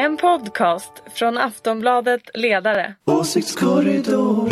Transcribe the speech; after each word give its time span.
En 0.00 0.16
podcast 0.16 0.92
från 1.14 1.38
Aftonbladet 1.38 2.22
Ledare. 2.34 2.94
Åsiktskorridor. 3.04 4.50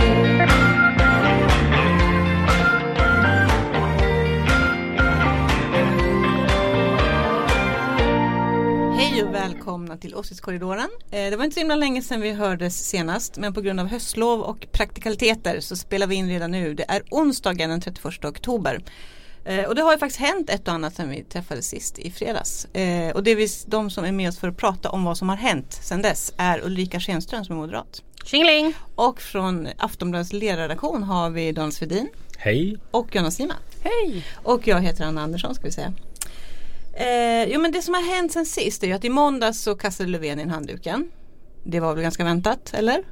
Hej 8.98 9.22
och 9.24 9.34
välkomna 9.34 9.96
till 9.96 10.14
Åsiktskorridoren. 10.14 10.88
Eh, 11.10 11.30
Det 11.30 11.36
var 11.36 11.44
inte 11.44 11.54
så 11.54 11.60
himla 11.60 11.76
länge 11.76 12.02
sedan 12.02 12.20
vi 12.20 12.32
hördes 12.32 12.88
senast 12.88 13.36
men 13.38 13.54
på 13.54 13.60
grund 13.60 13.80
av 13.80 13.86
höstlov 13.86 14.40
och 14.40 14.66
praktikaliteter 14.72 15.60
så 15.60 15.76
spelar 15.76 16.06
vi 16.06 16.14
in 16.14 16.28
redan 16.28 16.50
nu. 16.50 16.74
Det 16.74 16.84
är 16.88 17.02
onsdagen 17.10 17.70
den 17.70 17.80
31 17.80 18.24
oktober. 18.24 18.80
Eh, 19.48 19.64
Och 19.64 19.74
det 19.74 19.82
har 19.82 19.92
ju 19.92 19.98
faktiskt 19.98 20.20
hänt 20.20 20.50
ett 20.50 20.68
och 20.68 20.74
annat 20.74 20.94
sedan 20.94 21.10
vi 21.10 21.22
träffades 21.22 21.68
sist 21.68 21.98
i 21.98 22.10
fredags. 22.10 22.64
Eh, 22.64 23.10
Och 23.16 23.22
det 23.24 23.30
är 23.30 23.36
vi, 23.36 23.48
de 23.66 23.90
som 23.90 24.04
är 24.04 24.12
med 24.12 24.28
oss 24.28 24.38
för 24.38 24.48
att 24.48 24.56
prata 24.56 24.90
om 24.90 25.04
vad 25.04 25.18
som 25.18 25.28
har 25.28 25.36
hänt 25.36 25.72
sedan 25.82 26.02
dess 26.02 26.32
är 26.36 26.64
Ulrika 26.64 27.00
Schenström 27.00 27.44
som 27.44 27.54
är 27.56 27.60
moderat. 27.60 28.02
Tjingeling! 28.24 28.74
Och 28.94 29.20
från 29.20 29.68
Aftonbladets 29.78 30.32
ledarredaktion 30.32 31.02
har 31.02 31.30
vi 31.30 31.52
Dan 31.52 31.72
Svedin 31.72 32.08
Hej! 32.38 32.78
och 32.90 33.16
Jonna 33.16 33.30
Sima. 33.30 33.54
Hej! 33.82 34.26
Och 34.42 34.66
jag 34.66 34.80
heter 34.80 35.04
Anna 35.04 35.22
Andersson 35.22 35.54
ska 35.54 35.64
vi 35.64 35.72
säga. 35.72 35.92
Eh, 36.92 37.44
jo 37.52 37.60
men 37.60 37.72
det 37.72 37.82
som 37.82 37.94
har 37.94 38.14
hänt 38.16 38.32
sen 38.32 38.46
sist 38.46 38.82
är 38.82 38.86
ju 38.86 38.92
att 38.92 39.04
i 39.04 39.08
måndags 39.08 39.60
så 39.62 39.74
kastade 39.74 40.08
Löfven 40.10 40.40
in 40.40 40.50
handduken. 40.50 41.10
Det 41.64 41.80
var 41.80 41.94
väl 41.94 42.02
ganska 42.02 42.24
väntat, 42.24 42.70
eller? 42.74 43.02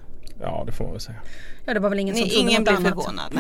Ja 0.41 0.63
det 0.67 0.73
får 0.73 0.85
man 0.85 0.93
väl 0.93 1.01
säga. 1.01 1.19
Ja 1.67 1.75
det 1.75 1.81
var 1.81 1.89
väl 1.91 1.99
ingen 1.99 2.15
som 2.15 2.23
Nej, 2.23 2.31
trodde 2.31 2.51
ingen 2.51 2.63
något 2.63 2.79
blev 2.81 2.93
annat. 2.93 3.05
förvånad. 3.05 3.33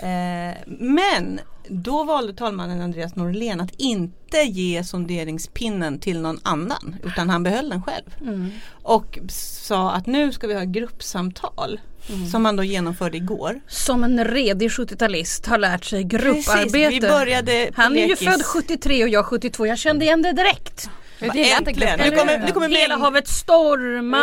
Nej. 0.00 0.50
Eh, 0.50 0.56
men 0.66 1.40
då 1.72 2.04
valde 2.04 2.32
talmannen 2.34 2.80
Andreas 2.80 3.16
Norlén 3.16 3.60
att 3.60 3.74
inte 3.76 4.36
ge 4.38 4.84
sonderingspinnen 4.84 5.98
till 5.98 6.20
någon 6.20 6.40
annan 6.42 6.96
utan 7.04 7.30
han 7.30 7.42
behöll 7.42 7.68
den 7.68 7.82
själv. 7.82 8.14
Mm. 8.20 8.50
Och 8.82 9.18
sa 9.28 9.92
att 9.92 10.06
nu 10.06 10.32
ska 10.32 10.46
vi 10.46 10.54
ha 10.54 10.64
gruppsamtal 10.64 11.80
Mm. 12.08 12.26
som 12.26 12.42
man 12.42 12.56
då 12.56 12.64
genomförde 12.64 13.16
igår. 13.16 13.60
Som 13.68 14.04
en 14.04 14.24
redig 14.24 14.70
70-talist 14.70 15.46
har 15.46 15.58
lärt 15.58 15.84
sig 15.84 16.08
Precis, 16.08 16.24
grupparbete. 16.24 16.88
vi 16.90 17.00
började 17.00 17.70
Han 17.74 17.96
är 17.96 18.06
ju 18.06 18.16
född 18.16 18.42
73 18.44 19.02
och 19.02 19.08
jag 19.08 19.24
72. 19.26 19.66
Jag 19.66 19.78
kände 19.78 20.04
igen 20.04 20.22
det 20.22 20.32
direkt. 20.32 20.90
Jag 21.26 21.36
gillar 21.36 21.58
inte 21.58 21.70
Äntligen. 21.70 21.96
gruppen. 21.98 22.10
Nu 22.12 22.16
kommer, 22.18 22.38
nu 22.46 22.52
kommer 22.52 22.68
Hela 22.68 22.94
mäng- 22.96 23.00
havet 23.00 23.28
stormar, 23.28 24.18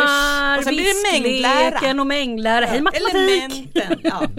Usch. 0.54 0.58
Och 0.58 0.64
sen 0.64 0.74
blir 0.74 0.84
det 0.84 1.20
mängdlära. 1.22 1.70
viskleken 1.70 2.00
och 2.00 2.06
mängdlära. 2.06 2.64
Hej 2.66 2.80
matematik! 2.80 3.70
Ja. 4.02 4.22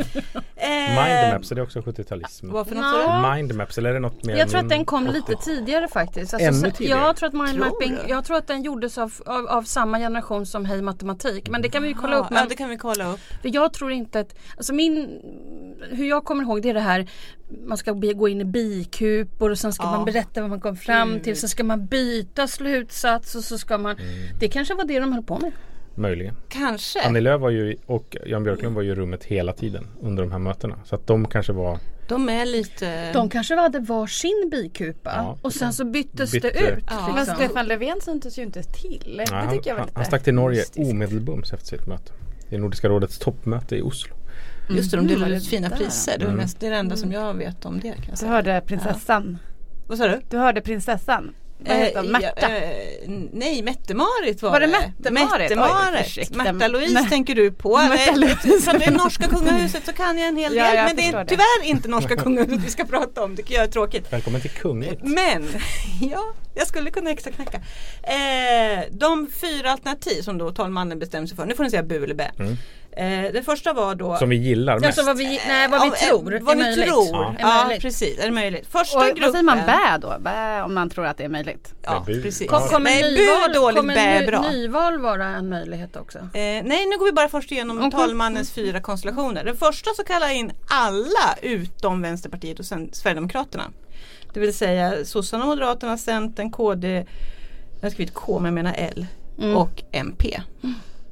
Eh, 0.63 0.69
Mindmaps, 0.69 1.51
är 1.51 1.55
det 1.55 1.61
också 1.61 1.79
70-talism? 1.79 2.51
Vad 2.51 2.67
för 2.67 2.75
något 2.75 2.83
Ja. 2.85 3.21
sa 3.21 3.27
du? 3.29 3.35
Mindmaps, 3.35 3.77
eller 3.77 3.89
är 3.89 3.93
det 3.93 3.99
något 3.99 4.23
mer? 4.23 4.35
Jag 4.35 4.49
tror 4.49 4.59
att 4.59 4.69
den 4.69 4.85
kom 4.85 5.07
lite 5.07 5.35
tidigare 5.35 5.87
faktiskt. 5.87 6.33
Alltså, 6.33 6.49
Ännu 6.65 6.71
tidigare? 6.71 6.99
Jag 7.01 7.15
tror 7.15 7.27
att 7.27 7.33
mindmapping, 7.33 7.97
jag 8.07 8.25
tror 8.25 8.37
att 8.37 8.47
den 8.47 8.63
gjordes 8.63 8.97
av, 8.97 9.13
av, 9.25 9.47
av 9.47 9.61
samma 9.63 9.97
generation 9.99 10.45
som 10.45 10.65
Hej 10.65 10.81
matematik. 10.81 11.49
Men 11.49 11.61
det 11.61 11.69
kan 11.69 11.83
vi 11.83 11.89
ju 11.89 11.95
kolla 11.95 12.13
Ja, 12.15 12.19
upp. 12.19 12.25
ja, 12.29 12.33
Men 12.35 12.49
det 12.49 12.55
kan 12.55 12.69
vi 12.69 12.77
kolla 12.77 13.13
upp. 13.13 13.19
För 13.41 13.49
jag 13.55 13.73
tror 13.73 13.91
inte 13.91 14.19
att, 14.19 14.35
alltså 14.57 14.73
min, 14.73 15.19
hur 15.91 16.05
jag 16.09 16.25
kommer 16.25 16.43
ihåg 16.43 16.61
det 16.61 16.69
är 16.69 16.73
det 16.73 16.79
här 16.79 17.07
man 17.65 17.77
ska 17.77 17.91
gå 17.91 18.27
in 18.27 18.41
i 18.41 18.45
bikupor 18.45 19.49
och 19.49 19.59
sen 19.59 19.73
ska 19.73 19.83
Ja. 19.83 19.91
man 19.91 20.05
berätta 20.05 20.41
vad 20.41 20.49
man 20.49 20.59
kom 20.61 20.75
fram 20.75 21.19
till. 21.19 21.35
Sen 21.39 21.49
ska 21.49 21.63
man 21.63 21.85
byta 21.85 22.47
slutsats 22.47 23.35
och 23.35 23.43
så 23.43 23.57
ska 23.57 23.77
man, 23.77 23.95
det 24.39 24.47
kanske 24.47 24.73
var 24.73 24.85
det 24.85 24.99
de 24.99 25.13
höll 25.13 25.23
på 25.23 25.39
med. 25.39 25.51
Möjligen. 25.95 26.35
Kanske. 26.49 27.01
Annie 27.01 27.21
Lööf 27.21 27.41
var 27.41 27.49
ju, 27.49 27.75
och 27.85 28.17
Jan 28.25 28.43
Björklund 28.43 28.75
var 28.75 28.81
ju 28.81 28.91
i 28.91 28.95
rummet 28.95 29.23
hela 29.23 29.53
tiden 29.53 29.87
under 30.01 30.23
de 30.23 30.31
här 30.31 30.39
mötena. 30.39 30.79
Så 30.85 30.95
att 30.95 31.07
de 31.07 31.27
kanske 31.27 31.53
var 31.53 31.79
De 32.07 32.29
är 32.29 32.45
lite... 32.45 33.11
De 33.11 33.29
kanske 33.29 33.55
hade 33.55 33.79
varsin 33.79 34.49
bikupa 34.51 35.11
Ja. 35.15 35.37
och 35.41 35.53
sen 35.53 35.73
så 35.73 35.85
byttes 35.85 36.31
Bytte. 36.31 36.49
det 36.49 36.59
ut. 36.59 36.83
Ja. 36.89 37.07
Men 37.07 37.15
liksom. 37.15 37.35
Stefan 37.35 37.65
Löfven 37.67 38.01
syntes 38.01 38.37
ju 38.39 38.43
inte 38.43 38.63
till. 38.63 39.13
Nej, 39.17 39.25
det 39.29 39.35
han, 39.35 39.59
jag 39.65 39.75
var 39.75 39.81
lite 39.85 39.93
han 39.95 40.05
stack 40.05 40.23
till 40.23 40.33
Norge 40.33 40.63
omedelbums 40.75 41.53
efter 41.53 41.67
sitt 41.67 41.87
möte. 41.87 42.11
I 42.49 42.57
Nordiska 42.57 42.89
rådets 42.89 43.19
toppmöte 43.19 43.75
i 43.75 43.81
Oslo. 43.81 44.15
Just 44.69 44.91
det, 44.91 44.97
de 44.97 44.99
Mm, 44.99 45.13
delade 45.13 45.31
var 45.31 45.37
ut 45.37 45.47
fina 45.47 45.69
priser. 45.69 46.17
Det, 46.17 46.23
är 46.23 46.27
Mm. 46.27 46.37
mest, 46.37 46.59
det 46.59 46.67
är 46.67 46.71
det 46.71 46.77
enda 46.77 46.95
som 46.97 47.11
jag 47.11 47.33
vet 47.33 47.65
om 47.65 47.79
det. 47.79 47.87
Kan 47.91 47.97
jag 48.03 48.13
Du 48.13 48.17
säga. 48.17 48.31
hörde 48.31 48.61
prinsessan. 48.67 49.37
Vad 49.87 49.97
sa 49.97 50.07
du? 50.07 50.21
Du 50.29 50.37
hörde 50.37 50.61
prinsessan. 50.61 51.33
Vad 51.67 51.77
heter 51.77 51.99
hon? 52.01 52.11
Märta. 52.11 52.31
ja, 52.41 52.47
eh, 52.49 53.09
nej, 53.33 53.61
Mette-Marit 53.63 54.41
var, 54.41 54.51
Var 54.51 54.59
det 54.59 54.67
Mette-Marit? 54.67 55.49
Mette-Marit. 55.49 56.35
Märta-Louise 56.35 57.09
tänker 57.09 57.35
du 57.35 57.51
på. 57.51 57.69
Som 58.61 58.79
det 58.79 58.85
är 58.85 58.91
norska 58.91 59.27
kungahuset 59.27 59.85
så 59.85 59.93
kan 59.93 60.17
jag 60.17 60.27
en 60.27 60.37
hel 60.37 60.53
del. 60.53 60.75
Ja, 60.75 60.83
men 60.87 60.95
det 60.95 61.07
är 61.07 61.25
tyvärr 61.25 61.63
inte 61.63 61.87
norska 61.89 62.15
kungahuset 62.15 62.59
vi 62.65 62.69
ska 62.69 62.85
prata 62.85 63.23
om. 63.23 63.31
Det 63.35 63.37
tycker 63.41 63.55
jag 63.55 63.63
är 63.63 63.67
tråkigt. 63.67 64.13
Välkommen 64.13 64.41
till 64.41 64.49
kungligt. 64.49 65.01
Men, 65.03 65.47
ja, 66.11 66.33
jag 66.55 66.67
skulle 66.67 66.91
kunna 66.91 67.09
extra 67.11 67.31
knacka. 67.31 67.57
Eh, 68.03 68.83
de 68.91 69.29
fyra 69.41 69.71
alternativ 69.71 70.21
som 70.21 70.37
då 70.37 70.51
talmannen 70.51 70.99
bestämde 70.99 71.27
sig 71.27 71.37
för. 71.37 71.45
Nu 71.45 71.55
får 71.55 71.63
ni 71.63 71.69
säga 71.69 71.83
bu 71.83 72.03
eller 72.03 72.15
bä. 72.15 72.31
Mm. 72.97 73.25
Eh, 73.25 73.31
det 73.33 73.43
första 73.43 73.73
var 73.73 73.95
då 73.95 74.17
Som 74.17 74.29
vi 74.29 74.35
gillar 74.35 74.73
mest. 74.79 74.85
Alltså 74.85 75.03
vad 75.03 75.17
vi, 75.17 75.41
nej, 75.47 75.67
vad 75.67 75.81
vi 75.81 75.87
Ja, 75.87 75.93
eh, 75.93 76.09
tror 76.09 76.39
Vad 76.41 76.55
är 76.55 76.55
ni 76.59 76.63
möjligt. 76.63 76.85
tror. 76.85 77.35
Ja. 77.39 77.67
Ja, 77.69 77.77
precis. 77.81 78.19
Är 78.19 78.25
det 78.25 78.31
möjligt? 78.31 78.67
Första 78.71 78.97
Och 78.99 79.05
gruppen. 79.05 79.23
vad 79.23 79.31
säger 79.31 79.43
man 79.43 79.57
bä 79.57 79.97
då? 80.01 80.15
Bä 80.19 80.61
om 80.61 80.73
man 80.73 80.89
tror 80.89 81.05
att 81.05 81.17
det 81.17 81.23
är 81.23 81.29
möjligt. 81.29 81.73
Ja, 81.83 82.03
bu. 82.07 82.21
precis. 82.21 82.49
Kom- 82.49 82.59
Kom, 82.59 82.69
kommer 82.69 82.89
Nej, 82.89 83.03
bu 83.03 83.09
nyval, 83.09 83.49
är 83.49 83.53
dåligt, 83.53 83.77
kommer 83.77 83.95
bä 84.19 84.25
bra. 84.27 84.41
nyval 84.51 84.99
vara 85.01 85.25
en 85.27 85.49
möjlighet 85.49 85.95
också? 85.95 86.17
Eh, 86.19 86.23
nej, 86.33 86.85
nu 86.89 86.97
går 86.97 87.05
vi 87.05 87.11
bara 87.11 87.29
först 87.29 87.51
igenom 87.51 87.77
Okej. 87.77 87.91
talmannens 87.91 88.51
fyra 88.51 88.81
konstellationer. 88.81 89.43
Den 89.43 89.57
första 89.57 89.89
så 89.93 90.03
kallar 90.03 90.27
jag 90.27 90.35
in 90.35 90.51
alla 90.69 91.35
utom 91.41 92.01
Vänsterpartiet 92.01 92.59
och 92.59 92.65
sen 92.65 92.89
Sverigedemokraterna. 92.93 93.63
Det 94.33 94.39
vill 94.39 94.53
säga 94.53 95.05
sossarna, 95.05 95.45
Moderaterna, 95.45 95.97
Centern, 95.97 96.51
KD, 96.51 97.05
jag 97.79 97.85
har 97.85 97.89
skrivit 97.89 98.13
K 98.13 98.39
men 98.39 98.45
jag 98.45 98.53
menar 98.53 98.75
L 98.77 99.05
Mm. 99.39 99.57
och 99.57 99.83
MP. 99.91 100.41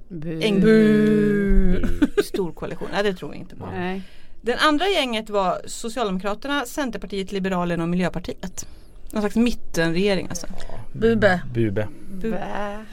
Bu. 0.10 0.42
En 0.42 0.60
Bu. 0.62 1.88
stor 2.24 2.52
koalition, 2.52 2.90
nej 2.92 3.04
det 3.04 3.14
tror 3.14 3.32
jag 3.32 3.40
inte 3.40 3.56
på. 3.56 3.66
Nej. 3.66 4.02
Den 4.42 4.58
andra 4.60 4.88
gänget 4.88 5.30
var 5.30 5.62
Socialdemokraterna, 5.66 6.66
Centerpartiet, 6.66 7.32
Liberalerna 7.32 7.84
och 7.84 7.90
Miljöpartiet. 7.90 8.68
Någon 9.12 9.22
slags 9.22 9.36
mittenregering 9.36 10.28
alltså. 10.30 10.48
Bube. 10.94 11.42
Bube. 11.54 11.88
Bä. 12.10 12.86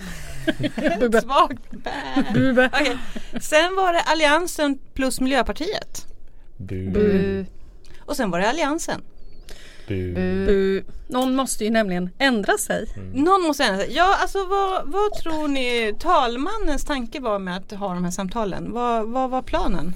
Bube. 0.99 1.21
Svagt. 1.22 1.62
Bube. 2.34 2.71
Okej. 2.72 2.97
Sen 3.41 3.76
var 3.76 3.93
det 3.93 4.00
Alliansen 4.00 4.78
plus 4.94 5.21
Miljöpartiet. 5.21 6.06
Bu. 6.56 6.91
Bu. 6.91 7.44
Och 7.99 8.16
sen 8.16 8.31
var 8.31 8.41
det 8.41 8.49
Alliansen. 8.49 9.03
Bu. 9.89 10.15
Bu. 10.47 10.85
Någon 11.09 11.35
måste 11.37 11.65
ju 11.65 11.71
nämligen 11.71 12.11
ändra 12.19 12.59
sig. 12.59 12.87
Någon 13.15 13.43
måste 13.43 13.65
ändra 13.65 13.79
sig. 13.85 13.93
Ja, 13.95 14.17
alltså 14.21 14.45
vad, 14.47 14.83
vad 14.87 15.13
tror 15.13 15.49
ni 15.49 15.95
talmannens 16.01 16.85
tanke 16.85 17.21
var 17.21 17.39
med 17.39 17.57
att 17.57 17.73
ha 17.73 17.95
de 17.95 18.05
här 18.05 18.11
samtalen? 18.11 18.73
Vad, 18.73 19.09
vad 19.09 19.31
var 19.31 19.43
planen? 19.43 19.93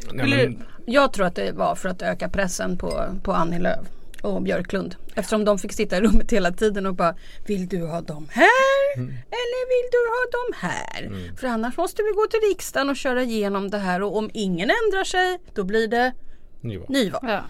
Skulle- 0.00 0.36
men, 0.36 0.64
Jag 0.86 1.12
tror 1.12 1.26
att 1.26 1.34
det 1.34 1.52
var 1.52 1.74
för 1.74 1.88
att 1.88 2.02
öka 2.02 2.28
pressen 2.28 2.78
på, 2.78 3.04
på 3.22 3.32
Annie 3.32 3.58
Lööf 3.58 3.86
och 4.22 4.42
Björklund. 4.42 4.96
Eftersom 5.14 5.44
de 5.44 5.58
fick 5.58 5.72
sitta 5.72 5.96
i 5.96 6.00
rummet 6.00 6.32
hela 6.32 6.52
tiden 6.52 6.86
och 6.86 6.94
bara 6.94 7.14
Vill 7.46 7.68
du 7.68 7.86
ha 7.86 8.00
dem 8.00 8.28
här? 8.30 8.48
Eller 8.96 9.68
vill 9.68 9.90
du 9.92 9.98
ha 10.08 10.40
dem 10.40 10.70
här? 10.70 11.34
För 11.36 11.46
annars 11.46 11.76
måste 11.76 12.02
vi 12.02 12.08
gå 12.10 12.26
till 12.30 12.40
riksdagen 12.48 12.90
och 12.90 12.96
köra 12.96 13.22
igenom 13.22 13.70
det 13.70 13.78
här 13.78 14.02
och 14.02 14.16
om 14.16 14.30
ingen 14.34 14.70
ändrar 14.70 15.04
sig 15.04 15.38
då 15.54 15.64
blir 15.64 15.88
det 15.88 16.12
nyval. 16.60 16.86
nyval. 16.88 17.20
Ja. 17.22 17.40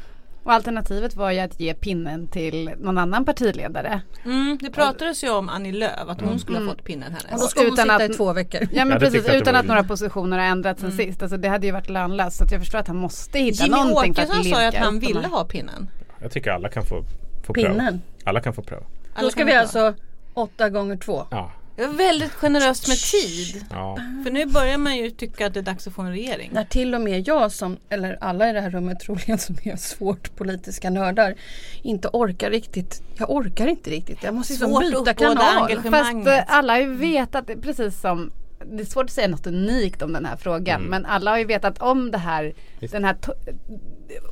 Och 0.44 0.52
alternativet 0.52 1.16
var 1.16 1.30
ju 1.30 1.38
att 1.40 1.60
ge 1.60 1.74
pinnen 1.74 2.26
till 2.28 2.70
någon 2.78 2.98
annan 2.98 3.24
partiledare. 3.24 4.00
Mm, 4.24 4.58
det 4.62 4.70
pratades 4.70 5.24
ju 5.24 5.30
om 5.30 5.48
Annie 5.48 5.72
Lööf, 5.72 6.08
att 6.08 6.20
hon 6.20 6.38
skulle 6.38 6.58
ha 6.58 6.66
fått 6.66 6.84
pinnen 6.84 7.12
Och 7.14 7.18
då 7.22 7.28
härnäst. 7.28 7.50
ska 7.50 7.60
hon 7.60 7.72
Utan 7.72 7.82
sitta 7.84 7.94
att- 7.96 8.10
i 8.10 8.14
två 8.14 8.32
veckor. 8.32 8.60
Ja 8.72 8.84
men 8.84 8.98
precis, 8.98 9.28
att 9.28 9.34
utan 9.34 9.56
att 9.56 9.64
ju- 9.64 9.68
några 9.68 9.84
positioner 9.84 10.38
har 10.38 10.44
ändrats 10.44 10.80
sen 10.80 10.92
sist. 10.92 11.22
Alltså, 11.22 11.36
det 11.36 11.48
hade 11.48 11.66
ju 11.66 11.72
varit 11.72 11.88
lönlöst. 11.90 12.36
Så 12.36 12.44
att 12.44 12.52
jag 12.52 12.60
förstår 12.60 12.78
att 12.78 12.88
han 12.88 12.96
måste 12.96 13.38
hitta 13.38 13.64
Jimmy 13.64 13.76
någonting 13.76 14.14
för 14.14 14.22
att 14.22 14.28
Åkesson 14.28 14.44
sa 14.52 14.60
ju 14.60 14.66
att 14.66 14.74
lirka 14.74 14.84
han 14.84 14.98
ville 15.00 15.26
ha 15.28 15.44
pinnen. 15.44 15.90
Jag 16.22 16.30
tycker 16.32 16.50
alla 16.50 16.68
kan 16.68 16.84
få, 16.84 17.04
få 17.46 17.54
pröva. 17.54 17.68
Pinnen. 17.68 18.02
Alla 18.24 18.40
kan 18.40 18.52
få 18.54 18.62
pröva. 18.62 18.82
Alla 19.14 19.22
Då 19.26 19.30
ska 19.30 19.44
vi 19.44 19.52
alltså 19.54 19.94
åtta 20.34 20.68
gånger 20.68 20.96
två. 20.96 21.26
Ja. 21.30 21.52
Det 21.76 21.86
var 21.86 21.94
väldigt 21.94 22.32
generöst 22.32 22.88
med 22.88 22.96
tid. 22.96 23.64
ja. 23.70 23.98
För 24.24 24.30
nu 24.30 24.46
börjar 24.46 24.78
man 24.78 24.96
ju 24.96 25.10
tycka 25.10 25.46
att 25.46 25.54
det 25.54 25.60
är 25.60 25.64
dags 25.64 25.86
att 25.86 25.94
få 25.94 26.02
en 26.02 26.10
regering. 26.10 26.50
När 26.52 26.64
till 26.64 26.94
och 26.94 27.00
med 27.00 27.28
jag 27.28 27.52
som, 27.52 27.76
eller 27.88 28.18
alla 28.20 28.50
i 28.50 28.52
det 28.52 28.60
här 28.60 28.70
rummet 28.70 29.00
troligen 29.00 29.38
som 29.38 29.56
är 29.62 29.76
svårt 29.76 30.36
politiska 30.36 30.90
nördar 30.90 31.34
inte 31.82 32.08
orkar 32.12 32.50
riktigt. 32.50 33.02
Jag 33.18 33.30
orkar 33.30 33.66
inte 33.66 33.90
riktigt. 33.90 34.22
Jag 34.22 34.34
måste 34.34 34.52
liksom 34.52 34.80
byta 34.80 35.14
kanal. 35.14 35.82
Fast 35.82 36.26
eh, 36.26 36.42
alla 36.46 36.72
har 36.72 36.80
ju 36.80 36.94
vetat, 36.94 37.46
precis 37.62 38.00
som 38.00 38.30
det 38.72 38.82
är 38.82 38.86
svårt 38.86 39.04
att 39.04 39.10
säga 39.10 39.28
något 39.28 39.46
unikt 39.46 40.02
om 40.02 40.12
den 40.12 40.24
här 40.24 40.36
frågan 40.36 40.80
Mm. 40.80 40.90
men 40.90 41.06
alla 41.06 41.30
har 41.30 41.38
ju 41.38 41.44
vetat 41.44 41.78
om 41.82 42.10
det 42.10 42.18
här, 42.18 42.54
Visst. 42.80 42.92
den 42.92 43.04
här 43.04 43.16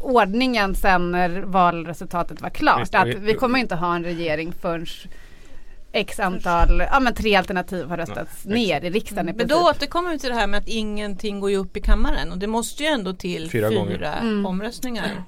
ordningen 0.01 0.75
sen 0.75 1.11
när 1.13 1.41
valresultatet 1.41 2.41
var 2.41 2.51
klart. 2.51 2.81
Visst, 2.81 2.95
att 2.95 3.09
vi 3.09 3.35
kommer 3.35 3.59
inte 3.59 3.75
ha 3.75 3.97
en 3.97 4.05
regering 4.05 4.53
förrän 4.61 4.87
x 5.93 6.21
antal, 6.21 6.83
ja 6.91 7.01
men 7.01 7.15
tre 7.15 7.35
alternativ 7.37 7.87
har 7.89 7.97
röstats 7.97 8.45
Nej, 8.45 8.67
ner 8.67 8.85
i 8.85 8.91
riksdagen 8.91 9.29
i 9.29 9.33
Men 9.33 9.47
då 9.49 9.57
återkommer 9.71 10.11
vi 10.11 10.19
till 10.19 10.29
det 10.31 10.37
här 10.37 10.47
med 10.47 10.59
att 10.59 10.69
ingenting 10.69 11.41
går 11.41 11.51
ju 11.51 11.57
upp 11.57 11.77
i 11.77 11.81
kammaren 11.81 12.33
och 12.33 12.39
det 12.39 12.47
måste 12.47 12.83
ju 12.83 12.89
ändå 12.89 13.13
till 13.13 13.51
Fyra 13.51 13.69
fyra, 13.69 13.79
gånger. 13.79 14.19
Mm. 14.21 14.47
omröstningar. 14.47 15.25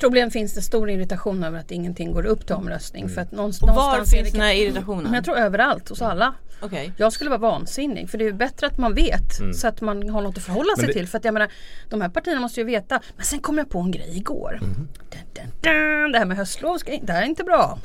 Troligen 0.00 0.30
finns 0.30 0.54
det 0.54 0.62
stor 0.62 0.90
irritation 0.90 1.44
över 1.44 1.58
att 1.58 1.70
ingenting 1.70 2.12
går 2.12 2.26
upp 2.26 2.46
till 2.46 2.54
omröstning. 2.54 3.08
För 3.08 3.20
att 3.20 3.32
någonstans, 3.32 3.70
Och 3.70 3.76
var 3.76 3.90
någonstans 3.92 4.10
finns 4.10 4.32
det- 4.32 4.38
den 4.38 4.46
här 4.46 4.54
irritationen? 4.54 5.04
Men 5.04 5.14
jag 5.14 5.24
tror 5.24 5.36
överallt 5.36 5.88
hos 5.88 6.02
alla. 6.02 6.34
Okej. 6.60 6.92
Jag 6.96 7.12
skulle 7.12 7.30
vara 7.30 7.40
vansinnig 7.40 8.10
för 8.10 8.18
det 8.18 8.26
är 8.26 8.32
bättre 8.32 8.66
att 8.66 8.78
man 8.78 8.94
vet 8.94 9.40
så 9.54 9.68
att 9.68 9.80
man 9.80 10.08
har 10.10 10.22
något 10.22 10.36
att 10.38 10.42
förhålla 10.44 10.76
sig 10.76 10.86
det- 10.86 10.92
till. 10.92 11.08
För 11.08 11.18
att 11.18 11.24
jag 11.24 11.34
menar, 11.34 11.48
de 11.90 12.00
här 12.00 12.08
partierna 12.08 12.40
måste 12.40 12.60
ju 12.60 12.66
veta. 12.66 13.00
Men 13.16 13.24
sen 13.24 13.38
kom 13.38 13.58
jag 13.58 13.70
på 13.70 13.78
en 13.80 13.90
grej 13.90 14.16
igår. 14.16 14.58
Mhm. 14.62 14.74
Dun, 15.10 15.20
dun, 15.34 15.44
dun, 15.60 16.12
det 16.12 16.18
här 16.18 16.24
med 16.26 16.36
höstlov, 16.36 16.78
ska, 16.78 16.98
det 17.02 17.12
här 17.12 17.22
är 17.22 17.26
inte 17.26 17.44
bra. 17.44 17.78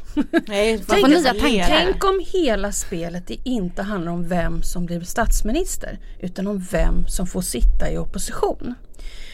Nej, 0.47 0.83
Tänk, 0.87 1.07
nya 1.07 1.17
tänk, 1.31 1.41
tankar? 1.41 1.67
tänk 1.67 2.03
om 2.03 2.23
hela 2.33 2.71
spelet 2.71 3.27
det 3.27 3.37
inte 3.43 3.81
handlar 3.83 4.11
om 4.11 4.27
vem 4.27 4.63
som 4.63 4.85
blir 4.85 5.01
statsminister 5.01 5.99
utan 6.19 6.47
om 6.47 6.59
vem 6.59 7.07
som 7.07 7.27
får 7.27 7.41
sitta 7.41 7.91
i 7.91 7.97
opposition. 7.97 8.75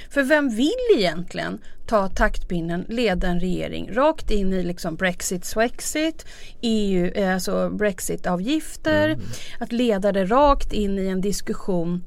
För 0.09 0.23
vem 0.23 0.49
vill 0.49 0.97
egentligen 0.97 1.59
ta 1.87 2.07
taktpinnen, 2.07 2.85
leda 2.89 3.27
en 3.27 3.39
regering 3.39 3.93
rakt 3.93 4.31
in 4.31 4.53
i 4.53 4.63
liksom 4.63 4.95
Brexit, 4.95 5.45
Swexit, 5.45 6.25
EU, 6.61 7.11
eh, 7.15 7.33
alltså 7.33 7.69
Brexit-avgifter, 7.69 9.17
att 9.59 9.71
leda 9.71 10.11
det 10.11 10.25
rakt 10.25 10.73
in 10.73 10.99
i 10.99 11.07
en 11.07 11.21
diskussion 11.21 12.03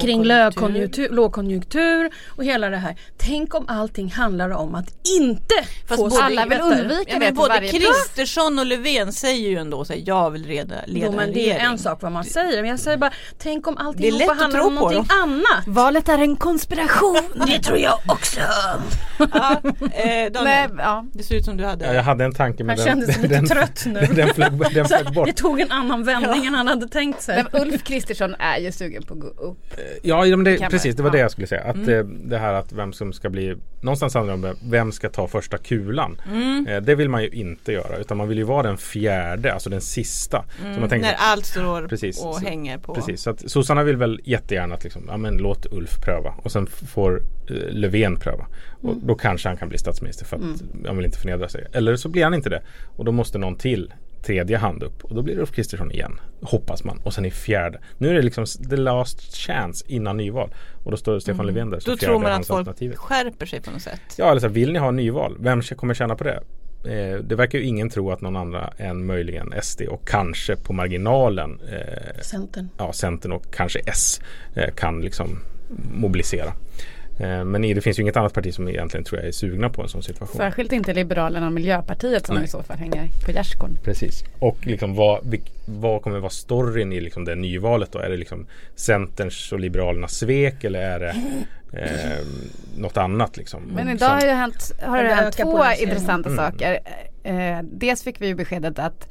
Kring 0.00 0.24
lågkonjunktur. 0.24 1.08
lågkonjunktur, 1.08 2.10
och 2.36 2.44
hela 2.44 2.68
det 2.68 2.76
här. 2.76 2.96
Tänk 3.16 3.54
om 3.54 3.64
allting 3.68 4.10
handlar 4.10 4.50
om 4.50 4.74
att 4.74 5.08
inte 5.18 5.54
Fast 5.86 6.00
få 6.00 6.20
alla 6.22 6.46
vill 6.46 6.60
undvika 6.60 7.18
det 7.18 7.32
både. 7.32 7.68
Kristersson 7.68 8.58
och 8.58 8.66
Löfven 8.66 9.12
säger 9.12 9.48
ju 9.48 9.56
ändå 9.56 9.84
så 9.84 9.92
här, 9.92 10.02
jag 10.06 10.30
vill 10.30 10.42
leda, 10.42 10.74
leda 10.86 11.06
Jo 11.06 11.12
men 11.12 11.28
en 11.28 11.34
det 11.34 11.50
är 11.50 11.58
en 11.58 11.78
sak 11.78 12.02
vad 12.02 12.12
man 12.12 12.24
säger. 12.24 12.62
Men 12.62 12.70
jag 12.70 12.80
säger 12.80 12.96
bara, 12.96 13.12
tänk 13.38 13.66
om 13.66 13.76
allting 13.76 14.28
handlar 14.28 14.60
om 14.60 14.74
någonting 14.74 15.06
annat. 15.22 15.66
Valet 15.66 16.08
är 16.08 16.18
en 16.18 16.36
konspiration. 16.36 17.22
Det 17.46 17.58
tror 17.58 17.78
jag 17.78 17.98
också. 18.08 18.40
Ja, 19.18 19.60
eh, 19.92 20.32
Daniel, 20.32 20.70
ja. 20.78 21.04
det 21.12 21.22
ser 21.22 21.34
ut 21.34 21.44
som 21.44 21.56
du 21.56 21.64
hade. 21.64 21.86
Ja, 21.86 21.92
jag 21.94 22.02
hade 22.02 22.24
en 22.24 22.34
tanke 22.34 22.64
men 22.64 22.78
Han 22.78 22.86
den, 22.86 22.86
kände 22.86 23.12
sig 23.12 23.22
lite 23.22 23.34
den, 23.34 23.46
trött 23.46 23.82
nu. 23.86 24.00
den 24.14 24.34
flög, 24.34 24.74
den 24.74 24.86
flög 24.86 25.06
bort. 25.14 25.26
det 25.26 25.32
tog 25.32 25.60
en 25.60 25.70
annan 25.70 26.04
vändning 26.04 26.46
än 26.46 26.54
han 26.54 26.66
hade 26.68 26.88
tänkt 26.88 27.22
sig. 27.22 27.44
Men 27.52 27.62
Ulf 27.62 27.84
Kristersson 27.84 28.34
är 28.38 28.58
ju 28.58 28.72
sugen 28.72 29.02
på 29.02 29.14
att 29.14 29.20
gå 29.20 29.26
upp. 29.26 29.67
Ja, 30.02 30.24
men 30.24 30.44
det, 30.44 30.68
precis 30.70 30.96
det 30.96 31.02
var 31.02 31.10
det 31.10 31.18
Ja. 31.18 31.22
jag 31.22 31.30
skulle 31.30 31.46
säga. 31.46 31.62
Att 31.62 31.88
eh, 31.88 31.98
det 32.04 32.38
här 32.38 32.52
att 32.54 32.72
vem 32.72 32.92
som 32.92 33.12
ska 33.12 33.30
bli 33.30 33.56
Någonstans 33.80 34.14
handlar 34.14 34.36
det 34.36 34.48
om 34.48 34.56
vem 34.70 34.92
ska 34.92 35.08
ta 35.08 35.28
första 35.28 35.58
kulan. 35.58 36.20
Eh, 36.68 36.76
det 36.82 36.94
vill 36.94 37.08
man 37.08 37.22
ju 37.22 37.28
inte 37.28 37.72
göra 37.72 37.96
utan 37.96 38.16
man 38.16 38.28
vill 38.28 38.38
ju 38.38 38.44
vara 38.44 38.62
den 38.62 38.76
fjärde, 38.78 39.52
alltså 39.52 39.70
den 39.70 39.80
sista. 39.80 40.44
Så 40.74 40.80
man 40.80 40.88
tänker, 40.88 41.08
När 41.08 41.16
allt 41.18 41.46
står 41.46 41.88
Precis. 41.88 42.24
och 42.24 42.40
hänger 42.40 42.78
på. 42.78 42.94
Precis, 42.94 43.22
så 43.22 43.30
att 43.30 43.50
sossarna 43.50 43.82
vill 43.84 43.96
väl 43.96 44.20
jättegärna 44.24 44.74
att 44.74 44.84
liksom, 44.84 45.02
ja 45.08 45.16
men 45.16 45.36
låt 45.36 45.66
Ulf 45.72 46.00
pröva 46.04 46.34
och 46.42 46.52
sen 46.52 46.66
får 46.66 47.22
eh, 47.50 47.54
Löfven 47.70 48.16
pröva. 48.16 48.46
Och 48.82 48.96
då 48.96 49.14
kanske 49.14 49.48
han 49.48 49.56
kan 49.56 49.68
bli 49.68 49.78
statsminister 49.78 50.24
för 50.24 50.36
att 50.36 50.42
han 50.86 50.96
vill 50.96 51.06
inte 51.06 51.18
förnedra 51.18 51.48
sig. 51.48 51.66
Eller 51.72 51.96
så 51.96 52.08
blir 52.08 52.24
han 52.24 52.34
inte 52.34 52.48
det. 52.50 52.62
Och 52.96 53.04
då 53.04 53.12
måste 53.12 53.38
någon 53.38 53.56
till 53.56 53.92
tredje 54.22 54.56
hand 54.56 54.82
upp 54.82 55.04
och 55.04 55.14
då 55.14 55.22
blir 55.22 55.34
det 55.34 55.40
Ulf 55.40 55.52
Kristersson 55.52 55.92
igen. 55.92 56.20
Hoppas 56.42 56.84
man. 56.84 57.00
Och 57.04 57.14
sen 57.14 57.24
i 57.24 57.30
fjärde. 57.30 57.80
Nu 57.98 58.08
är 58.10 58.14
det 58.14 58.22
liksom 58.22 58.46
the 58.70 58.76
last 58.76 59.36
chance 59.36 59.84
innan 59.88 60.16
nyval. 60.16 60.54
Och 60.84 60.90
då 60.90 60.96
står 60.96 61.18
Stefan 61.18 61.46
Löfven 61.46 61.70
där 61.70 61.80
som 61.80 61.90
Då 61.92 61.96
tror 61.96 62.18
man 62.18 62.32
att 62.32 62.46
folk 62.46 62.96
skärper 62.96 63.46
sig 63.46 63.60
på 63.60 63.70
något 63.70 63.82
sätt. 63.82 64.00
Ja, 64.16 64.30
eller 64.30 64.40
så 64.40 64.48
vill 64.48 64.72
ni 64.72 64.78
ha 64.78 64.90
nyval? 64.90 65.36
Vem 65.40 65.62
kommer 65.62 65.94
tjäna 65.94 66.16
på 66.16 66.24
det? 66.24 66.40
Eh, 66.84 67.18
det 67.18 67.34
verkar 67.34 67.58
ju 67.58 67.64
ingen 67.64 67.90
tro 67.90 68.10
att 68.10 68.20
någon 68.20 68.36
andra 68.36 68.72
än 68.76 69.06
möjligen 69.06 69.54
SD 69.62 69.82
och 69.82 70.08
kanske 70.08 70.56
på 70.56 70.72
marginalen 70.72 71.60
eh, 71.72 72.20
Centern. 72.22 72.68
ja, 72.78 72.92
Centern 72.92 73.32
och 73.32 73.54
kanske 73.54 73.78
S 73.86 74.20
eh, 74.54 74.74
kan 74.74 75.00
liksom 75.00 75.38
mobilisera. 75.92 76.52
Eh, 77.20 77.44
men 77.44 77.62
det 77.62 77.80
finns 77.80 77.98
ju 77.98 78.02
inget 78.02 78.16
annat 78.16 78.32
parti 78.32 78.54
som 78.54 78.68
egentligen 78.68 79.04
tror 79.04 79.20
jag 79.20 79.28
är 79.28 79.32
sugna 79.32 79.68
på 79.70 79.82
en 79.82 79.88
sån 79.88 80.02
situation. 80.02 80.36
Särskilt 80.36 80.72
inte 80.72 80.94
Liberalerna 80.94 81.46
och 81.46 81.52
Miljöpartiet 81.52 82.26
som 82.26 82.34
Nej. 82.36 82.44
i 82.44 82.48
så 82.48 82.62
fall 82.62 82.76
hänger 82.78 83.08
på 83.24 83.30
gärdsgården. 83.32 83.78
Precis. 83.84 84.24
Och 84.38 84.66
liksom 84.66 84.94
vad, 84.94 85.36
vad 85.66 86.02
kommer 86.02 86.18
vara 86.18 86.30
storyn 86.30 86.92
i 86.92 87.00
liksom 87.00 87.24
det 87.24 87.34
nyvalet 87.34 87.92
då? 87.92 87.98
Är 87.98 88.10
det 88.10 88.16
liksom 88.16 88.46
Centerns 88.76 89.52
och 89.52 89.60
Liberalernas 89.60 90.12
svek 90.14 90.64
eller 90.64 90.80
är 90.80 91.00
det 91.00 91.14
eh, 91.72 92.26
något 92.78 92.96
annat 92.96 93.36
liksom? 93.36 93.62
Men 93.74 93.88
Och 93.88 93.94
idag 93.94 94.08
har 94.08 94.20
det 94.26 94.32
hänt, 94.32 94.72
har 94.82 95.04
det 95.04 95.14
hänt 95.14 95.36
två 95.36 95.64
intressanta 95.80 96.30
Mm. 96.30 96.44
saker. 96.44 96.78
Eh, 97.22 97.58
dels 97.62 98.02
fick 98.02 98.20
vi 98.20 98.26
ju 98.26 98.34
beskedet 98.34 98.78
att 98.78 99.08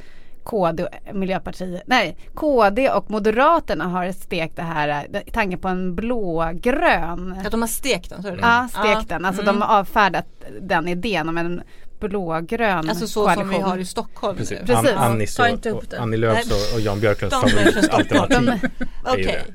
KD 0.47 0.83
och 0.83 1.15
Miljöpartiet, 1.15 1.83
nej 1.85 2.17
KD 2.33 2.89
och 2.89 3.11
Moderaterna 3.11 3.85
har 3.87 4.11
stekt 4.11 4.55
det 4.55 4.61
här, 4.61 5.05
tanken 5.33 5.59
på 5.59 5.67
en 5.67 5.95
blågrön 5.95 7.35
Att 7.45 7.51
de 7.51 7.61
har 7.61 7.67
stekt 7.67 8.09
den, 8.09 8.21
så 8.21 8.27
är 8.27 8.31
det 8.31 8.37
Ja, 8.41 8.67
stekt 8.71 9.09
den. 9.09 9.25
Alltså 9.25 9.41
Mm. 9.41 9.55
de 9.55 9.61
har 9.61 9.79
avfärdat 9.79 10.25
den 10.61 10.87
idén 10.87 11.29
om 11.29 11.37
en 11.37 11.61
blågrön 11.99 12.89
Alltså 12.89 13.07
så 13.07 13.23
koalition. 13.23 13.43
som 13.43 13.49
vi 13.49 13.69
har 13.69 13.77
i 13.77 13.85
Stockholm 13.85 14.37
Precis. 14.37 14.59
Precis. 14.59 14.89
An, 14.91 14.97
Annis 15.11 15.35
Ta 15.35 15.47
inte 15.47 15.71
och, 15.71 15.77
upp 15.77 15.83
och 15.83 15.89
det. 15.89 15.99
Annie 15.99 16.17
Lööfs 16.17 16.51
och, 16.51 16.75
och 16.75 16.81
Jan 16.81 16.99
Björklunds 16.99 17.35
favoritalternativ. 17.35 18.69
Okej. 19.05 19.23
det. 19.25 19.53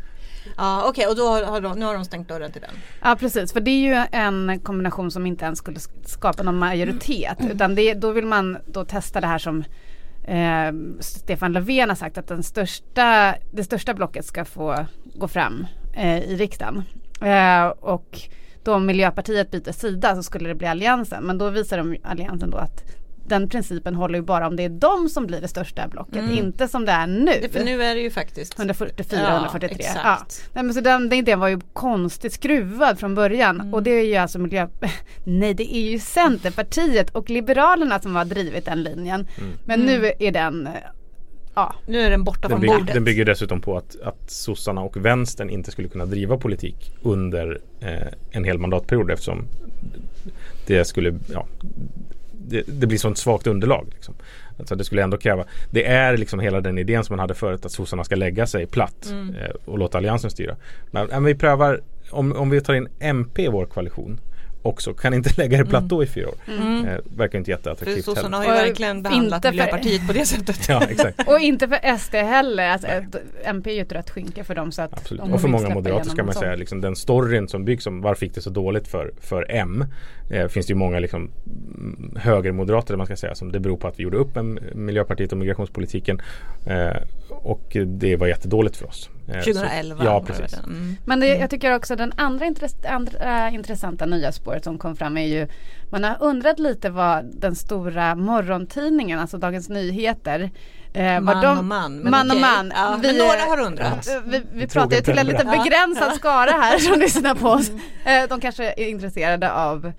Ja 0.56 0.84
okej 0.88 1.06
och 1.06 1.16
då 1.16 1.28
har, 1.28 1.60
de, 1.60 1.78
nu 1.78 1.84
har 1.84 1.94
de 1.94 2.04
stängt 2.04 2.28
dörren 2.28 2.52
till 2.52 2.60
den. 2.60 2.70
Ja 3.02 3.16
precis, 3.20 3.52
för 3.52 3.60
det 3.60 3.70
är 3.70 3.80
ju 4.00 4.06
en 4.12 4.60
kombination 4.60 5.10
som 5.10 5.26
inte 5.26 5.44
ens 5.44 5.58
skulle 5.58 5.78
skapa 6.06 6.42
någon 6.42 6.58
majoritet. 6.58 7.36
Utan 7.50 7.74
det, 7.74 7.94
då 7.94 8.10
vill 8.10 8.26
man 8.26 8.58
då 8.66 8.84
testa 8.84 9.20
det 9.20 9.26
här 9.26 9.38
som 9.38 9.64
eh, 10.24 10.72
Stefan 11.00 11.52
Löfven 11.52 11.88
har 11.88 11.96
sagt 11.96 12.18
att 12.18 12.28
den 12.28 12.42
största, 12.42 13.34
det 13.50 13.64
största 13.64 13.94
blocket 13.94 14.24
ska 14.24 14.44
få 14.44 14.86
gå 15.14 15.28
fram 15.28 15.66
eh, 15.92 16.18
i 16.18 16.36
riksdagen. 16.36 16.82
Eh, 17.22 17.66
och 17.66 18.20
då 18.64 18.74
om 18.74 18.86
Miljöpartiet 18.86 19.50
byter 19.50 19.72
sida 19.72 20.16
så 20.16 20.22
skulle 20.22 20.48
det 20.48 20.54
bli 20.54 20.66
alliansen. 20.66 21.24
Men 21.24 21.38
då 21.38 21.50
visar 21.50 21.78
de 21.78 21.96
alliansen 22.02 22.50
då 22.50 22.56
att 22.56 22.84
den 23.32 23.48
principen 23.48 23.94
håller 23.94 24.18
ju 24.18 24.22
bara 24.24 24.46
om 24.46 24.56
det 24.56 24.62
är 24.62 24.68
de 24.68 25.08
som 25.08 25.26
blir 25.26 25.40
det 25.40 25.48
största 25.48 25.88
blocket, 25.88 26.30
inte 26.30 26.68
som 26.68 26.84
det 26.84 26.92
är 26.92 27.06
nu. 27.06 27.32
Det, 27.42 27.48
för 27.52 27.64
nu 27.64 27.82
är 27.82 27.94
det 27.94 28.00
ju 28.00 28.10
faktiskt 28.10 28.58
144, 28.58 29.20
Ja, 29.22 29.36
143. 29.36 29.76
exakt. 29.78 30.04
Ja. 30.04 30.50
Nej, 30.52 30.64
men 30.64 30.74
så 30.74 30.80
den, 30.80 31.08
den 31.08 31.18
idén 31.18 31.40
var 31.40 31.48
ju 31.48 31.60
konstigt 31.72 32.32
skruvad 32.32 32.98
från 32.98 33.14
början. 33.14 33.60
Mm. 33.60 33.74
Och 33.74 33.82
det 33.82 33.90
är 33.90 34.04
ju 34.04 34.16
alltså 34.16 34.38
miljö... 34.38 34.68
Nej 35.24 35.54
det 35.54 35.76
är 35.76 35.90
ju 35.90 35.98
Centerpartiet 35.98 37.10
och 37.10 37.30
Liberalerna 37.30 38.00
som 38.00 38.16
har 38.16 38.24
drivit 38.24 38.64
den 38.64 38.82
linjen. 38.82 39.26
Mm. 39.38 39.50
Men 39.64 39.80
nu 39.80 40.12
är 40.18 40.32
den... 40.32 40.68
Ja, 41.54 41.74
Nu 41.86 42.00
är 42.00 42.10
den 42.10 42.24
borta 42.24 42.40
Den, 42.40 42.50
från 42.50 42.60
bygger, 42.60 42.74
bordet. 42.78 42.94
den 42.94 43.04
bygger 43.04 43.24
dessutom 43.24 43.60
på 43.60 43.76
att, 43.76 44.00
att 44.00 44.30
sossarna 44.30 44.80
och 44.80 44.96
vänstern 45.04 45.50
inte 45.50 45.70
skulle 45.70 45.88
kunna 45.88 46.06
driva 46.06 46.36
politik 46.36 46.92
under 47.02 47.60
eh, 47.80 48.08
en 48.30 48.44
hel 48.44 48.58
mandatperiod 48.58 49.10
eftersom 49.10 49.44
det 50.66 50.84
skulle, 50.84 51.18
ja, 51.32 51.46
det, 52.48 52.62
det 52.66 52.86
blir 52.86 52.98
sånt 52.98 53.18
svagt 53.18 53.46
underlag. 53.46 53.86
Liksom. 53.94 54.14
Alltså 54.58 54.74
det 54.74 54.84
skulle 54.84 55.02
ändå 55.02 55.16
kräva, 55.16 55.44
det 55.70 55.86
är 55.86 56.16
liksom 56.16 56.40
hela 56.40 56.60
den 56.60 56.78
idén 56.78 57.04
som 57.04 57.12
man 57.12 57.18
hade 57.20 57.34
förut 57.34 57.66
att 57.66 57.72
sossarna 57.72 58.04
ska 58.04 58.14
lägga 58.16 58.46
sig 58.46 58.66
platt 58.66 59.08
Mm. 59.10 59.34
eh, 59.34 59.50
och 59.64 59.78
låta 59.78 59.98
alliansen 59.98 60.30
styra. 60.30 60.56
Men, 60.90 61.06
men 61.06 61.24
vi 61.24 61.34
prövar, 61.34 61.80
om, 62.10 62.32
om 62.32 62.50
vi 62.50 62.60
tar 62.60 62.74
in 62.74 62.88
MP 63.00 63.44
i 63.44 63.48
vår 63.48 63.66
koalition 63.66 64.20
också, 64.62 64.94
kan 64.94 65.14
inte 65.14 65.30
lägga 65.36 65.58
er 65.58 65.64
platt 65.64 65.84
då 65.88 66.02
i 66.02 66.06
fyra 66.06 66.28
år. 66.28 66.34
Eh, 66.48 66.98
verkar 67.16 67.38
inte 67.38 67.50
jätteattraktivt 67.50 68.04
sossarna 68.04 68.40
heller. 68.40 68.52
har 68.52 68.60
ju 68.62 68.68
verkligen 68.68 69.02
behandlat 69.02 69.42
för- 69.42 69.50
Miljöpartiet 69.50 70.06
på 70.06 70.12
det 70.12 70.26
sättet. 70.26 70.68
Ja, 70.68 70.82
exakt. 70.90 71.28
och 71.28 71.38
inte 71.40 71.68
för 71.68 71.98
SD 71.98 72.14
heller. 72.14 72.68
Alltså, 72.68 72.88
MP 73.44 73.70
är 73.70 73.74
ju 73.74 73.80
ett 73.82 73.92
rött 73.92 74.10
skynke 74.10 74.44
för 74.44 74.54
dem 74.54 74.72
så 74.72 74.82
att 74.82 74.92
Absolut. 74.92 75.22
de 75.22 75.32
Och 75.32 75.40
för 75.40 75.48
många 75.48 75.68
moderater 75.74 76.10
ska 76.10 76.24
man 76.24 76.34
säga 76.34 76.54
liksom, 76.56 76.80
den 76.80 76.96
storyn 76.96 77.48
som 77.48 77.64
byggs 77.64 77.86
om 77.86 78.00
varför 78.00 78.26
gick 78.26 78.34
det 78.34 78.40
så 78.40 78.50
dåligt 78.50 78.88
för, 78.88 79.12
för 79.20 79.46
M. 79.50 79.84
Eh, 80.30 80.48
finns 80.48 80.66
det 80.66 80.70
ju 80.70 80.76
många 80.76 80.98
liksom, 80.98 81.30
mm, 81.46 82.16
högermoderater 82.16 82.96
man 82.96 83.06
ska 83.06 83.16
säga 83.16 83.34
som 83.34 83.52
det 83.52 83.60
beror 83.60 83.76
på 83.76 83.88
att 83.88 83.98
vi 83.98 84.02
gjorde 84.02 84.16
upp 84.16 84.34
med 84.34 84.76
Miljöpartiet 84.76 85.32
och 85.32 85.38
migrationspolitiken. 85.38 86.20
Eh, 86.66 87.02
och 87.28 87.76
det 87.86 88.16
var 88.16 88.26
jättedåligt 88.26 88.76
för 88.76 88.86
oss. 88.86 89.10
Eh, 89.28 89.34
så- 89.40 89.52
2011. 89.52 90.04
Ja 90.04 90.12
var 90.12 90.20
det 90.20 90.26
precis. 90.26 90.58
Mm. 90.58 90.96
Men 91.04 91.20
det, 91.20 91.26
jag 91.26 91.50
tycker 91.50 91.74
också 91.74 91.96
den 91.96 92.12
andra, 92.16 92.46
intress- 92.46 92.86
andra 92.88 93.50
intressanta 93.50 94.06
nya 94.06 94.32
spåret 94.32 94.64
som 94.64 94.78
kom 94.78 94.96
fram 94.96 95.16
är 95.16 95.26
ju 95.26 95.48
Man 95.90 96.04
har 96.04 96.16
undrat 96.20 96.58
lite 96.58 96.90
vad 96.90 97.24
den 97.40 97.54
stora 97.56 98.14
morgontidningen, 98.14 99.18
alltså 99.18 99.38
Dagens 99.38 99.68
Nyheter 99.68 100.50
eh, 100.92 101.20
Man 101.20 101.42
de, 101.42 101.58
och 101.58 101.64
man. 101.64 101.96
Men 101.98 102.10
man 102.10 102.30
och 102.30 102.36
man. 102.36 102.72
Ja, 102.76 102.98
Vi- 103.02 103.06
men 103.08 103.16
några 103.18 103.40
har 103.40 103.60
undrat. 103.60 104.08
Eh, 104.08 104.14
Vi, 104.26 104.42
vi 104.52 104.66
pratar 104.66 104.96
ju 104.96 105.02
till 105.02 105.18
en 105.18 105.26
lite 105.26 105.44
begränsad 105.44 106.14
skara 106.14 106.50
här 106.50 106.78
som 106.78 106.98
lyssnar 107.00 107.34
på 107.34 107.48
oss. 107.48 107.70
Eh, 108.04 108.28
De 108.28 108.40
kanske 108.40 108.64
är 108.72 108.86
intresserade 108.88 109.52
av 109.52 109.92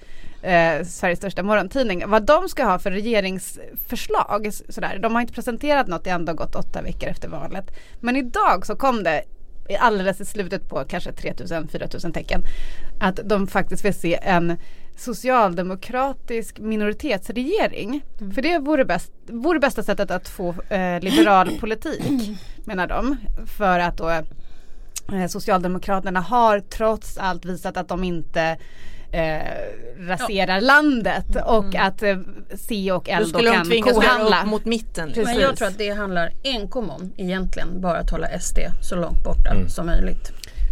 eh, 0.44 0.86
Sveriges 0.86 1.20
största 1.20 1.44
morgontidning. 1.44 2.04
Vad 2.08 2.26
de 2.26 2.50
ska 2.50 2.66
ha 2.66 2.80
för 2.80 2.92
regeringsförslag. 2.92 4.50
Sådär. 4.70 5.00
De 5.00 5.14
har 5.14 5.22
inte 5.22 5.34
presenterat 5.34 5.88
något, 5.88 6.04
det 6.04 6.10
har 6.10 6.20
ändå 6.20 6.34
gått 6.34 6.56
åtta 6.56 6.82
veckor 6.82 7.10
efter 7.10 7.28
valet. 7.28 7.72
Men 8.00 8.16
idag 8.16 8.66
så 8.66 8.76
kom 8.76 9.04
det 9.04 9.24
alldeles 9.80 10.22
i 10.22 10.26
slutet 10.26 10.70
på 10.70 10.84
kanske 10.88 11.12
3000-4000 11.12 12.14
tecken 12.14 12.42
att 13.00 13.20
de 13.24 13.48
faktiskt 13.48 13.86
vill 13.86 13.94
se 13.94 14.20
en 14.22 14.58
socialdemokratisk 14.98 16.60
minoritetsregering. 16.60 18.06
För 18.36 18.42
det 18.42 18.60
vore, 18.60 18.86
bäst, 18.86 19.12
vore 19.28 19.60
bästa 19.60 19.84
sättet 19.84 20.12
att 20.12 20.30
få 20.30 20.56
eh, 20.70 21.00
liberal 21.00 21.50
politik 21.60 22.38
menar 22.66 22.88
de. 22.88 23.18
För 23.58 23.80
att 23.80 23.98
då 23.98 24.10
eh, 24.10 25.28
Socialdemokraterna 25.30 26.20
har 26.22 26.60
trots 26.60 27.18
allt 27.18 27.46
visat 27.46 27.78
att 27.78 27.88
de 27.88 28.04
inte 28.04 28.58
eh, 29.14 29.40
raserar 30.00 30.62
landet 30.62 31.26
och 31.46 31.76
att 31.76 32.04
eh, 32.04 32.18
C 32.56 32.92
och 32.92 33.04
Då 33.06 33.12
L 33.12 33.32
då 33.32 33.40
kan 33.40 33.82
kohandla. 33.94 34.46
mot 34.46 34.66
mitten. 34.66 35.08
liksom. 35.08 35.24
Men 35.24 35.40
jag 35.40 35.56
tror 35.56 35.68
att 35.68 35.78
det 35.78 35.90
handlar 35.90 36.32
enkom 36.44 36.90
om 36.90 37.14
egentligen 37.18 37.82
bara 37.82 37.98
att 37.98 38.10
hålla 38.10 38.40
SD 38.40 38.58
så 38.82 38.96
långt 38.96 39.24
borta 39.24 39.50
Mm. 39.52 39.70
som 39.70 39.86
möjligt. 39.86 40.32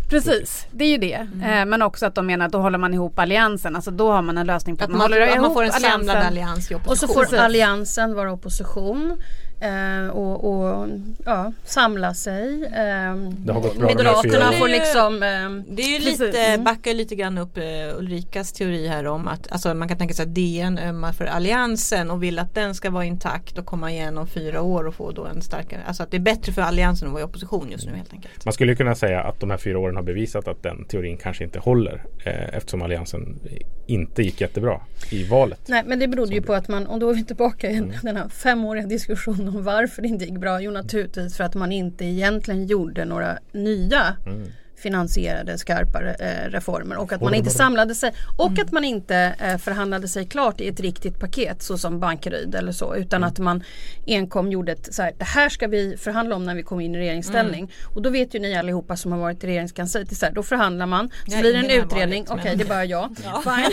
Precis, 0.09 0.67
det 0.71 0.83
är 0.83 0.87
ju 0.89 0.97
det. 0.97 1.27
Eh, 1.43 1.65
men 1.65 1.81
också 1.81 2.05
att 2.05 2.15
de 2.15 2.25
menar 2.25 2.45
att 2.45 2.51
då 2.51 2.59
håller 2.59 2.77
man 2.77 2.93
ihop 2.93 3.19
alliansen. 3.19 3.75
Alltså 3.75 3.91
då 3.91 4.11
har 4.11 4.21
man 4.21 4.37
en 4.37 4.47
lösning 4.47 4.77
på 4.77 4.83
Att 4.83 4.89
att 4.89 4.91
man, 4.91 4.97
man, 4.97 5.11
håller 5.11 5.21
att 5.21 5.35
ihop 5.35 5.41
man 5.47 5.53
får 5.53 5.63
en 5.63 5.71
samlad 5.71 5.91
alliansen. 6.17 6.27
allians 6.27 6.71
i 6.71 6.75
Och 6.85 6.97
så 6.97 7.07
får 7.07 7.21
Precis. 7.21 7.39
alliansen 7.39 8.13
vara 8.15 8.31
opposition 8.31 9.17
eh, 9.61 10.07
och, 10.07 10.43
och 10.43 10.87
ja, 11.25 11.53
samla 11.65 12.13
sig. 12.13 12.63
Eh, 12.65 13.15
Det 13.27 13.53
har 13.53 13.61
gått 13.61 13.77
bra 13.77 13.87
de 13.87 14.05
här 14.05 14.21
fyra 14.23 14.39
Moderaterna 14.39 14.51
får 14.51 14.67
liksom 14.67 15.13
eh, 15.23 15.73
Det 15.75 15.81
är 15.83 15.87
ju 15.89 15.97
Precis. 15.99 16.19
lite, 16.19 16.37
Mm. 16.41 16.63
backar 16.63 16.93
lite 16.93 17.15
grann 17.15 17.37
upp 17.37 17.57
eh, 17.57 17.63
Ulrikas 17.97 18.51
teori 18.53 18.87
här 18.87 19.07
om 19.07 19.27
att 19.27 19.51
alltså, 19.51 19.73
man 19.73 19.87
kan 19.87 19.97
tänka 19.97 20.13
sig 20.13 20.23
att 20.23 20.35
DN 20.35 20.77
ömmar 20.79 21.11
för 21.11 21.25
alliansen 21.25 22.11
och 22.11 22.23
vill 22.23 22.39
att 22.39 22.55
den 22.55 22.75
ska 22.75 22.89
vara 22.89 23.05
intakt 23.05 23.57
och 23.57 23.65
komma 23.65 23.91
igen 23.91 24.17
om 24.17 24.27
fyra 24.27 24.61
år 24.61 24.87
och 24.87 24.95
få 24.95 25.11
då 25.11 25.25
en 25.25 25.41
starkare, 25.41 25.81
alltså 25.87 26.03
att 26.03 26.11
det 26.11 26.17
är 26.17 26.21
bättre 26.21 26.51
för 26.51 26.61
alliansen 26.61 27.07
att 27.07 27.11
vara 27.13 27.21
i 27.21 27.25
opposition 27.25 27.71
just 27.71 27.85
nu 27.85 27.91
helt 27.95 28.13
enkelt. 28.13 28.45
Man 28.45 28.53
skulle 28.53 28.75
kunna 28.75 28.95
säga 28.95 29.21
att 29.21 29.39
de 29.39 29.49
här 29.49 29.57
fyra 29.57 29.79
åren 29.79 29.95
har 29.95 30.03
bevisat 30.03 30.47
att 30.47 30.63
den 30.63 30.85
teorin 30.85 31.17
kanske 31.17 31.43
inte 31.43 31.59
håller 31.59 32.03
eh, 32.25 32.55
eftersom 32.57 32.81
alliansen 32.81 33.39
inte 33.87 34.23
gick 34.23 34.41
jättebra 34.41 34.81
i 35.11 35.23
valet. 35.23 35.59
Nej 35.67 35.83
men 35.85 35.99
det 35.99 36.07
berodde 36.07 36.33
ju 36.33 36.41
på 36.41 36.53
att 36.53 36.67
man, 36.67 36.87
och 36.87 36.99
då 36.99 37.09
är 37.09 37.13
vi 37.13 37.23
tillbaka 37.25 37.69
i 37.71 37.75
den 38.03 38.17
här 38.17 38.29
femåriga 38.29 38.85
diskussionen 38.87 39.50
om 39.55 39.63
varför 39.63 40.01
det 40.01 40.07
inte 40.07 40.25
gick 40.25 40.39
bra. 40.39 40.61
Jo 40.61 40.71
naturligtvis 40.71 41.37
för 41.37 41.43
att 41.43 41.55
man 41.55 41.71
inte 41.71 42.05
egentligen 42.05 42.67
gjorde 42.67 43.05
några 43.05 43.37
nya 43.51 44.15
mm 44.25 44.47
finansierade 44.81 45.57
skarpa 45.57 45.99
eh, 46.01 46.49
reformer. 46.49 46.95
Och 46.97 47.11
att 47.13 47.21
man 47.21 47.33
inte 47.33 47.49
samlade 47.49 47.95
sig 47.95 48.13
och 48.37 48.59
att 48.59 48.71
man 48.71 48.83
inte 48.83 49.35
eh, 49.39 49.57
förhandlade 49.57 50.07
sig 50.07 50.25
klart 50.27 50.61
i 50.61 50.67
ett 50.67 50.79
riktigt 50.79 51.19
paket 51.19 51.61
så 51.63 51.77
som 51.77 51.99
Bankeryd 51.99 52.55
eller 52.55 52.71
så. 52.71 52.95
Utan 52.95 53.23
att 53.23 53.39
man 53.39 53.63
enkom 54.07 54.51
gjorde 54.51 54.71
ett 54.71 54.93
så 54.93 55.01
här, 55.01 55.13
det 55.17 55.25
här 55.25 55.49
ska 55.49 55.67
vi 55.67 55.97
förhandla 55.97 56.35
om 56.35 56.43
när 56.45 56.55
vi 56.55 56.63
kommer 56.63 56.83
in 56.83 56.95
i 56.95 56.97
regeringsställning. 56.97 57.71
Och 57.95 58.01
då 58.01 58.09
vet 58.09 58.35
ju 58.35 58.39
ni 58.39 58.55
allihopa 58.57 58.95
som 58.95 59.11
har 59.11 59.19
varit 59.19 59.43
i 59.43 59.47
regeringskansliet, 59.47 60.17
så 60.17 60.25
här, 60.25 60.33
då 60.33 60.43
förhandlar 60.43 60.85
man, 60.85 61.09
så 61.09 61.15
Jag 61.31 61.39
blir 61.41 61.53
det 61.53 61.59
en 61.59 61.83
utredning, 61.83 62.25
men- 62.29 62.39
okej 62.39 62.55
det 62.55 62.63
är 62.63 62.67
bara 62.67 62.85
jag, 62.85 63.15
fine. 63.43 63.71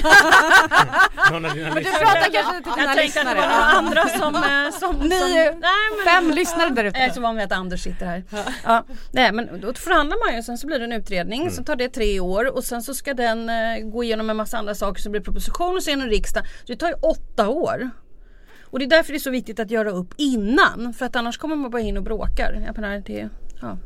Någon 1.32 1.44
av 1.44 1.54
dina 1.54 1.68
Du 1.74 1.82
pratar 1.84 2.32
kanske 2.32 2.56
inte 2.56 2.70
till 2.70 2.80
dina 2.80 2.94
Jag 2.96 3.04
lyssnare. 3.04 3.24
var 3.34 3.34
några 3.34 3.54
andra 3.54 4.08
som... 4.08 4.34
eh, 4.34 4.70
som 4.80 4.96
Ni 5.08 5.18
som, 5.18 5.28
är 5.28 5.44
nej, 5.52 5.60
men, 6.04 6.14
fem 6.14 6.30
lyssnare 6.30 6.70
där 6.70 6.84
ute. 6.84 6.98
Jag 6.98 7.14
så 7.14 7.20
van 7.20 7.36
vid 7.36 7.44
att 7.44 7.52
Anders 7.52 7.82
sitter 7.82 8.06
här. 8.06 8.24
Ja, 8.64 8.84
nej 9.12 9.32
men 9.32 9.60
då 9.60 9.74
förhandlar 9.74 10.26
man 10.26 10.36
ju 10.36 10.42
sen 10.42 10.58
så 10.58 10.66
blir 10.66 10.78
det 10.78 10.84
en 10.84 10.92
utredning. 10.98 11.50
Sen 11.50 11.64
tar 11.64 11.76
det 11.76 11.88
tre 11.88 12.20
år 12.20 12.56
och 12.56 12.64
sen 12.64 12.82
så 12.82 12.94
ska 12.94 13.14
den 13.14 13.48
eh, 13.48 13.78
gå 13.84 14.04
igenom 14.04 14.30
en 14.30 14.36
massa 14.36 14.58
andra 14.58 14.74
saker. 14.74 15.02
Så 15.02 15.10
blir 15.10 15.20
det 15.20 15.24
proposition 15.24 15.76
och 15.76 15.82
sen 15.82 16.00
en 16.00 16.08
riksdag. 16.08 16.44
Så 16.46 16.72
det 16.72 16.76
tar 16.76 16.88
ju 16.88 16.94
åtta 16.94 17.48
år. 17.48 17.90
Och 18.70 18.78
det 18.78 18.84
är 18.84 18.88
därför 18.88 19.12
det 19.12 19.16
är 19.16 19.20
så 19.20 19.30
viktigt 19.30 19.60
att 19.60 19.70
göra 19.70 19.90
upp 19.90 20.14
innan. 20.16 20.94
För 20.98 21.06
att 21.06 21.16
annars 21.16 21.38
kommer 21.38 21.56
man 21.56 21.70
bara 21.70 21.82
in 21.82 21.96
och 21.96 22.02
bråkar. 22.02 22.62
Jag 22.66 22.78
menar, 22.78 23.02
det, 23.06 23.28
ja. 23.60 23.76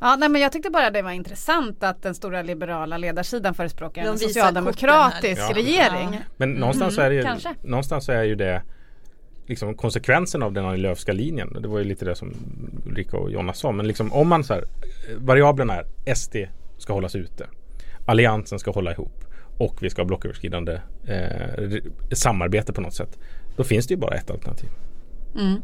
Ja, 0.00 0.16
nej, 0.16 0.28
men 0.28 0.40
jag 0.40 0.52
tyckte 0.52 0.70
bara 0.70 0.90
det 0.90 1.02
var 1.02 1.10
intressant 1.10 1.82
att 1.82 2.02
den 2.02 2.14
stora 2.14 2.42
liberala 2.42 2.96
ledarsidan 2.96 3.54
förespråkar 3.54 4.02
en 4.02 4.18
socialdemokratisk 4.18 5.42
regering. 5.54 6.20
Men 6.36 6.52
någonstans, 6.52 6.94
så 6.94 7.00
är 7.00 7.10
det 7.10 7.16
ju, 7.16 7.24
någonstans 7.62 8.04
så 8.04 8.12
är 8.12 8.22
ju 8.22 8.34
det 8.34 8.62
liksom 9.50 9.74
konsekvensen 9.74 10.42
av 10.42 10.52
den 10.52 10.64
här 10.64 10.76
Löfska 10.76 11.12
linjen. 11.12 11.56
Det 11.62 11.68
var 11.68 11.78
ju 11.78 11.84
lite 11.84 12.04
det 12.04 12.14
som 12.14 12.34
Ulrika 12.86 13.16
och 13.16 13.30
Jonna 13.30 13.52
sa. 13.52 13.72
Men 13.72 13.86
liksom 13.86 14.12
om 14.12 14.28
man 14.28 14.44
så 14.44 14.54
här, 14.54 14.64
variablerna 15.16 15.74
är 15.74 16.14
SD 16.14 16.36
ska 16.78 16.92
hållas 16.92 17.16
ute. 17.16 17.46
Alliansen 18.06 18.58
ska 18.58 18.70
hålla 18.70 18.92
ihop. 18.92 19.24
Och 19.58 19.82
vi 19.82 19.90
ska 19.90 20.02
ha 20.02 20.06
blocköverskridande 20.06 20.80
eh, 21.06 21.82
samarbete 22.12 22.72
på 22.72 22.80
något 22.80 22.94
sätt. 22.94 23.18
Då 23.56 23.64
finns 23.64 23.86
det 23.86 23.94
ju 23.94 24.00
bara 24.00 24.14
ett 24.14 24.30
alternativ. 24.30 24.68
Mm. 25.38 25.62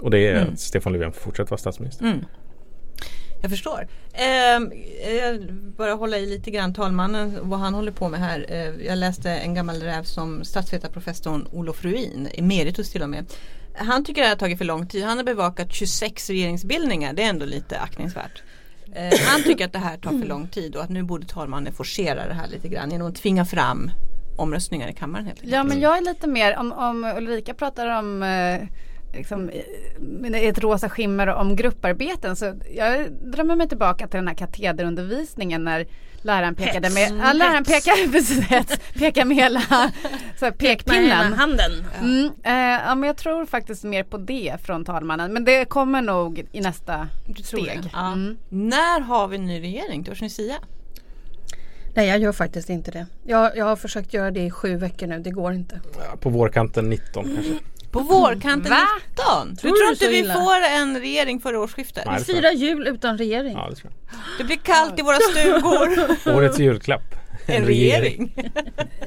Och 0.00 0.10
det 0.10 0.26
är 0.26 0.46
att 0.46 0.60
Stefan 0.60 0.92
Löfven 0.92 1.12
får 1.12 1.20
fortsätta 1.20 1.50
vara 1.50 1.58
statsminister. 1.58 2.20
Jag 3.40 3.50
förstår. 3.50 3.88
Eh, 4.12 4.28
jag 5.16 5.52
bara 5.52 5.92
hålla 5.92 6.18
i 6.18 6.26
lite 6.26 6.50
grann 6.50 6.74
talmannen 6.74 7.38
vad 7.42 7.58
han 7.58 7.74
håller 7.74 7.92
på 7.92 8.08
med 8.08 8.20
här. 8.20 8.46
Eh, 8.48 8.86
jag 8.86 8.98
läste 8.98 9.30
en 9.30 9.54
gammal 9.54 9.82
räv 9.82 10.02
som 10.02 10.44
statsvetarprofessorn 10.44 11.46
Olof 11.52 11.84
Ruin, 11.84 12.28
emeritus 12.34 12.90
till 12.90 13.02
och 13.02 13.10
med. 13.10 13.26
Han 13.74 14.04
tycker 14.04 14.22
det 14.22 14.28
har 14.28 14.36
tagit 14.36 14.58
för 14.58 14.64
lång 14.64 14.86
tid. 14.86 15.04
Han 15.04 15.16
har 15.16 15.24
bevakat 15.24 15.72
26 15.72 16.30
regeringsbildningar. 16.30 17.12
Det 17.12 17.22
är 17.22 17.28
ändå 17.28 17.46
lite 17.46 17.80
aktningsvärt. 17.80 18.42
Eh, 18.94 19.18
han 19.26 19.42
tycker 19.42 19.64
att 19.64 19.72
det 19.72 19.78
här 19.78 19.96
tar 19.96 20.10
för 20.10 20.26
lång 20.26 20.48
tid 20.48 20.76
och 20.76 20.82
att 20.82 20.90
nu 20.90 21.02
borde 21.02 21.26
talmannen 21.26 21.72
forcera 21.72 22.28
det 22.28 22.34
här 22.34 22.48
lite 22.48 22.68
grann 22.68 22.90
genom 22.90 23.08
att 23.08 23.16
tvinga 23.16 23.44
fram 23.44 23.90
omröstningar 24.38 24.88
i 24.88 24.92
kammaren 24.92 25.26
helt 25.26 25.38
enkelt. 25.38 25.52
Ja 25.52 25.64
men 25.64 25.80
jag 25.80 25.98
är 25.98 26.02
lite 26.02 26.26
mer, 26.26 26.56
om, 26.56 26.72
om 26.72 27.04
Ulrika 27.04 27.54
pratar 27.54 27.98
om 27.98 28.22
eh, 28.22 28.68
liksom, 29.12 29.50
ett 30.34 30.58
rosa 30.58 30.88
skimmer 30.88 31.26
om 31.26 31.56
grupparbeten 31.56 32.36
så 32.36 32.54
jag 32.76 33.12
drömmer 33.12 33.56
mig 33.56 33.68
tillbaka 33.68 34.08
till 34.08 34.18
den 34.18 34.28
här 34.28 34.34
katederundervisningen 34.34 35.64
när 35.64 35.86
läraren 36.22 36.54
pekade 36.54 36.90
med, 36.90 37.20
ja, 37.22 37.32
läraren 37.32 37.64
pekar, 37.64 38.12
precis, 38.12 38.40
hets, 38.40 38.78
pekar 38.94 39.24
med 39.24 39.36
hela 39.36 39.60
så 40.38 40.44
här, 40.44 40.52
pekpinnen. 40.52 41.32
handen. 41.32 41.84
Mm, 42.00 42.30
eh, 42.42 42.86
ja 42.86 42.94
men 42.94 43.06
jag 43.06 43.16
tror 43.16 43.46
faktiskt 43.46 43.84
mer 43.84 44.04
på 44.04 44.18
det 44.18 44.56
från 44.62 44.84
talmannen 44.84 45.32
men 45.32 45.44
det 45.44 45.64
kommer 45.64 46.02
nog 46.02 46.46
i 46.52 46.60
nästa 46.60 47.08
steg. 47.44 47.80
Ja. 47.92 48.12
Mm. 48.12 48.36
När 48.48 49.00
har 49.00 49.28
vi 49.28 49.36
en 49.36 49.46
ny 49.46 49.60
regering? 49.60 50.04
Törs 50.04 50.22
ni 50.22 50.30
säga? 50.30 50.54
Nej 51.94 52.08
jag 52.08 52.18
gör 52.18 52.32
faktiskt 52.32 52.70
inte 52.70 52.90
det. 52.90 53.06
Jag, 53.24 53.56
jag 53.56 53.64
har 53.64 53.76
försökt 53.76 54.14
göra 54.14 54.30
det 54.30 54.40
i 54.40 54.50
sju 54.50 54.76
veckor 54.76 55.06
nu. 55.06 55.18
Det 55.18 55.30
går 55.30 55.52
inte. 55.52 55.80
Ja, 55.94 56.16
På 56.20 56.30
vårkanten 56.30 56.90
19 56.90 57.24
kanske. 57.24 57.52
På 57.92 58.00
vårkanten 58.00 58.70
Va? 58.70 58.86
19? 59.08 59.48
Du 59.50 59.56
Tror 59.56 59.70
tror 59.70 59.84
du 59.86 59.88
inte 59.92 60.04
så 60.04 60.10
vi 60.10 60.18
illa? 60.18 60.34
får 60.34 60.60
en 60.60 61.00
regering 61.00 61.40
före 61.40 61.58
årsskiftet? 61.58 62.04
Nej. 62.06 62.18
Vi 62.18 62.24
firar 62.34 62.50
jul 62.50 62.86
utan 62.88 63.18
regering. 63.18 63.52
Ja, 63.52 63.66
det 63.70 63.76
tror 63.76 63.92
jag. 64.10 64.18
Det 64.38 64.44
blir 64.44 64.56
kallt 64.56 64.98
i 64.98 65.02
våra 65.02 65.16
stugor. 65.16 66.16
Årets 66.36 66.58
julklapp. 66.58 67.14
en 67.46 67.64
regering. 67.64 68.34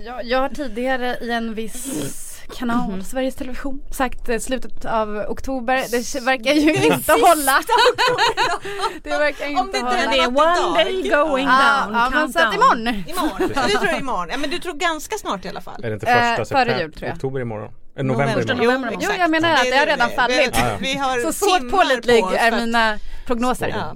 Jag, 0.05 0.25
jag 0.25 0.39
har 0.39 0.49
tidigare 0.49 1.17
i 1.21 1.31
en 1.31 1.53
viss 1.53 2.27
kanal, 2.57 3.03
Sveriges 3.03 3.35
Television, 3.35 3.81
sagt 3.91 4.29
eh, 4.29 4.39
slutet 4.39 4.85
av 4.85 5.09
oktober. 5.29 5.75
Det 5.91 6.19
verkar 6.25 6.53
ju 6.53 6.73
inte 6.95 7.11
hålla. 7.11 7.61
det 9.03 9.09
verkar 9.09 9.47
ju 9.47 9.55
Om 9.57 9.65
inte 9.65 9.77
det 9.77 9.83
hålla. 9.85 10.03
inte 10.03 10.15
det 10.15 10.21
är 10.21 10.27
one 10.27 10.83
day 10.83 11.09
going 11.09 11.45
Ja, 11.47 11.83
down. 11.85 11.93
ja, 11.95 12.09
men 12.13 12.33
så 12.33 12.39
att 12.39 12.53
imorgon. 12.55 12.87
Imorgon. 12.87 13.67
Du 13.67 13.73
tror 13.77 13.99
imorgon. 13.99 14.27
Ja 14.31 14.37
men 14.37 14.49
du 14.49 14.57
tror 14.59 14.73
ganska 14.73 15.17
snart 15.17 15.45
i 15.45 15.49
alla 15.49 15.61
fall. 15.61 15.83
Är 15.85 15.89
det 15.89 15.93
inte 15.93 16.07
Eh, 16.07 16.35
första 16.35 16.55
före 16.55 16.65
september? 16.65 16.79
jul, 16.83 16.93
tror 16.93 17.07
jag. 17.07 17.15
Oktober 17.15 17.39
imorgon? 17.41 17.71
November 17.95 18.55
november. 18.55 18.89
Jo, 18.93 18.99
Jo, 19.01 19.11
jag 19.19 19.31
menar 19.31 19.53
att 19.53 19.63
det 19.63 19.77
har 19.77 19.85
redan 19.85 20.09
fallit. 20.09 20.57
Vi, 20.57 20.91
vi 20.91 20.97
har 20.97 21.31
Så 21.31 21.45
timmar 21.45 21.71
pålitlig 21.71 22.21
på 22.21 22.33
är 22.33 22.51
mina 22.51 22.99
prognoser. 23.25 23.67
Ja. 23.67 23.95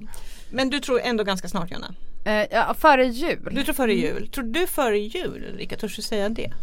Men 0.50 0.70
du 0.70 0.80
tror 0.80 1.00
ändå 1.00 1.24
ganska 1.24 1.48
snart 1.48 1.72
Jonna? 1.72 1.96
Eh, 2.26 2.46
ja, 2.52 2.74
före 2.80 3.06
jul. 3.06 3.50
Du 3.52 3.64
tror 3.64 3.76
före 3.76 3.94
jul. 3.94 4.28
Tror 4.28 4.44
du 4.44 4.68
före 4.68 4.98
jul 5.00 5.46
Ulrika? 5.54 5.78
Törs 5.78 5.96
du 5.96 6.02
säga 6.02 6.30
det? 6.30 6.54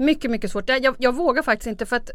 Mycket, 0.00 0.30
mycket 0.30 0.50
svårt. 0.50 0.68
Jag, 0.68 0.96
jag, 0.98 1.14
vågar 1.14 1.42
faktiskt 1.42 1.66
inte 1.66 1.86
för 1.86 1.96
att 1.96 2.10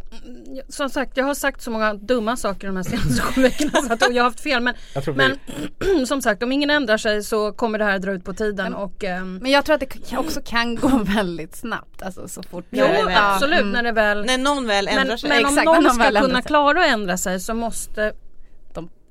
som 0.70 0.90
sagt 0.90 1.18
jag 1.18 1.26
har 1.26 1.34
sagt 1.34 1.62
så 1.62 1.72
många 1.72 1.94
dumma 1.94 2.38
saker 2.38 2.68
de 2.68 2.76
här 2.76 2.84
senaste 2.84 3.22
sju 3.22 3.42
veckorna 3.42 3.82
så 3.82 3.94
att 3.94 4.02
jag 4.02 4.24
har 4.24 4.30
haft 4.30 4.40
fel. 4.40 4.64
Men, 4.64 4.74
vi, 5.06 5.14
men 5.14 6.08
som 6.08 6.22
sagt 6.22 6.44
om 6.44 6.52
ingen 6.52 6.70
ändrar 6.70 6.98
sig 6.98 7.24
så 7.24 7.52
kommer 7.52 7.80
det 7.80 7.86
här 7.86 8.00
dra 8.00 8.12
ut 8.12 8.24
på 8.24 8.34
tiden 8.34 8.74
och 8.74 9.04
ehm, 9.04 9.38
Men 9.38 9.52
jag 9.52 9.66
tror 9.66 9.74
att 9.74 9.80
det 9.80 10.18
också 10.18 10.42
kan 10.42 10.76
gå 10.76 10.88
väldigt 11.16 11.56
snabbt. 11.56 12.02
Alltså 12.02 12.28
så 12.28 12.44
fort. 12.44 12.66
Jo 12.70 12.86
det 12.86 13.20
absolut 13.20 13.62
mm. 13.62 13.72
när 13.72 13.84
det 13.84 13.92
väl 13.92 14.26
När 14.26 14.38
någon 14.38 14.68
väl 14.68 14.88
ändrar 14.88 15.06
Men, 15.06 15.18
sig. 15.18 15.30
men 15.30 15.46
om 15.46 15.46
Exakt, 15.46 15.66
när 15.66 15.74
någon 15.74 15.84
någon 15.84 15.94
ska 15.94 16.22
kunna 16.22 16.42
sig. 16.42 16.48
klara 16.48 16.80
att 16.86 16.92
ändra 16.92 17.18
sig 17.18 17.40
så 17.40 17.54
måste 17.54 18.14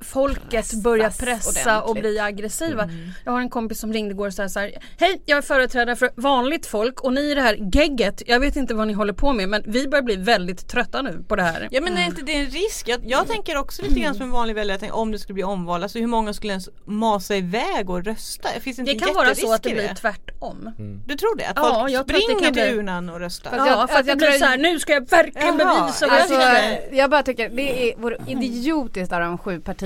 folket 0.01 0.51
pressas 0.51 0.83
börja 0.83 1.11
pressa 1.11 1.83
och 1.83 1.91
ordentligt. 1.91 2.13
bli 2.13 2.19
aggressiva. 2.21 2.89
Jag 3.25 3.33
har 3.33 3.41
en 3.41 3.51
kompis 3.51 3.81
som 3.81 3.93
ringde 3.93 4.11
igår 4.15 4.27
och 4.27 4.35
sa 4.35 4.49
så 4.49 4.61
här 4.61 4.73
Hej, 4.99 5.23
jag 5.27 5.39
är 5.39 5.43
företrädare 5.43 5.97
för 5.97 6.11
vanligt 6.17 6.67
folk 6.67 7.01
och 7.01 7.13
ni 7.13 7.21
i 7.21 7.35
det 7.35 7.41
här 7.43 7.59
gegget, 7.73 8.23
jag 8.27 8.41
vet 8.41 8.57
inte 8.57 8.75
vad 8.75 8.87
ni 8.87 8.93
håller 8.93 9.13
på 9.13 9.33
med 9.33 9.49
men 9.49 9.63
vi 9.67 9.89
börjar 9.89 10.03
bli 10.03 10.17
väldigt 10.17 10.69
trötta 10.69 11.03
nu 11.03 11.25
på 11.29 11.37
det 11.37 11.43
här. 11.43 11.69
Ja 11.71 11.81
men 11.81 11.97
är 11.97 12.05
inte 12.07 12.23
det 12.23 12.33
en 12.33 12.47
risk? 12.47 12.89
Jag, 12.89 13.01
jag 13.05 13.29
tänker 13.29 13.57
också 13.57 13.83
lite 13.83 14.01
grann 14.01 14.15
som 14.15 14.23
en 14.23 14.31
vanlig 14.31 14.55
väljare, 14.55 14.75
jag 14.75 14.81
tänker, 14.81 14.97
om 14.97 15.13
det 15.13 15.19
skulle 15.19 15.35
bli 15.35 15.45
omval, 15.45 15.83
alltså 15.83 15.99
hur 15.99 16.07
många 16.07 16.33
skulle 16.35 16.53
ens 16.53 16.69
masa 16.85 17.37
iväg 17.37 17.91
och 17.91 18.05
rösta? 18.05 18.49
Finns 18.61 18.77
det 18.77 18.81
inte 18.81 18.93
Det 18.93 18.99
kan 18.99 19.15
vara 19.15 19.35
så 19.35 19.53
att 19.53 19.63
det 19.63 19.71
blir 19.71 19.95
tvärtom. 19.95 20.71
Du 21.07 21.17
tror 21.17 21.37
det? 21.37 21.45
Att 21.47 21.53
Ja, 21.57 21.79
folk 21.81 21.93
jag 21.93 22.01
att 22.01 22.09
det 22.09 22.15
springer 22.15 22.41
till 22.41 22.53
bli- 22.53 22.73
urnan 22.79 23.09
och 23.11 23.21
röstar? 23.21 23.51
Fast 23.51 23.67
Ja, 23.67 23.67
jag- 23.81 23.91
för 23.91 23.99
att 23.99 24.07
jag 24.07 24.19
blir 24.19 24.27
tror- 24.29 24.39
så 24.39 24.45
här, 24.45 24.59
nu 24.59 24.79
ska 24.81 24.93
jag 24.93 25.11
verkligen 25.11 25.59
Jaha, 25.59 25.81
bevisa 25.83 26.07
vad 26.07 26.17
jag 26.17 26.21
Alltså, 26.23 26.37
tycker. 26.37 26.97
jag 26.97 27.11
bara 27.11 27.23
tycker 27.23 27.49
det 27.49 27.93
är, 27.93 27.97
vore 27.97 28.17
idiotiskt 28.27 29.13
av 29.13 29.21
de 29.21 29.39
sju 29.39 29.61
partierna 29.61 29.84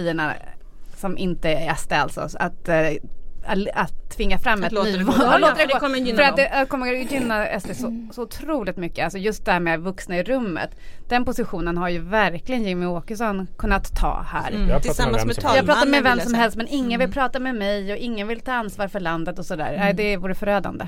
som 0.97 1.19
inte 1.19 1.49
är 1.49 1.75
SD 1.75 1.93
alltså 1.93 2.21
att, 2.21 2.69
eh, 2.69 2.77
att 3.75 4.11
tvinga 4.17 4.39
fram 4.39 4.65
Att 4.65 4.73
ett 4.73 4.85
nyval. 4.85 5.15
Ja, 5.19 5.49
Att 5.51 5.59
för 5.59 5.67
det 5.67 5.73
gå. 5.73 5.79
kommer 5.79 5.99
gynna 5.99 6.17
För 6.17 6.23
att 6.23 6.37
det 6.37 6.47
eh, 6.47 6.65
kommer 6.65 6.93
gynna 6.93 7.61
SD 7.61 7.77
så, 7.77 8.09
så 8.13 8.23
otroligt 8.23 8.77
mycket. 8.77 9.05
Alltså 9.05 9.19
just 9.19 9.45
det 9.45 9.53
här 9.53 9.61
med 9.61 9.81
vuxna 9.81 10.17
i 10.19 10.23
rummet. 10.23 10.71
Den 11.09 11.25
positionen 11.25 11.77
har 11.77 11.89
ju 11.89 11.99
verkligen 11.99 12.65
Jimmy 12.65 12.87
Åkesson 12.87 13.47
kunnat 13.59 13.97
ta 13.97 14.27
här. 14.33 14.51
Mm, 14.53 14.81
Tillsammans 14.81 15.25
med 15.25 15.27
vem 15.27 15.27
med 15.27 15.35
som 15.35 15.43
talmannen 15.43 15.57
Jag 15.57 15.67
pratar 15.67 15.91
med 15.91 16.03
vem 16.03 16.21
som 16.21 16.35
helst 16.35 16.57
men 16.57 16.69
ingen 16.69 17.01
vill 17.01 17.13
prata 17.13 17.39
med 17.39 17.55
mig 17.55 17.93
och 17.93 17.99
ingen 17.99 18.29
vill 18.29 18.41
ta 18.41 18.53
ansvar 18.53 18.89
för 18.89 19.01
landet 19.01 19.39
och 19.39 19.47
sådär. 19.47 19.77
Nej, 19.79 19.95
det 19.95 20.17
vore 20.17 20.35
förödande. 20.35 20.87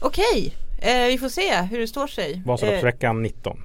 Okej, 0.00 0.54
eh, 0.78 1.06
vi 1.06 1.18
får 1.18 1.28
se 1.28 1.54
hur 1.62 1.80
det 1.80 1.86
står 1.86 2.06
sig. 2.06 2.32
Eh, 2.32 2.40
Vasaloppsveckan 2.46 3.22
19. 3.22 3.58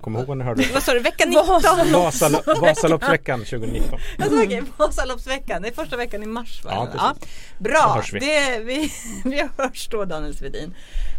Kom 0.00 0.16
ihåg 0.16 0.36
när 0.36 0.44
hörde 0.44 0.62
det? 0.62 0.72
vad 0.74 0.82
sa 0.82 0.92
du, 0.92 1.00
vecka 1.00 1.24
19? 1.26 1.46
Vasalo- 1.46 2.60
Vasaloppsveckan 2.60 3.38
2019. 3.38 3.98
Alltså, 4.18 4.42
okej, 4.42 4.62
Vasaloppsveckan, 4.76 5.62
det 5.62 5.68
är 5.68 5.72
första 5.72 5.96
veckan 5.96 6.22
i 6.22 6.26
mars 6.26 6.64
va? 6.64 6.88
Ja. 6.96 7.14
Då 7.58 7.64
Bra, 7.64 8.02
vi. 8.12 8.18
Det, 8.18 8.58
vi, 8.64 8.90
vi 9.24 9.44
hörs 9.58 9.88
då 9.88 10.04
Daniel 10.04 10.36
Svedin. 10.36 10.74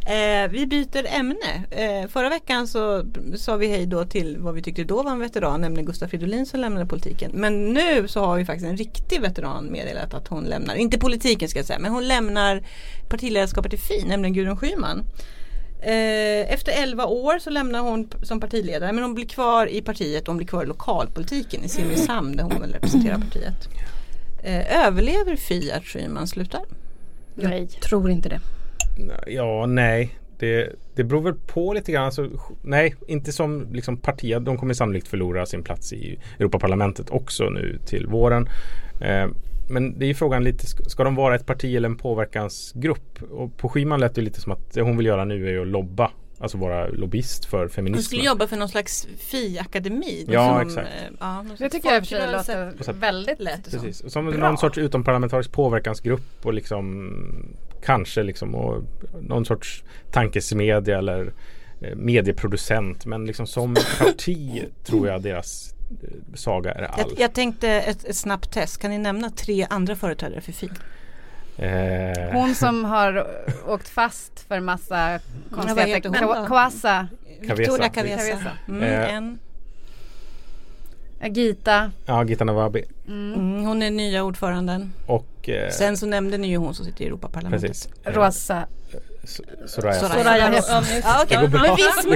Eh, 0.06 0.50
vi 0.52 0.68
byter 0.68 1.06
ämne. 1.06 1.64
Eh, 1.72 2.10
förra 2.10 2.30
veckan 2.30 2.68
så 2.68 3.04
sa 3.38 3.56
vi 3.56 3.68
hej 3.68 3.86
då 3.86 4.06
till 4.06 4.38
vad 4.40 4.54
vi 4.56 4.62
tyckte 4.62 4.84
då 4.84 5.04
var 5.04 5.12
en 5.12 5.20
veteran, 5.20 5.62
nämligen 5.62 5.86
Gustaf 5.86 6.10
Fridolin 6.10 6.46
som 6.46 6.60
lämnade 6.60 6.86
politiken. 6.86 7.32
Men 7.34 7.74
nu 7.74 8.08
så 8.08 8.26
har 8.26 8.38
vi 8.38 8.46
faktiskt 8.46 8.68
en 8.70 8.78
riktig 8.78 9.22
veteran 9.22 9.72
meddelat 9.72 10.14
att 10.14 10.28
hon 10.28 10.44
lämnar, 10.44 10.76
inte 10.76 11.00
politiken 11.00 11.50
ska 11.50 11.60
jag 11.60 11.66
säga, 11.66 11.80
men 11.80 11.92
hon 11.92 12.08
lämnar 12.08 12.64
partiledarskapet 13.10 13.74
i 13.74 13.78
Fi, 13.78 14.04
nämligen 14.06 14.34
Gudrun 14.34 14.58
Schyman. 14.58 15.04
Eh, 15.82 16.54
Efter 16.54 16.72
11 16.84 17.06
år 17.06 17.40
så 17.40 17.50
lämnar 17.50 17.80
hon 17.80 18.10
som 18.22 18.40
partiledare 18.40 18.92
men 18.92 19.04
hon 19.04 19.14
blir 19.16 19.26
kvar 19.26 19.68
i 19.68 19.82
partiet 19.82 20.22
och 20.22 20.28
hon 20.28 20.38
blir 20.38 20.48
kvar 20.48 20.64
i 20.64 20.68
lokalpolitiken 20.68 21.64
i 21.64 21.70
Simrishamn 21.70 22.36
där 22.38 22.44
hon 22.44 22.62
väl 22.62 22.74
representerar 22.74 23.18
partiet. 23.18 23.70
Eh, 24.44 24.86
Överlever 24.88 25.36
Fi 25.36 25.72
att 25.72 25.84
Schyman 25.86 26.28
slutar? 26.28 26.62
Nej. 27.36 27.68
Tror 27.68 28.12
inte 28.12 28.30
det. 28.30 28.40
Ja, 29.28 29.66
nej. 29.66 30.18
Det, 30.40 30.70
det 30.96 31.04
beror 31.04 31.22
väl 31.22 31.34
på 31.34 31.74
lite 31.74 31.92
grann. 31.92 32.06
Alltså, 32.06 32.30
nej, 32.62 32.96
inte 33.08 33.32
som 33.32 33.68
liksom 33.74 33.98
parti. 33.98 34.36
De 34.42 34.58
kommer 34.58 34.74
sannolikt 34.74 35.08
förlora 35.08 35.46
sin 35.46 35.64
plats 35.64 35.94
i 35.94 36.20
Europaparlamentet 36.40 37.10
också 37.10 37.44
nu 37.50 37.80
till 37.86 38.08
våren. 38.08 38.50
Men 39.72 40.00
det 40.00 40.06
är 40.06 40.08
ju 40.08 40.14
frågan 40.14 40.44
lite, 40.44 40.66
ska- 40.68 41.04
de 41.04 41.16
vara 41.16 41.36
ett 41.36 41.46
parti 41.46 41.76
eller 41.76 41.90
en 41.90 41.98
påverkansgrupp? 41.98 43.24
Och 43.32 43.58
på 43.58 43.70
Schyman 43.70 44.00
lät 44.00 44.16
det 44.16 44.22
lite 44.22 44.42
som 44.42 44.52
att 44.52 44.74
det 44.74 44.82
hon 44.82 44.98
vill 44.98 45.06
göra 45.06 45.26
nu 45.26 45.50
är 45.58 45.62
att 45.62 45.68
lobba. 45.68 46.12
Alltså 46.40 46.58
vara 46.58 46.88
lobbyist 46.88 47.46
för 47.46 47.60
Hon 47.60 47.70
feminismen. 47.70 48.04
skulle 48.04 48.24
jobba 48.24 48.48
för 48.48 48.58
någon 48.58 48.70
slags 48.70 49.08
Fi-akademi. 49.18 50.26
Ja, 50.28 50.50
som, 50.60 50.68
exakt. 50.68 50.88
eh, 50.88 51.14
ja, 51.20 51.46
Det 51.58 51.70
tycker 51.70 51.90
jag 51.90 51.98
i 51.98 52.02
och 52.02 52.08
för 52.08 52.44
sig 52.44 52.66
låter 52.78 52.94
väldigt 52.94 53.40
Lät 53.40 53.64
det 53.66 53.72
som. 53.72 53.80
Precis. 53.82 54.12
Som 54.14 54.26
Bra. 54.26 54.38
någon 54.38 54.58
sorts 54.58 54.78
utomparlamentarisk 54.78 55.52
påverkansgrupp 55.52 56.22
och 56.46 56.54
liksom 56.54 57.12
kanske 57.86 58.24
liksom 58.24 58.56
och 58.56 58.84
någon 59.22 59.46
sorts 59.46 59.84
tankesmedja 60.12 60.98
eller 60.98 61.34
eh, 61.82 61.96
medieproducent. 61.96 63.06
Men 63.06 63.26
liksom 63.26 63.48
som 63.48 63.76
parti 64.00 64.64
tror 64.84 65.08
jag 65.08 65.22
deras 65.22 65.76
saga 66.34 66.72
är 66.72 66.82
Jag, 66.82 66.92
all. 67.00 67.14
jag 67.18 67.34
tänkte 67.34 67.70
ett, 67.70 68.04
ett 68.06 68.16
snabbt 68.16 68.52
test. 68.52 68.78
Kan 68.82 68.92
ni 68.92 68.98
nämna 68.98 69.30
tre 69.30 69.68
andra 69.70 69.96
företrädare 69.96 70.42
för 70.42 70.52
Fi? 70.52 70.70
Eh, 71.58 72.32
Hon 72.34 72.56
som 72.56 72.86
har 72.86 73.28
åkt 73.68 73.90
fast 73.90 74.40
för 74.48 74.60
massa 74.60 75.20
konstigheter. 75.52 76.22
då? 76.22 76.46
Koasa, 76.48 77.08
Victoria 77.42 77.90
Kavesa. 77.90 78.18
Kavesa. 78.18 78.52
Mm, 78.68 78.84
Eh, 78.84 79.14
en. 79.16 79.40
Gita. 81.34 81.92
ja, 82.06 82.24
Gita 82.24 82.44
Nawabi 82.44 82.84
Mm, 83.08 83.64
hon 83.66 83.82
är 83.84 83.92
nya 83.92 84.24
ordföranden. 84.24 84.94
och 85.08 85.26
eh, 85.50 85.70
Sen 85.70 85.98
så 85.98 86.06
nämnde 86.06 86.38
ni 86.38 86.48
ju 86.48 86.58
hon 86.58 86.76
som 86.76 86.86
sitter 86.86 87.04
i 87.04 87.08
Europaparlamentet. 87.08 87.70
precis. 87.70 87.90
Eh, 88.06 88.14
Rosa. 88.14 88.68
S- 89.24 89.42
Soraya. 89.68 90.00
Soraya. 90.00 90.62
Soraya. 90.62 90.62
Ja. 91.04 91.26
Det 91.42 91.48
bra. 91.48 91.62
Med 91.62 91.76
viss 91.76 92.04
Det 92.04 92.10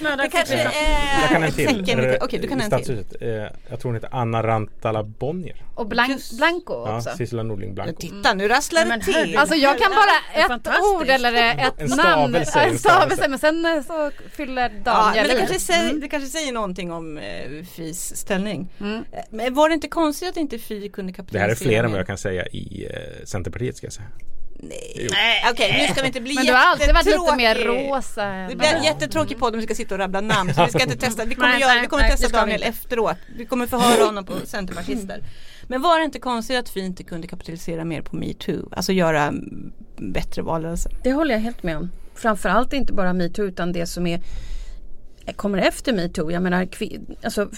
möda. 0.00 0.22
Det 0.22 0.28
kanske 0.30 0.54
är 0.54 1.20
Jag 1.20 1.28
kan 1.28 1.42
en 1.42 1.52
till. 1.52 1.98
Eh, 1.98 2.14
Okej, 2.20 2.38
du 2.42 2.48
kan 2.48 2.60
en 2.60 2.70
till. 2.82 3.04
Eh, 3.20 3.28
jag 3.28 3.80
tror 3.80 3.82
hon 3.82 3.94
heter 3.94 4.08
Anna 4.12 4.42
Rantala 4.42 5.02
Bonnier. 5.02 5.62
Och 5.74 5.86
Blan- 5.86 6.10
Just- 6.10 6.36
Blanco 6.36 6.72
Ja, 6.86 6.96
också. 6.96 7.10
Sissela 7.16 7.42
Nordling 7.42 7.68
Men 7.68 7.74
Blanco. 7.74 8.00
titta 8.00 8.34
nu 8.34 8.48
rasslar 8.48 8.82
det 8.82 8.88
men 8.88 9.00
till. 9.00 9.36
Alltså 9.36 9.54
jag 9.54 9.78
kan 9.78 9.90
bara 9.90 10.44
ett 10.44 10.68
ord 10.94 11.06
eller 11.08 11.32
ett 11.66 11.74
En 11.80 11.86
namn, 11.88 11.96
stavelse, 12.44 12.60
en 12.60 12.70
en 12.70 12.78
stavelse 12.78 13.28
men 13.28 13.38
sen 13.38 13.64
eh, 13.66 13.82
så 13.82 14.10
fyller 14.36 14.62
Ja, 14.62 14.68
men 14.68 14.82
Daniel 14.84 15.28
det 15.28 15.34
kanske, 15.38 15.60
säger, 15.60 15.94
det 15.94 16.08
kanske 16.08 16.28
säger 16.28 16.52
någonting 16.52 16.92
om 16.92 17.18
eh, 17.18 17.64
Fis 17.76 18.16
ställning. 18.16 18.68
Mm. 18.80 19.04
Eh, 19.12 19.18
Men 19.30 19.54
var 19.54 19.68
det 19.68 19.74
inte 19.74 19.88
konstigt 19.88 20.28
att 20.28 20.36
inte 20.36 20.58
Fi 20.58 20.88
kunde 20.88 21.12
Det 21.12 21.16
kapitalisera? 21.16 21.42
här 21.46 21.50
är 21.50 21.54
fler 21.54 21.76
än 21.78 21.82
vad 21.84 21.90
mer? 21.90 21.98
jag 21.98 22.06
kan 22.06 22.11
säga 22.20 22.46
i 22.46 22.86
eh, 22.90 23.24
Centerpartiet 23.24 23.76
ska 23.76 23.86
jag 23.86 23.92
säga. 23.92 24.08
Nej, 24.64 25.08
Nej 25.10 25.44
okej 25.52 25.76
nu 25.86 25.92
ska 25.92 26.00
vi 26.00 26.06
inte 26.06 26.20
bli 26.20 26.34
Men 26.34 26.46
du 26.46 26.52
har 26.52 26.60
alltid 26.60 26.94
varit 26.94 27.06
lite 27.06 27.36
mer 27.36 27.54
rosa. 27.54 28.24
än 28.24 28.50
Det 28.50 28.56
blir 28.56 28.68
en 28.68 28.82
jättetråkig 28.84 29.38
podd 29.38 29.54
om 29.54 29.60
vi 29.60 29.66
ska 29.66 29.74
sitta 29.74 29.94
och 29.94 29.98
rabbla 29.98 30.20
namn 30.20 30.54
så 30.54 30.64
vi 30.64 30.70
ska 30.70 30.82
inte 30.82 30.96
testa. 30.96 31.24
Vi 31.24 31.34
kommer, 31.34 31.48
Nej, 31.48 31.60
göra, 31.60 31.72
nej, 31.72 31.80
vi 31.82 31.86
kommer 31.86 32.02
nej, 32.02 32.12
testa 32.12 32.28
vi 32.28 32.32
Daniel 32.32 32.56
inte. 32.62 32.68
efteråt. 32.68 33.16
Vi 33.36 33.46
kommer 33.46 33.66
förhöra 33.66 34.04
honom 34.04 34.24
på 34.24 34.32
Centerpartister. 34.44 35.22
Men 35.66 35.82
var 35.82 35.98
det 35.98 36.04
inte 36.04 36.18
konstigt 36.18 36.58
att 36.58 36.76
vi 36.76 36.80
inte 36.80 37.04
kunde 37.04 37.26
kapitalisera 37.26 37.84
mer 37.84 38.02
på 38.02 38.16
metoo? 38.16 38.68
Alltså 38.72 38.92
göra 38.92 39.32
bättre 39.96 40.42
valrörelse. 40.42 40.90
Det 41.02 41.12
håller 41.12 41.34
jag 41.34 41.40
helt 41.40 41.62
med 41.62 41.76
om. 41.76 41.90
Framförallt 42.14 42.72
inte 42.72 42.92
bara 42.92 43.12
metoo 43.12 43.44
utan 43.44 43.72
det 43.72 43.86
som 43.86 44.06
är 44.06 44.20
kommer 45.36 45.58
efter 45.58 45.92
metoo. 45.92 46.30
Jag 46.30 46.42
menar 46.42 46.68
alltså, 47.22 47.48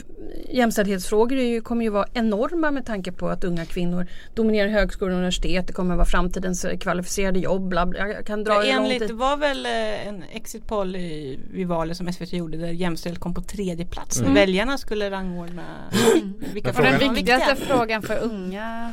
jämställdhetsfrågor 0.51 1.39
ju, 1.39 1.61
kommer 1.61 1.85
ju 1.85 1.91
vara 1.91 2.07
enorma 2.15 2.71
med 2.71 2.87
tanke 2.87 3.13
på 3.13 3.29
att 3.29 3.45
unga 3.45 3.65
kvinnor 3.65 4.07
dominerar 4.35 4.69
högskolor 4.69 5.13
och 5.13 5.17
universitet. 5.17 5.67
Det 5.67 5.73
kommer 5.73 5.97
vara 5.97 6.07
framtidens 6.07 6.65
eh, 6.65 6.79
kvalificerade 6.79 7.39
jobb. 7.39 7.69
Bla 7.69 7.87
bla. 7.87 8.09
Jag 8.09 8.27
kan 8.27 8.45
dra 8.45 8.67
Ja, 8.67 8.83
enligt, 8.83 9.09
det 9.09 9.15
var 9.15 9.37
väl 9.37 9.67
eh, 9.67 10.09
en 10.09 10.23
exit 10.33 10.67
poll 10.67 10.97
i, 10.97 11.39
vid 11.53 11.67
valet 11.69 11.97
som 11.97 12.13
SVT 12.13 12.33
gjorde 12.33 12.57
där 12.57 12.69
jämställdhet 12.69 13.21
kom 13.21 13.35
på 13.35 13.43
tredje 13.43 13.87
plats. 13.87 14.21
Mm. 14.21 14.35
Väljarna 14.35 14.79
skulle 14.79 15.11
rangordna 15.11 15.63
vilka 16.53 16.69
Och 16.71 16.75
den 16.83 16.93
frågor 16.93 17.07
var 17.07 17.15
viktigaste 17.15 17.55
viktiga. 17.55 17.77
frågan 17.77 18.03
för 18.03 18.19
unga. 18.23 18.93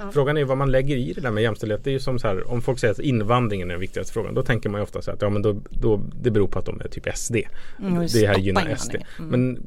Ja. 0.00 0.10
Frågan 0.12 0.36
är 0.36 0.44
vad 0.44 0.58
man 0.58 0.70
lägger 0.70 0.96
i 0.96 1.12
det 1.12 1.20
där 1.20 1.30
med 1.30 1.42
jämställdhet. 1.42 1.84
Det 1.84 1.90
är 1.90 1.92
ju 1.92 2.00
som 2.00 2.18
så 2.18 2.28
här, 2.28 2.50
om 2.50 2.62
folk 2.62 2.78
säger 2.78 2.92
att 2.92 3.00
invandringen 3.00 3.68
är 3.70 3.74
den 3.74 3.80
viktigaste 3.80 4.12
frågan. 4.12 4.34
Då 4.34 4.42
tänker 4.42 4.68
man 4.68 4.80
ju 4.80 4.82
ofta 4.82 5.02
så 5.02 5.10
att 5.10 5.22
ja, 5.22 5.30
men 5.30 5.42
då, 5.42 5.56
då, 5.70 6.00
det 6.22 6.30
beror 6.30 6.48
på 6.48 6.58
att 6.58 6.66
de 6.66 6.80
är 6.80 6.88
typ 6.88 7.08
SD. 7.14 7.36
Mm, 7.80 8.06
det 8.06 8.26
här 8.26 8.38
gynnar. 8.38 8.74
SD. 8.76 8.94
Mm. 9.18 9.30
Men 9.30 9.62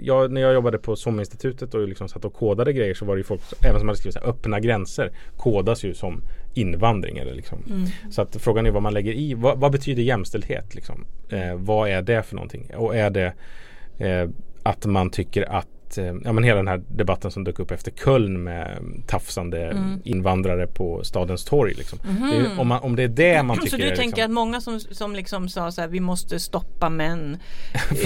jag, 0.00 0.32
när 0.32 0.40
jag 0.40 0.54
jobbade 0.54 0.78
på 0.78 0.96
SOM-institutet 0.96 1.74
och 1.74 1.88
liksom 1.88 2.08
satt 2.08 2.24
och 2.24 2.34
kodade 2.34 2.72
grejer 2.72 2.94
så 2.94 3.04
var 3.04 3.16
det 3.16 3.20
ju 3.20 3.24
folk, 3.24 3.40
även 3.60 3.78
som 3.80 3.88
hade 3.88 3.98
skrivit 3.98 4.14
så 4.14 4.20
här, 4.20 4.28
öppna 4.28 4.60
gränser 4.60 5.12
kodas 5.36 5.84
ju 5.84 5.94
som 5.94 6.22
invandring. 6.54 7.18
Eller 7.18 7.34
liksom. 7.34 7.58
Mm. 7.70 7.86
Så 8.10 8.22
att 8.22 8.36
frågan 8.36 8.66
är 8.66 8.70
vad 8.70 8.82
man 8.82 8.94
lägger 8.94 9.12
i. 9.12 9.34
Vad, 9.34 9.58
vad 9.58 9.72
betyder 9.72 10.02
jämställdhet? 10.02 10.74
Liksom? 10.74 11.04
Eh, 11.28 11.54
vad 11.54 11.88
är 11.88 12.02
det 12.02 12.22
för 12.22 12.34
någonting? 12.34 12.70
Och 12.76 12.96
är 12.96 13.10
det 13.10 13.32
eh, 13.98 14.28
att 14.62 14.86
man 14.86 15.10
tycker 15.10 15.52
att 15.52 15.68
eh, 15.98 16.04
Ja 16.24 16.32
men 16.32 16.44
hela 16.44 16.56
den 16.56 16.68
här 16.68 16.82
debatten 16.88 17.30
som 17.30 17.44
dök 17.44 17.58
upp 17.58 17.70
efter 17.70 17.90
Köln 17.90 18.42
med 18.44 18.78
tafsande 19.06 19.58
Mm. 19.68 20.00
invandrare 20.04 20.66
på 20.66 21.04
stadens 21.04 21.44
torg. 21.44 21.74
Liksom. 21.74 21.98
Det 22.04 22.36
är, 22.36 22.40
ju- 22.40 22.58
om, 22.58 22.68
man, 22.68 22.80
om 22.82 22.96
det 22.96 23.02
är 23.02 23.08
det 23.08 23.42
man 23.42 23.56
tycker 23.56 23.70
Så 23.70 23.76
du 23.76 23.82
är 23.82 23.96
tänker 23.96 24.16
liksom, 24.16 24.24
att 24.24 24.30
många 24.34 24.60
som, 24.60 24.80
som 24.80 25.14
liksom 25.16 25.48
sa 25.48 25.70
så 25.72 25.80
här 25.80 25.88
vi 25.88 26.00
måste 26.00 26.40
stoppa 26.40 26.88
män, 26.88 27.36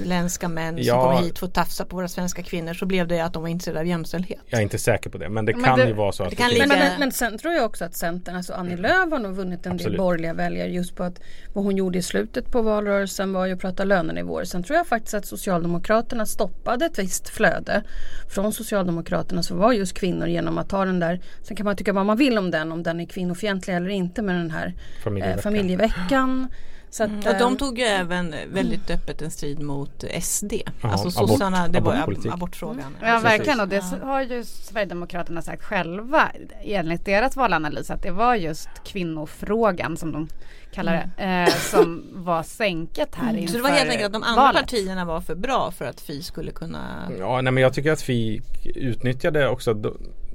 utländska 0.00 0.48
män 0.48 0.74
som 0.76 0.84
Ja. 0.84 1.02
kommer 1.10 1.22
hit 1.22 1.38
för 1.38 1.46
att 1.46 1.54
tafsa 1.54 1.84
på 1.84 1.96
våra 1.96 2.08
svenska 2.08 2.42
kvinnor 2.42 2.74
så 2.74 2.86
blev 2.86 3.08
det 3.08 3.20
att 3.20 3.32
de 3.32 3.42
var 3.42 3.48
intresserade 3.48 3.80
av 3.80 3.86
jämställdhet. 3.86 4.40
Jag 4.46 4.58
är 4.58 4.62
inte 4.62 4.78
säker 4.78 5.10
på 5.10 5.18
det 5.18 5.28
men 5.28 5.44
det 5.44 5.54
Men 5.54 5.64
kan 5.64 5.78
det- 5.78 5.86
ju 5.86 5.92
vara 5.92 6.12
så 6.12 6.22
att 6.22 6.30
det 6.30 6.36
kan 6.36 6.48
finns- 6.50 6.58
Men, 6.68 6.78
men, 6.78 7.00
men 7.00 7.12
sen 7.12 7.38
tror 7.38 7.54
jag 7.54 7.64
också 7.64 7.84
att 7.84 7.94
Centern, 7.94 8.36
alltså 8.36 8.52
Annie 8.52 8.76
Lööf 8.76 9.10
har 9.10 9.18
nog 9.18 9.34
vunnit 9.34 9.66
en 9.66 9.72
Absolut. 9.72 9.92
del 9.92 9.98
borgerliga 9.98 10.32
väljare 10.34 10.68
just 10.70 10.96
på 10.96 11.02
att 11.04 11.20
vad 11.54 11.64
hon 11.64 11.76
gjorde 11.76 11.98
i 11.98 12.02
slutet 12.02 12.50
på 12.52 12.62
valrörelsen 12.62 13.32
var 13.32 13.46
ju 13.46 13.52
att 13.52 13.60
prata 13.60 13.84
lönenivåer. 13.84 14.44
Sen 14.44 14.62
tror 14.62 14.76
jag 14.76 14.86
faktiskt 14.86 15.14
att 15.14 15.26
Socialdemokraterna 15.26 16.26
stoppade 16.26 16.84
ett 16.86 16.97
visst 16.98 17.28
flöde 17.28 17.82
från 18.28 18.52
Socialdemokraterna 18.52 19.42
som 19.42 19.58
var 19.58 19.72
just 19.72 19.94
kvinnor 19.94 20.26
genom 20.26 20.58
att 20.58 20.68
ta 20.68 20.84
den 20.84 21.00
där, 21.00 21.20
sen 21.42 21.56
kan 21.56 21.64
man 21.64 21.76
tycka 21.76 21.92
vad 21.92 22.06
man 22.06 22.16
vill 22.16 22.38
om 22.38 22.50
den, 22.50 22.72
om 22.72 22.82
den 22.82 23.00
är 23.00 23.06
kvinnofientlig 23.06 23.74
eller 23.76 23.88
inte 23.88 24.22
med 24.22 24.34
den 24.34 24.50
här 24.50 24.74
Familjeveckan. 25.04 25.38
eh, 25.38 25.42
familjeveckan. 25.42 26.48
Så 26.90 27.04
att, 27.04 27.10
Och 27.10 27.34
de 27.38 27.52
eh, 27.52 27.58
tog 27.58 27.78
ju 27.78 27.84
även 27.84 28.34
väldigt 28.52 28.90
öppet 28.90 29.22
en 29.22 29.30
strid 29.30 29.62
mot 29.62 30.04
SD. 30.22 30.52
Ja, 30.82 30.88
alltså 30.92 31.08
abort- 31.20 31.28
sossarna, 31.28 31.68
det 31.68 31.80
var 31.80 31.92
ju 31.92 31.98
abortpolitik. 31.98 32.26
ab- 32.32 32.34
abortfrågan. 32.34 32.96
Ja 33.00 33.06
Precis. 33.06 33.24
verkligen 33.24 33.60
och 33.60 33.68
det 33.68 33.84
har 34.02 34.22
ju 34.22 34.44
Sverigedemokraterna 34.44 35.42
sagt 35.42 35.62
själva 35.64 36.28
enligt 36.62 37.04
deras 37.04 37.36
valanalys 37.36 37.90
att 37.90 38.02
det 38.02 38.10
var 38.10 38.34
just 38.34 38.68
kvinnofrågan 38.84 39.96
som 39.96 40.12
de 40.12 40.28
kallar 40.72 41.10
det 41.16 41.24
eh, 41.24 41.54
som 41.54 42.04
var 42.12 42.42
sänket 42.42 43.14
här 43.14 43.36
inför 43.36 43.52
Så 43.52 43.56
det 43.56 43.62
var 43.62 43.70
helt 43.70 43.90
enkelt 43.90 44.06
att 44.06 44.12
de 44.12 44.22
andra 44.22 44.42
valet. 44.42 44.60
partierna 44.62 45.04
var 45.04 45.20
för 45.20 45.34
bra 45.34 45.70
för 45.70 45.84
att 45.84 46.00
Fi 46.00 46.22
skulle 46.22 46.50
kunna 46.50 47.08
Ja, 47.18 47.40
nej, 47.40 47.52
men 47.52 47.62
jag 47.62 47.74
tycker 47.74 47.92
att 47.92 48.08
vi 48.08 48.42
utnyttjade 48.64 49.48
också 49.48 49.74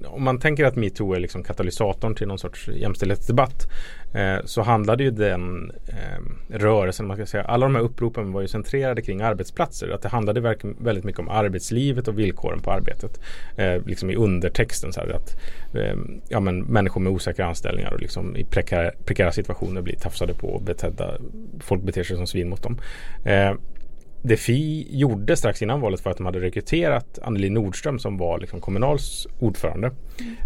om 0.05 0.23
man 0.23 0.39
tänker 0.39 0.65
att 0.65 0.75
metoo 0.75 1.13
är 1.13 1.19
liksom 1.19 1.43
katalysatorn 1.43 2.15
till 2.15 2.27
någon 2.27 2.39
sorts 2.39 2.67
jämställdhetsdebatt 2.67 3.67
eh, 4.13 4.37
så 4.45 4.61
handlade 4.61 5.03
ju 5.03 5.11
den 5.11 5.71
eh, 5.87 6.57
rörelsen, 6.57 7.07
man 7.07 7.17
ska 7.17 7.25
säga, 7.25 7.43
alla 7.43 7.65
de 7.65 7.75
här 7.75 7.81
uppropen 7.81 8.31
var 8.31 8.41
ju 8.41 8.47
centrerade 8.47 9.01
kring 9.01 9.21
arbetsplatser. 9.21 9.89
Att 9.89 10.01
det 10.01 10.09
handlade 10.09 10.57
väldigt 10.79 11.03
mycket 11.03 11.19
om 11.19 11.29
arbetslivet 11.29 12.07
och 12.07 12.19
villkoren 12.19 12.59
på 12.59 12.71
arbetet. 12.71 13.19
Eh, 13.57 13.85
liksom 13.85 14.09
i 14.09 14.15
undertexten 14.15 14.93
så 14.93 15.01
här 15.01 15.09
att 15.09 15.35
eh, 15.75 15.97
ja, 16.29 16.39
men 16.39 16.59
människor 16.59 17.01
med 17.01 17.13
osäkra 17.13 17.45
anställningar 17.45 17.91
och 17.93 18.01
liksom 18.01 18.35
i 18.35 18.43
prekära, 18.43 18.91
prekära 19.05 19.31
situationer 19.31 19.81
blir 19.81 19.95
tafsade 19.95 20.33
på 20.33 20.47
och 20.47 20.61
betedda, 20.61 21.17
folk 21.59 21.83
beter 21.83 22.03
sig 22.03 22.17
som 22.17 22.27
svin 22.27 22.49
mot 22.49 22.63
dem. 22.63 22.77
Eh, 23.25 23.53
Eh, 24.23 24.27
det 24.27 24.37
Fi 24.37 24.87
gjorde 24.89 25.35
strax 25.37 25.61
innan 25.61 25.81
valet 25.81 26.05
var 26.05 26.11
att 26.11 26.17
de 26.17 26.25
hade 26.25 26.39
rekryterat 26.39 27.19
Anneli 27.21 27.49
Nordström 27.49 27.99
som 27.99 28.17
var 28.17 28.39
liksom 28.39 28.61
Kommunals 28.61 29.27
ordförande. 29.39 29.87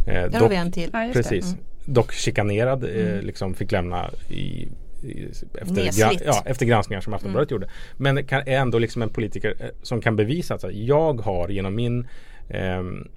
Eh, 0.08 0.32
Där 0.32 0.40
har 0.40 0.50
vi 0.50 0.56
en 0.56 0.72
till. 0.72 0.90
Ja, 0.94 1.10
precis. 1.14 1.46
Mm. 1.46 1.58
dock 1.86 2.14
chikanerad, 2.14 2.84
eh, 2.84 3.12
Mm. 3.14 3.26
liksom 3.26 3.54
fick 3.54 3.72
lämna 3.72 4.10
i 4.30 4.68
i- 5.04 5.28
efter, 5.62 5.74
Nesligt. 5.76 6.24
ja, 6.26 6.44
efter 6.46 6.66
granskningar 6.66 7.02
som 7.02 7.14
Aftonbladet 7.14 7.52
gjorde. 7.52 7.68
Men 7.98 8.26
kan, 8.26 8.42
är 8.42 8.58
ändå 8.58 8.80
liksom 8.80 9.02
en 9.02 9.10
politiker 9.10 9.56
eh, 9.60 9.66
som 9.82 10.02
kan 10.02 10.16
bevisa 10.16 10.54
att 10.56 10.74
jag 10.74 11.22
har 11.22 11.50
genom 11.50 11.76
min 11.76 12.08
ehm, 12.50 13.08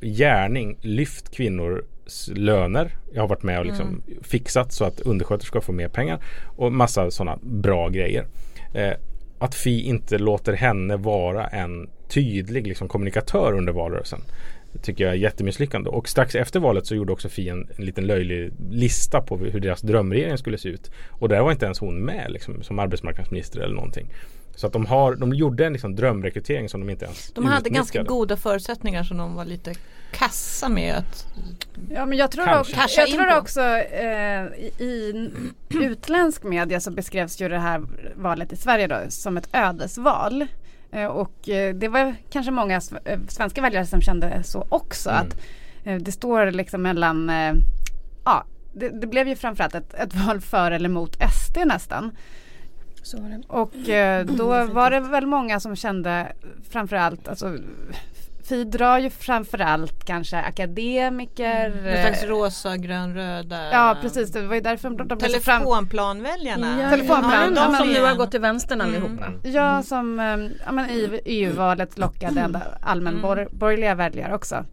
gärning 0.00 0.76
lyft 0.80 1.30
kvinnors 1.34 1.80
löner. 2.34 2.96
Jag 3.12 3.22
har 3.22 3.28
varit 3.28 3.42
med 3.42 3.58
och 3.58 3.66
liksom 3.66 4.02
fixat 4.22 4.72
så 4.72 4.84
att 4.84 5.00
undersköterskor 5.00 5.60
får 5.60 5.72
mer 5.72 5.88
pengar 5.88 6.18
och 6.56 6.72
massa 6.72 7.10
sådana 7.10 7.38
bra 7.42 7.88
grejer. 7.88 8.26
Eh, 8.74 8.92
att 9.40 9.54
Fi 9.54 9.82
inte 9.82 10.18
låter 10.18 10.52
henne 10.52 10.96
vara 10.96 11.46
en 11.46 11.88
tydlig 12.08 12.66
liksom, 12.66 12.88
kommunikatör 12.88 13.52
under 13.52 13.72
valrörelsen. 13.72 14.20
Det 14.72 14.78
tycker 14.78 15.04
jag 15.04 15.12
är 15.12 15.18
jättemisslyckande. 15.18 15.90
Och 15.90 16.08
strax 16.08 16.34
efter 16.34 16.60
valet 16.60 16.86
så 16.86 16.94
gjorde 16.94 17.12
också 17.12 17.28
Fi 17.28 17.48
en, 17.48 17.68
en 17.76 17.84
liten 17.84 18.06
löjlig 18.06 18.52
lista 18.70 19.20
på 19.20 19.36
hur 19.36 19.60
deras 19.60 19.80
drömregering 19.80 20.38
skulle 20.38 20.58
se 20.58 20.68
ut. 20.68 20.90
Och 21.08 21.28
där 21.28 21.42
var 21.42 21.52
inte 21.52 21.64
ens 21.64 21.78
hon 21.78 22.04
med 22.04 22.26
liksom, 22.30 22.62
som 22.62 22.78
arbetsmarknadsminister 22.78 23.60
eller 23.60 23.74
någonting. 23.74 24.06
Så 24.60 24.66
att 24.66 24.72
de, 24.72 24.86
har, 24.86 25.14
de 25.14 25.34
gjorde 25.34 25.66
en 25.66 25.72
liksom, 25.72 25.96
drömrekrytering 25.96 26.68
som 26.68 26.80
de 26.80 26.90
inte 26.90 27.04
ens 27.04 27.32
De 27.32 27.44
hade 27.46 27.70
ganska 27.70 27.98
utnyttjade. 27.98 28.08
goda 28.18 28.36
förutsättningar 28.36 29.02
som 29.02 29.16
de 29.16 29.34
var 29.34 29.44
lite 29.44 29.74
kassa 30.12 30.68
med 30.68 30.94
att 30.94 31.26
Ja 31.90 32.06
men 32.06 32.18
jag 32.18 32.30
tror, 32.30 32.44
Kanske. 32.44 32.82
också, 32.84 33.00
jag 33.00 33.08
tror 33.10 33.38
också 33.38 33.60
eh, 33.60 34.44
i, 34.44 34.72
i 34.78 35.30
utländsk 35.84 36.42
media 36.42 36.80
så 36.80 36.90
beskrevs 36.90 37.40
ju 37.40 37.48
det 37.48 37.58
här 37.58 37.82
valet 38.14 38.52
i 38.52 38.56
Sverige 38.56 38.86
då 38.86 38.96
som 39.08 39.36
ett 39.36 39.48
ödesval. 39.52 40.46
Eh, 40.92 41.06
och 41.06 41.48
eh, 41.48 41.74
det 41.74 41.88
var 41.88 42.14
kanske 42.30 42.52
många 42.52 42.80
eh, 43.04 43.20
svenska 43.28 43.62
väljare 43.62 43.86
som 43.86 44.00
kände 44.00 44.42
så 44.42 44.66
också. 44.68 45.10
Mm. 45.10 45.22
Att 45.26 45.36
eh, 45.84 45.96
det 45.96 46.12
står 46.12 46.50
liksom 46.50 46.82
mellan, 46.82 47.30
eh, 47.30 47.54
ja 48.24 48.44
det, 48.72 48.88
det 48.88 49.06
blev 49.06 49.28
ju 49.28 49.36
framförallt 49.36 49.74
ett, 49.74 49.94
ett 49.94 50.14
val 50.14 50.40
för 50.40 50.70
eller 50.70 50.88
mot 50.88 51.16
SD 51.32 51.58
nästan. 51.66 52.12
Så 53.02 53.20
var 53.20 53.28
det. 53.28 53.42
Och 53.48 53.88
eh, 53.88 54.24
då 54.26 54.46
var 54.66 54.90
det 54.90 55.00
väl 55.00 55.26
många 55.26 55.60
som 55.60 55.76
kände 55.76 56.32
framförallt, 56.70 57.28
alltså 57.28 57.56
Fi 58.44 58.64
drar 58.64 58.98
ju 58.98 59.10
framförallt 59.10 60.04
kanske 60.04 60.36
akademiker. 60.36 61.68
någon 61.70 61.86
eh, 61.86 62.00
slags 62.00 62.24
rosa, 62.24 62.76
grön, 62.76 63.14
röda 63.14 63.70
Ja 63.72 63.96
precis, 64.02 64.32
det 64.32 64.42
var 64.42 64.54
ju 64.54 64.60
därför 64.60 64.90
de, 64.90 65.08
de. 65.08 65.18
Telefonplanväljarna. 65.18 66.82
Ja, 66.82 66.90
Telefonplan, 66.90 67.54
ja, 67.56 67.68
de 67.68 67.76
som 67.76 67.88
nu 67.88 68.00
har 68.04 68.14
gått 68.14 68.30
till 68.30 68.40
vänstern 68.40 68.80
Mm. 68.80 68.94
allihopa. 68.94 69.32
Ja, 69.42 69.82
som 69.82 70.20
eh, 70.20 70.36
ja, 70.66 70.72
men 70.72 70.90
i 70.90 71.20
EU-valet 71.24 71.98
lockade 71.98 72.60
allmänborgerliga 72.80 73.94
väljare 73.94 74.34
också. 74.34 74.64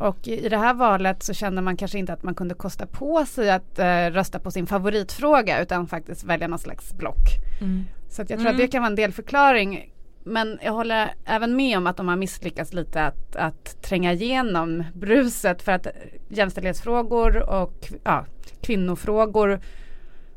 Och 0.00 0.28
i 0.28 0.48
det 0.48 0.56
här 0.56 0.74
valet 0.74 1.22
så 1.22 1.34
kände 1.34 1.62
man 1.62 1.76
kanske 1.76 1.98
inte 1.98 2.12
att 2.12 2.22
man 2.22 2.34
kunde 2.34 2.54
kosta 2.54 2.86
på 2.86 3.26
sig 3.26 3.50
att 3.50 3.78
eh, 3.78 4.06
rösta 4.10 4.38
på 4.38 4.50
sin 4.50 4.66
favoritfråga 4.66 5.62
utan 5.62 5.86
faktiskt 5.86 6.24
välja 6.24 6.48
någon 6.48 6.58
slags 6.58 6.94
block. 6.94 7.26
Mm. 7.60 7.84
Så 8.08 8.24
jag 8.28 8.40
tror 8.40 8.48
att 8.48 8.56
det 8.56 8.68
kan 8.68 8.82
vara 8.82 8.90
en 8.90 8.96
delförklaring. 8.96 9.92
Men 10.24 10.58
jag 10.62 10.72
håller 10.72 11.14
även 11.24 11.56
med 11.56 11.78
om 11.78 11.86
att 11.86 11.96
de 11.96 12.08
har 12.08 12.16
misslyckats 12.16 12.72
lite 12.72 13.02
att, 13.02 13.36
att 13.36 13.82
tränga 13.82 14.12
igenom 14.12 14.84
bruset 14.94 15.62
för 15.62 15.72
att 15.72 15.86
jämställdhetsfrågor 16.28 17.50
och 17.50 17.92
ja, 18.04 18.26
kvinnofrågor 18.62 19.60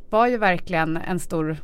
var 0.10 0.28
ju 0.28 0.38
verkligen 0.38 0.98
en 0.98 1.20
stor 1.20 1.58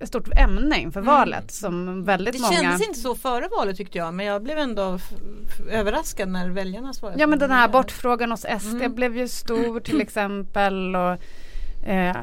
ett 0.00 0.08
stort 0.08 0.28
ämne 0.36 0.80
inför 0.80 1.00
valet 1.00 1.50
som 1.50 2.04
väldigt 2.04 2.34
Det 2.34 2.40
många 2.40 2.52
kändes 2.52 2.88
inte 2.88 3.00
så 3.00 3.14
före 3.14 3.48
valet 3.58 3.76
tyckte 3.76 3.98
jag 3.98 4.14
men 4.14 4.26
jag 4.26 4.42
blev 4.42 4.58
ändå 4.58 4.98
överraskad 5.70 6.28
när 6.28 6.48
väljarna 6.48 6.92
svarade. 6.92 7.20
Ja 7.20 7.26
men 7.26 7.38
den 7.38 7.50
här 7.50 7.64
abortfrågan 7.64 8.30
hos 8.30 8.40
SD 8.60 8.74
Mm. 8.74 8.94
blev 8.94 9.16
ju 9.16 9.28
stor 9.28 9.80
till 9.80 10.00
exempel 10.06 10.96
och 10.96 11.16
eh, 11.88 12.16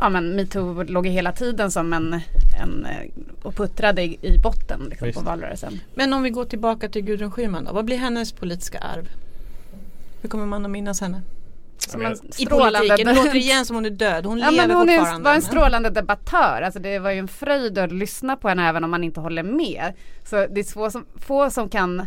ja 0.00 0.08
men 0.08 0.36
metoo 0.36 0.82
låg 0.82 1.06
ju 1.06 1.12
hela 1.12 1.32
tiden 1.32 1.70
som 1.70 1.92
en, 1.92 2.20
en 2.62 2.86
eh, 2.86 3.10
och 3.42 3.54
puttrade 3.54 4.02
i, 4.02 4.18
i 4.22 4.38
botten 4.38 4.80
liksom, 4.90 5.12
på 5.12 5.20
valrörelsen. 5.20 5.80
Men 5.94 6.12
om 6.12 6.22
vi 6.22 6.30
går 6.30 6.44
tillbaka 6.44 6.88
till 6.88 7.02
Gudrun 7.02 7.30
Schyman 7.30 7.64
då. 7.64 7.72
Vad 7.72 7.84
blir 7.84 7.96
hennes 7.96 8.32
politiska 8.32 8.78
arv? 8.78 9.08
Hur 10.22 10.28
kommer 10.28 10.46
man 10.46 10.64
att 10.64 10.70
minnas 10.70 11.00
henne? 11.00 11.22
Som 11.88 12.06
en 12.06 12.12
I 12.38 12.46
politiken. 12.46 13.06
Det 13.06 13.14
låter 13.14 13.36
igen 13.36 13.64
som 13.66 13.76
hon 13.76 13.86
är 13.86 13.90
död. 13.90 14.26
Hon 14.26 14.38
Ja 14.38 14.50
lever 14.50 14.66
men 14.68 14.76
hon 14.76 14.88
fortfarande. 14.88 15.24
var 15.24 15.34
en 15.34 15.42
strålande 15.42 15.90
debattör. 15.90 16.62
Alltså 16.62 16.80
det 16.80 16.98
var 16.98 17.10
ju 17.10 17.18
en 17.18 17.28
fröjd 17.28 17.78
att 17.78 17.92
lyssna 17.92 18.36
på 18.36 18.48
henne 18.48 18.68
även 18.68 18.84
om 18.84 18.90
man 18.90 19.04
inte 19.04 19.20
håller 19.20 19.42
med. 19.42 19.92
Så 20.24 20.36
det 20.36 20.60
är 20.60 20.72
få 20.72 20.90
som, 20.90 21.06
få 21.16 21.50
som 21.50 21.68
kan 21.68 22.06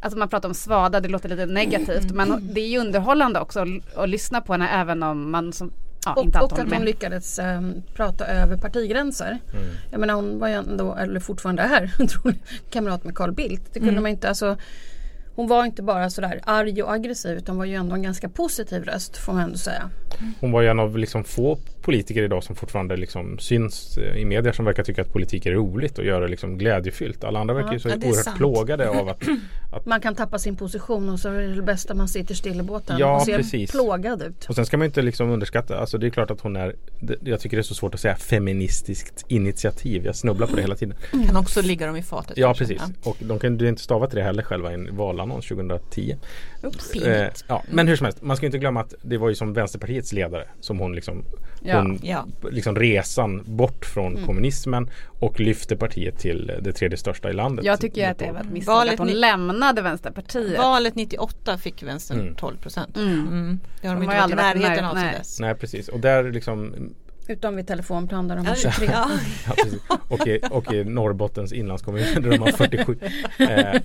Alltså 0.00 0.18
man 0.18 0.28
pratar 0.28 0.48
om 0.48 0.54
svada, 0.54 1.00
det 1.00 1.08
låter 1.08 1.28
lite 1.28 1.46
negativt 1.46 2.10
men 2.12 2.48
det 2.54 2.60
är 2.60 2.68
ju 2.68 2.78
underhållande 2.78 3.40
också 3.40 3.60
att, 3.60 3.96
att 3.96 4.08
lyssna 4.08 4.40
på 4.40 4.52
henne 4.52 4.68
även 4.68 5.02
om 5.02 5.30
man 5.30 5.52
som, 5.52 5.72
ja, 6.04 6.22
inte 6.22 6.38
Och, 6.38 6.52
och 6.52 6.58
att 6.58 6.72
hon 6.72 6.84
lyckades 6.84 7.38
ehm, 7.38 7.72
prata 7.94 8.26
över 8.26 8.56
partigränser. 8.56 9.38
Mm. 9.52 9.64
Jag 9.90 10.00
menar 10.00 10.14
hon 10.14 10.38
var 10.38 10.48
ju 10.48 10.54
ändå, 10.54 10.94
eller 10.94 11.20
fortfarande 11.20 11.62
är, 11.62 11.86
tror 12.06 12.22
jag, 12.24 12.34
kamrat 12.70 13.04
med 13.04 13.14
Carl 13.14 13.32
Bildt. 13.32 13.62
Det 13.72 13.78
kunde 13.78 13.92
Mm. 13.92 14.02
man 14.02 14.10
inte, 14.10 14.28
alltså 14.28 14.56
hon 15.34 15.46
var 15.48 15.64
inte 15.64 15.82
bara 15.82 16.10
sådär 16.10 16.40
arg 16.44 16.82
och 16.82 16.92
aggressiv 16.92 17.36
utan 17.38 17.56
var 17.56 17.64
ju 17.64 17.74
ändå 17.74 17.94
en 17.94 18.02
ganska 18.02 18.28
positiv 18.28 18.84
röst 18.84 19.16
får 19.16 19.32
man 19.32 19.42
ändå 19.42 19.58
säga. 19.58 19.90
Hon 20.40 20.52
var 20.52 20.62
ju 20.62 20.68
en 20.68 20.78
av 20.80 20.98
liksom 20.98 21.24
få 21.24 21.58
politiker 21.82 22.22
idag 22.22 22.44
som 22.44 22.56
fortfarande 22.56 22.96
liksom 22.96 23.38
syns 23.38 23.98
eh, 23.98 24.16
i 24.16 24.24
media 24.24 24.52
som 24.52 24.64
verkar 24.64 24.82
tycka 24.82 25.02
att 25.02 25.12
politik 25.12 25.46
är 25.46 25.52
roligt 25.52 25.98
och 25.98 26.04
gör 26.04 26.20
det 26.20 26.28
liksom 26.28 26.58
glädjefyllt. 26.58 27.24
Alla 27.24 27.40
andra 27.40 27.54
verkar 27.54 27.72
ju 27.72 27.78
så 27.78 27.88
ja, 27.88 27.92
är 27.94 27.98
oerhört 27.98 28.24
sant. 28.24 28.36
plågade 28.36 28.88
av 28.88 29.08
att 29.72 29.86
Man 29.86 30.00
kan 30.00 30.14
tappa 30.14 30.38
sin 30.38 30.56
position 30.56 31.08
och 31.10 31.20
så 31.20 31.28
är 31.28 31.40
det 31.40 31.54
det 31.54 31.62
bästa 31.62 31.94
man 31.94 32.08
sitter 32.08 32.34
still 32.34 32.60
i 32.60 32.62
båten 32.62 32.98
Ja, 32.98 33.16
och 33.16 33.22
ser 33.22 33.36
precis. 33.36 33.70
plågad 33.70 34.22
ut. 34.22 34.44
Och 34.48 34.54
sen 34.54 34.66
ska 34.66 34.76
man 34.76 34.84
ju 34.84 34.86
inte 34.86 35.02
liksom 35.02 35.30
underskatta, 35.30 35.78
alltså 35.78 35.98
det 35.98 36.06
är 36.06 36.10
klart 36.10 36.30
att 36.30 36.40
hon 36.40 36.56
är, 36.56 36.74
jag 37.24 37.40
tycker 37.40 37.56
det 37.56 37.60
är 37.60 37.62
så 37.62 37.74
svårt 37.74 37.94
att 37.94 38.00
säga 38.00 38.16
feministiskt 38.16 39.24
initiativ. 39.28 40.06
Jag 40.06 40.16
snubblar 40.16 40.46
på 40.46 40.56
det 40.56 40.62
hela 40.62 40.76
tiden. 40.76 40.96
Kan 41.26 41.36
också 41.36 41.62
ligga 41.62 41.86
dem 41.86 41.96
i 41.96 42.02
fatet. 42.02 42.36
Ja 42.36 42.54
precis. 42.54 42.82
Och 43.04 43.16
de 43.20 43.38
kan 43.38 43.58
ju 43.58 43.68
inte 43.68 43.82
stava 43.82 44.06
till 44.06 44.16
det 44.18 44.24
heller 44.24 44.42
själva 44.42 44.70
i 44.70 44.74
en 44.74 44.96
valannons 45.24 45.48
2010. 45.48 46.16
Oops, 46.62 46.94
Eh, 46.94 47.28
ja. 47.48 47.62
Men 47.70 47.88
hur 47.88 47.96
som 47.96 48.04
helst, 48.04 48.22
man 48.22 48.36
ska 48.36 48.46
inte 48.46 48.58
glömma 48.58 48.80
att 48.80 48.94
det 49.02 49.18
var 49.18 49.28
ju 49.28 49.34
som 49.34 49.52
Vänsterpartiets 49.52 50.12
ledare 50.12 50.48
som 50.60 50.78
hon 50.78 50.94
liksom, 50.94 51.24
Ja. 51.62 51.76
hon, 51.76 51.98
Ja. 52.02 52.26
liksom 52.50 52.76
resan 52.76 53.42
bort 53.46 53.84
från 53.86 54.16
kommunismen 54.26 54.90
och 55.20 55.40
lyfte 55.40 55.76
partiet 55.76 56.18
till 56.18 56.52
det 56.60 56.72
tredje 56.72 56.96
största 56.98 57.30
i 57.30 57.32
landet. 57.32 57.64
Jag 57.64 57.80
tycker 57.80 58.10
att 58.10 58.18
det 58.18 58.32
var 58.32 58.40
ett 58.40 58.50
misstag 58.50 58.74
Valet 58.74 58.92
att 58.92 58.98
hon 58.98 59.08
lämnade 59.08 59.82
Vänsterpartiet. 59.82 60.58
Valet 60.58 60.94
98 60.94 61.58
fick 61.58 61.82
vänstern 61.82 62.20
Mm. 62.20 62.34
12 62.34 62.56
procent. 62.56 62.96
Mm. 62.96 63.08
Mm. 63.28 63.58
Det 63.80 63.88
har 63.88 63.94
de, 63.94 64.00
De 64.00 64.04
inte 64.04 64.16
har 64.16 64.28
varit 64.28 64.56
i 64.56 64.58
närheten 64.58 64.84
av 64.84 64.94
sedan 64.94 65.12
dess. 65.18 65.40
Nej 65.40 65.54
precis 65.54 65.88
och 65.88 66.00
där 66.00 66.32
liksom 66.32 66.74
Utom 67.28 67.56
vid 67.56 67.66
telefonplan 67.66 68.28
där 68.28 68.36
de 68.36 68.46
har 68.46 68.56
Ja, 68.64 68.70
23. 68.72 68.88
ja. 68.92 69.98
Och, 70.08 70.26
i, 70.26 70.40
och 70.50 70.72
i 70.72 70.84
Norrbottens 70.84 71.52
inlandskommun 71.52 72.22
där 72.22 72.30
de 72.30 72.38
har 72.38 72.52
47. 72.52 72.98
Eh, 73.38 73.80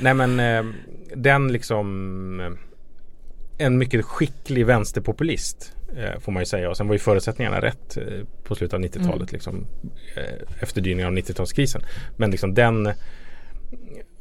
nej 0.00 0.14
men 0.14 0.40
eh, 0.40 0.72
den 1.14 1.52
liksom 1.52 2.40
eh, 2.40 3.66
en 3.66 3.78
mycket 3.78 4.04
skicklig 4.04 4.66
vänsterpopulist 4.66 5.72
eh, 5.96 6.20
får 6.20 6.32
man 6.32 6.42
ju 6.42 6.46
säga 6.46 6.70
och 6.70 6.76
sen 6.76 6.86
var 6.88 6.94
ju 6.94 6.98
förutsättningarna 6.98 7.60
rätt 7.60 7.96
eh, 7.96 8.04
på 8.44 8.54
slutet 8.54 8.74
av 8.74 8.80
90-talet 8.80 9.14
Mm. 9.14 9.26
liksom 9.32 9.66
eh, 10.16 10.62
efterdyningar 10.62 11.06
av 11.08 11.12
90-talskrisen. 11.14 11.82
Men 12.16 12.30
liksom 12.30 12.54
den 12.54 12.92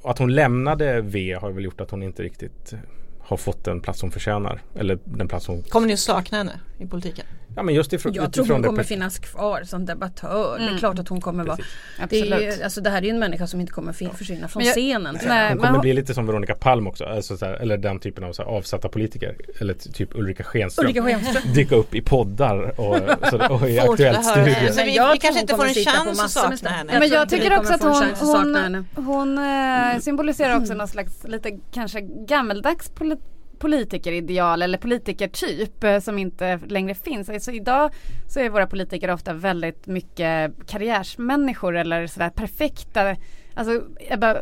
att 0.03 0.17
hon 0.17 0.35
lämnade 0.35 1.01
V 1.01 1.33
har 1.41 1.51
väl 1.51 1.63
gjort 1.63 1.81
att 1.81 1.91
hon 1.91 2.03
inte 2.03 2.23
riktigt 2.23 2.73
har 3.19 3.37
fått 3.37 3.63
den 3.63 3.81
plats 3.81 4.01
hon 4.01 4.11
förtjänar. 4.11 4.61
Eller 4.75 4.99
den 5.03 5.27
plats 5.27 5.47
hon... 5.47 5.63
Kommer 5.63 5.87
ni 5.87 5.93
att 5.93 5.99
sakna 5.99 6.37
henne 6.37 6.59
i 6.79 6.85
politiken? 6.87 7.25
Ja 7.57 7.63
men 7.63 7.75
just 7.75 7.93
ifrån, 7.93 8.13
Jag 8.13 8.33
tror 8.33 8.45
hon 8.47 8.61
det 8.61 8.67
kommer 8.67 8.83
finnas 8.83 9.19
kvar 9.19 9.63
som 9.63 9.85
debattör. 9.85 10.57
Det 10.57 10.63
är 10.63 10.67
Mm. 10.67 10.79
klart 10.79 10.99
att 10.99 11.07
hon 11.07 11.21
kommer 11.21 11.43
vara. 11.43 11.55
Precis. 11.57 11.71
Det, 11.97 12.03
Absolut. 12.03 12.33
är, 12.33 12.57
ju- 12.57 12.63
alltså, 12.63 12.81
det 12.81 12.89
här 12.89 12.97
är 12.97 13.01
ju 13.01 13.09
en 13.09 13.19
människa 13.19 13.47
som 13.47 13.59
inte 13.61 13.71
kommer 13.73 13.93
försvinna 14.13 14.47
från 14.47 14.63
jag- 14.63 14.73
scenen. 14.75 15.17
Nej, 15.23 15.23
Hon 15.23 15.29
men 15.29 15.57
kommer 15.57 15.71
hon- 15.71 15.81
bli 15.81 15.93
lite 15.93 16.13
som 16.13 16.25
Veronica 16.27 16.55
Palm 16.55 16.87
också. 16.87 17.05
Alltså 17.05 17.37
så 17.37 17.45
här, 17.45 17.53
eller 17.53 17.77
den 17.77 17.99
typen 17.99 18.23
av 18.23 18.33
så 18.33 18.43
här, 18.43 18.49
avsatta 18.49 18.89
politiker. 18.89 19.35
Eller 19.59 19.73
typ 19.73 20.09
Ulrika 20.15 20.43
Schenström. 20.43 20.85
Ulrika 20.85 21.03
Schenström. 21.03 21.43
Dyka 21.53 21.75
upp 21.75 21.95
i 21.95 22.01
poddar 22.01 22.79
och, 22.79 22.97
så, 23.29 23.47
och 23.53 23.69
i 23.69 23.79
Aktuellt 23.79 24.19
Men 24.35 24.45
vi- 24.45 24.91
vi 24.91 24.95
kanske 24.95 25.27
hon 25.29 25.37
inte 25.37 25.55
får 25.55 25.65
en 25.65 25.73
chans 25.73 26.23
att 26.23 26.31
sakna 26.31 26.69
henne. 26.69 26.99
Men 26.99 27.09
jag 27.09 27.29
tycker 27.29 27.57
också 27.59 27.73
att 27.73 27.83
hon, 27.83 28.15
sakna 28.15 28.61
henne. 28.61 28.83
hon, 28.95 29.05
hon 29.05 29.37
eh, 29.37 29.99
symboliserar 29.99 30.57
också 30.57 30.73
någon 30.73 30.87
slags 30.87 31.23
lite 31.23 31.51
kanske 31.73 32.01
gammeldags 32.01 32.91
poli- 32.91 33.17
politikerideal 33.59 34.61
eller 34.61 34.77
politikertyp 34.77 35.83
eh, 35.83 35.99
som 35.99 36.19
inte 36.19 36.59
längre 36.67 36.95
finns. 36.95 37.29
Alltså 37.29 37.51
idag 37.51 37.91
så 38.27 38.39
är 38.39 38.49
våra 38.49 38.67
politiker 38.67 39.11
ofta 39.11 39.33
väldigt 39.33 39.87
mycket 39.87 40.51
karriärsmänniskor 40.67 41.77
eller 41.77 42.07
sådär 42.07 42.29
perfekta 42.29 43.15
Alltså 43.57 43.83
Ebba 43.99 44.37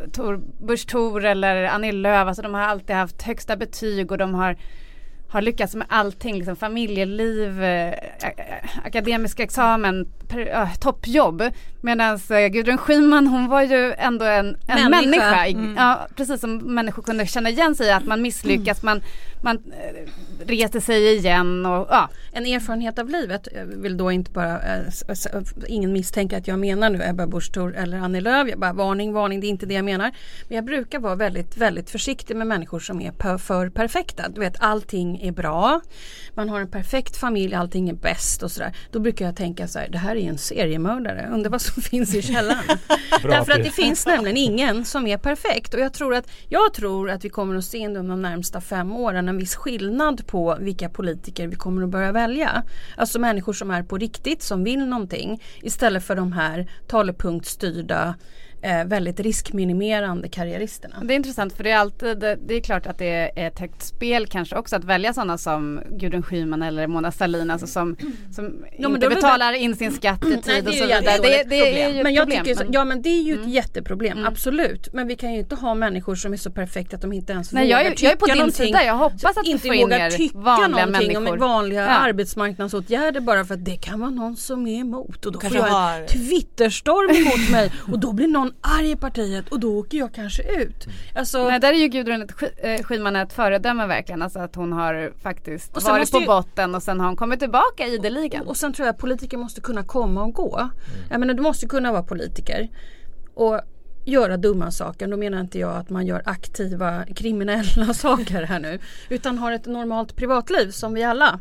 Busch 0.58 0.86
Thor 0.86 1.24
eller 1.24 1.64
Annie 1.64 1.92
Lööf, 1.92 2.28
alltså 2.28 2.42
de 2.42 2.54
har 2.54 2.60
alltid 2.60 2.96
haft 2.96 3.22
högsta 3.22 3.56
betyg 3.56 4.12
och 4.12 4.18
de 4.18 4.34
har 4.34 4.56
har 5.28 5.42
lyckats 5.42 5.74
med 5.74 5.86
allting, 5.90 6.34
liksom 6.38 6.56
familjeliv, 6.56 7.62
eh, 7.62 7.94
akademisk 8.84 9.40
examen, 9.40 10.06
per, 10.28 10.48
äh, 10.48 10.74
toppjobb. 10.80 11.42
Medan 11.80 12.20
eh, 12.30 12.46
Gudrun 12.48 12.78
Schyman 12.78 13.26
hon 13.26 13.48
var 13.48 13.62
ju 13.62 13.92
ändå 13.98 14.24
en, 14.24 14.56
en 14.66 14.90
Människa. 14.90 15.00
människa. 15.00 15.46
Mm. 15.46 15.74
Ja, 15.78 16.06
precis 16.16 16.40
som 16.40 16.56
människor 16.56 17.02
kunde 17.02 17.26
känna 17.26 17.50
igen 17.50 17.74
sig 17.74 17.86
i 17.86 17.90
att 17.90 18.06
man 18.06 18.22
misslyckas, 18.22 18.82
man, 18.82 19.02
man 19.46 19.56
eh, 19.72 20.10
reser 20.46 20.80
sig 20.80 21.16
igen 21.16 21.66
och 21.66 21.86
ja. 21.90 22.08
En 22.32 22.46
erfarenhet 22.46 22.98
av 22.98 23.08
livet. 23.08 23.48
Jag 23.54 23.64
vill 23.64 23.96
då 23.96 24.12
inte 24.12 24.30
bara, 24.30 24.62
eh, 24.62 24.82
ingen 25.66 25.92
misstänker 25.92 26.38
att 26.38 26.48
jag 26.48 26.58
menar 26.58 26.90
nu 26.90 27.02
Ebba 27.04 27.26
Busch 27.26 27.56
eller 27.76 27.98
Annie 27.98 28.20
Lööf. 28.20 28.48
Jag 28.48 28.58
bara 28.58 28.72
varning, 28.72 29.12
varning, 29.12 29.40
det 29.40 29.46
är 29.46 29.48
inte 29.48 29.66
det 29.66 29.74
jag 29.74 29.84
menar. 29.84 30.10
Men 30.48 30.56
jag 30.56 30.64
brukar 30.64 30.98
vara 30.98 31.14
väldigt, 31.14 31.56
väldigt 31.56 31.90
försiktig 31.90 32.36
med 32.36 32.46
människor 32.46 32.80
som 32.80 33.00
är 33.00 33.38
för 33.38 33.68
perfekta. 33.70 34.28
Du 34.28 34.40
vet, 34.40 34.56
allting 34.60 35.20
är 35.22 35.32
bra. 35.32 35.80
Man 36.34 36.48
har 36.48 36.60
en 36.60 36.70
perfekt 36.70 37.16
familj, 37.16 37.54
allting 37.54 37.88
är 37.88 37.94
bäst 37.94 38.42
och 38.42 38.50
sådär. 38.50 38.72
Då 38.90 38.98
brukar 38.98 39.24
jag 39.24 39.36
tänka 39.36 39.68
så 39.68 39.78
här, 39.78 39.88
det 39.88 39.98
här 39.98 40.16
är 40.16 40.28
en 40.28 40.38
seriemördare. 40.38 41.28
Undrar 41.32 41.50
vad 41.50 41.60
som 41.62 41.82
finns 41.90 42.14
i 42.14 42.22
källaren. 42.22 42.78
Därför 43.22 43.52
att 43.52 43.64
det- 43.64 43.70
finns 43.70 44.06
nämligen 44.06 44.36
ingen 44.36 44.84
som 44.84 45.06
är 45.06 45.18
perfekt. 45.18 45.74
Och 45.74 45.80
jag 45.80 45.92
tror 45.92 46.14
att, 46.14 46.30
jag 46.48 46.74
tror 46.74 47.10
att 47.10 47.24
vi 47.24 47.28
kommer 47.28 47.56
att 47.56 47.64
se 47.64 47.86
under 47.86 48.02
de 48.02 48.22
närmsta 48.22 48.60
fem 48.60 48.92
åren 48.92 49.28
en 49.36 49.40
viss 49.40 49.56
skillnad 49.56 50.26
på 50.26 50.56
vilka 50.60 50.88
politiker 50.88 51.46
vi 51.46 51.56
kommer 51.56 51.82
att 51.82 51.88
börja 51.88 52.12
välja. 52.12 52.62
Alltså 52.96 53.18
människor 53.18 53.52
som 53.52 53.70
är 53.70 53.82
på 53.82 53.98
riktigt, 53.98 54.42
som 54.42 54.64
vill 54.64 54.86
någonting. 54.86 55.42
Istället 55.62 56.04
för 56.04 56.16
de 56.16 56.32
här 56.32 56.70
talepunktstyrda, 56.86 58.14
eh, 58.66 58.84
väldigt 58.84 59.20
riskminimerande 59.20 60.28
karriäristerna. 60.28 60.96
Det 61.02 61.14
är 61.14 61.16
intressant 61.16 61.52
för 61.56 61.64
det 61.64 61.70
är 61.70 61.76
alltid, 61.78 62.18
det, 62.18 62.38
det 62.46 62.54
är 62.54 62.60
klart 62.60 62.86
att 62.86 62.98
det 62.98 63.06
är 63.36 63.46
ett 63.46 63.58
högt 63.58 63.82
spel 63.82 64.26
kanske 64.26 64.56
också 64.56 64.76
att 64.76 64.84
välja 64.84 65.12
sådana 65.12 65.38
som 65.38 65.80
Gudrun 65.90 66.22
Schyman 66.22 66.62
eller 66.62 66.86
Mona 66.86 67.12
Sahlin 67.12 67.50
alltså 67.50 67.66
som, 67.66 67.96
som 68.34 68.44
men 68.78 68.84
inte 68.94 69.08
det 69.08 69.14
betalar 69.14 69.52
in 69.52 69.76
sin 69.76 69.92
skatt 69.92 70.24
i 70.24 70.28
Nej, 70.28 70.42
tid 70.42 70.64
det 70.64 70.68
och 70.70 70.74
så 70.74 70.84
vidare. 70.86 71.00
Det, 71.00 71.10
jättedåligt 71.10 71.50
det 71.50 71.56
är 71.82 71.90
ju 71.92 71.98
ett 71.98 72.02
Men 72.04 72.14
jag 72.14 72.22
problem. 72.28 72.44
tycker, 72.44 72.64
men- 72.64 72.72
ja 72.72 72.84
men 72.84 73.02
det 73.02 73.08
är 73.08 73.22
ju 73.22 73.34
ett 73.42 73.48
jätteproblem, 73.48 74.26
absolut. 74.26 74.88
Men 74.92 75.08
vi 75.08 75.16
kan 75.16 75.32
ju 75.32 75.38
inte 75.38 75.54
ha 75.54 75.74
människor 75.74 76.14
som 76.14 76.32
är 76.32 76.36
så 76.36 76.50
perfekta 76.50 76.96
att 76.96 77.02
de 77.02 77.12
inte 77.12 77.32
ens 77.32 77.52
Nej, 77.52 77.68
jag 77.70 77.80
är- 77.80 77.84
vågar 77.84 77.96
jag 78.00 78.12
är 78.12 78.16
på 78.16 78.26
tycka 78.26 78.34
din 78.34 78.38
någonting. 78.40 78.66
sida. 78.66 78.84
Jag 78.84 78.94
hoppas 78.96 79.24
att 79.24 79.44
vi 79.46 79.50
inte 79.50 79.66
får 79.66 79.74
in 79.74 79.82
vågar 79.82 79.98
mer 79.98 80.10
tycka 80.10 80.38
vanliga 80.38 80.68
någonting 80.86 81.12
människor. 81.12 81.32
om 81.34 81.38
vanliga 81.38 81.80
Ja. 81.82 81.88
arbetsmarknadsåtgärder 81.88 83.20
bara 83.20 83.44
för 83.44 83.54
att 83.54 83.64
det 83.64 83.76
kan 83.76 84.00
vara 84.00 84.10
någon 84.10 84.36
som 84.36 84.66
är 84.66 84.80
emot. 84.80 85.26
Och 85.26 85.32
då 85.32 85.40
får 85.40 85.56
jag 85.56 85.62
har- 85.62 86.00
en 86.00 86.06
twitterstorm 86.06 87.10
emot 87.16 87.50
mig 87.50 87.72
och 87.92 87.98
då 87.98 88.12
blir 88.12 88.28
någon 88.28 88.52
arg 88.60 88.90
i 88.90 88.96
partiet 88.96 89.48
och 89.48 89.60
då 89.60 89.78
åker 89.78 89.98
jag 89.98 90.12
kanske 90.14 90.42
ut. 90.62 90.86
Alltså, 91.14 91.48
Nej, 91.48 91.60
där 91.60 91.72
är 91.72 91.76
ju 91.78 91.88
Gudrun 91.88 92.22
ett, 92.22 92.32
eh, 92.56 92.82
Schyman 92.82 93.16
ett 93.16 93.32
föredöme 93.32 93.86
verkligen. 93.86 94.22
Alltså 94.22 94.38
att 94.38 94.54
hon 94.54 94.72
har 94.72 95.12
faktiskt 95.22 95.76
Och 95.76 95.82
varit 95.82 96.12
på 96.12 96.20
ju- 96.20 96.26
botten 96.26 96.74
och 96.74 96.82
sen 96.82 97.00
har 97.00 97.06
hon 97.06 97.16
kommit 97.16 97.40
tillbaka 97.40 97.86
ideligen. 97.86 98.46
Och 98.46 98.56
sen 98.56 98.72
tror 98.72 98.86
jag 98.86 98.94
att 98.94 99.00
politiker 99.00 99.36
måste 99.36 99.60
kunna 99.60 99.82
komma 99.82 100.22
och 100.22 100.32
gå. 100.34 100.70
Jag 101.10 101.20
menar 101.20 101.34
du 101.34 101.42
måste 101.42 101.66
kunna 101.66 101.92
vara 101.92 102.02
politiker 102.02 102.68
och 103.34 103.60
göra 104.04 104.36
dumma 104.36 104.70
saker. 104.70 105.06
Då 105.06 105.16
menar 105.16 105.40
inte 105.40 105.58
jag 105.58 105.76
att 105.76 105.90
man 105.90 106.06
gör 106.06 106.22
aktiva 106.24 107.04
kriminella 107.16 107.94
saker 107.94 108.42
här 108.42 108.60
nu. 108.60 108.78
Utan 109.08 109.38
har 109.38 109.52
ett 109.52 109.66
normalt 109.66 110.16
privatliv 110.16 110.70
som 110.70 110.94
vi 110.94 111.04
alla. 111.04 111.40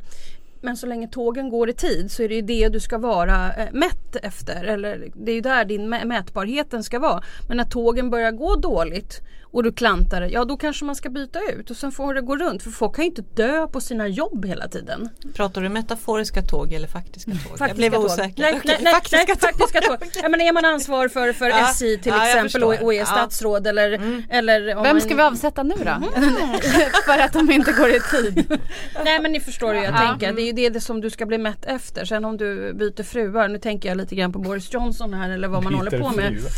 Men 0.65 0.77
så 0.77 0.87
länge 0.87 1.07
tågen 1.07 1.49
går 1.49 1.69
i 1.69 1.73
tid 1.73 2.11
så 2.11 2.23
är 2.23 2.29
det 2.29 2.35
ju 2.35 2.41
det 2.41 2.69
du 2.69 2.79
ska 2.79 2.97
vara 2.97 3.53
eh, 3.53 3.67
mätt 3.71 4.15
efter. 4.15 4.63
Eller 4.63 5.07
det 5.13 5.31
är 5.31 5.35
ju 5.35 5.41
där 5.41 5.65
din 5.65 5.89
mätbarheten 5.89 6.83
ska 6.83 6.99
vara. 6.99 7.23
Men 7.47 7.57
när 7.57 7.63
tågen 7.63 8.09
börjar 8.09 8.31
gå 8.31 8.55
dåligt 8.55 9.21
och 9.55 9.63
du 9.63 9.71
klantar 9.71 10.21
det, 10.21 10.27
ja 10.29 10.45
då 10.45 10.57
kanske 10.57 10.85
man 10.85 10.95
ska 10.95 11.09
byta 11.09 11.39
ut 11.59 11.69
och 11.69 11.77
sen 11.77 11.91
får 11.91 12.13
det 12.13 12.21
gå 12.21 12.35
runt. 12.37 12.63
För 12.63 12.69
folk 12.71 12.95
kan 12.95 13.03
ju 13.05 13.09
inte 13.09 13.21
dö 13.21 13.67
på 13.67 13.81
sina 13.81 14.07
jobb 14.07 14.45
hela 14.45 14.67
tiden. 14.67 15.09
Pratar 15.33 15.61
du 15.61 15.69
metaforiska 15.69 16.41
tåg 16.41 16.73
eller 16.73 16.87
faktiska 16.87 17.31
tåg? 17.31 17.39
jag 17.51 17.57
Faktiska 17.59 17.75
blev 17.75 17.91
tåg. 17.91 18.05
osäker. 18.05 18.41
Nej, 18.41 18.61
nej, 18.63 18.77
nej, 18.81 18.93
faktiska 18.93 19.17
nej, 19.17 19.25
tåg. 19.27 19.39
faktiska 19.39 19.81
tåg. 19.81 19.97
Ja, 20.23 20.29
men 20.29 20.41
är 20.41 20.53
man 20.53 20.65
ansvar 20.65 21.07
för, 21.07 21.33
för 21.33 21.49
Ja, 21.49 21.69
SJ 21.71 21.97
till 21.97 22.11
ja, 22.15 22.27
jag 22.27 22.45
exempel 22.45 22.63
och, 22.63 22.69
och 22.83 22.93
är 22.93 22.97
Ja. 22.97 23.03
Mm. 23.03 23.05
statsråd 23.05 23.67
eller, 23.67 23.91
eller 24.29 24.75
om 24.75 24.83
Vem 24.83 24.95
man, 24.95 25.01
ska 25.01 25.15
vi 25.15 25.21
avsätta 25.21 25.63
nu 25.63 25.73
då? 25.85 26.21
För 27.05 27.19
att 27.19 27.33
de 27.33 27.51
inte 27.51 27.71
går 27.71 27.89
i 27.89 27.99
tid. 27.99 28.59
Nej 29.05 29.19
men 29.21 29.31
ni 29.31 29.39
förstår 29.39 29.73
hur 29.73 29.83
jag 29.83 29.93
Ja. 29.93 29.97
tänker. 30.09 30.33
Det 30.33 30.41
är 30.41 30.45
ju 30.45 30.51
det, 30.51 30.69
det 30.69 30.81
som 30.81 31.01
du 31.01 31.09
ska 31.09 31.25
bli 31.25 31.37
mätt 31.37 31.65
efter. 31.65 32.05
Sen 32.05 32.25
om 32.25 32.37
du 32.37 32.73
byter 32.73 33.03
fruar, 33.03 33.47
nu 33.47 33.57
tänker 33.59 33.89
jag 33.89 33.97
lite 33.97 34.15
grann 34.15 34.33
på 34.33 34.39
Boris 34.39 34.73
Johnson 34.73 35.13
här 35.13 35.29
eller 35.29 35.47
vad 35.47 35.63
man 35.63 35.73
håller 35.73 35.91
Byter 35.91 36.01
på 36.01 36.09
med. 36.09 36.33
fru. 36.41 36.49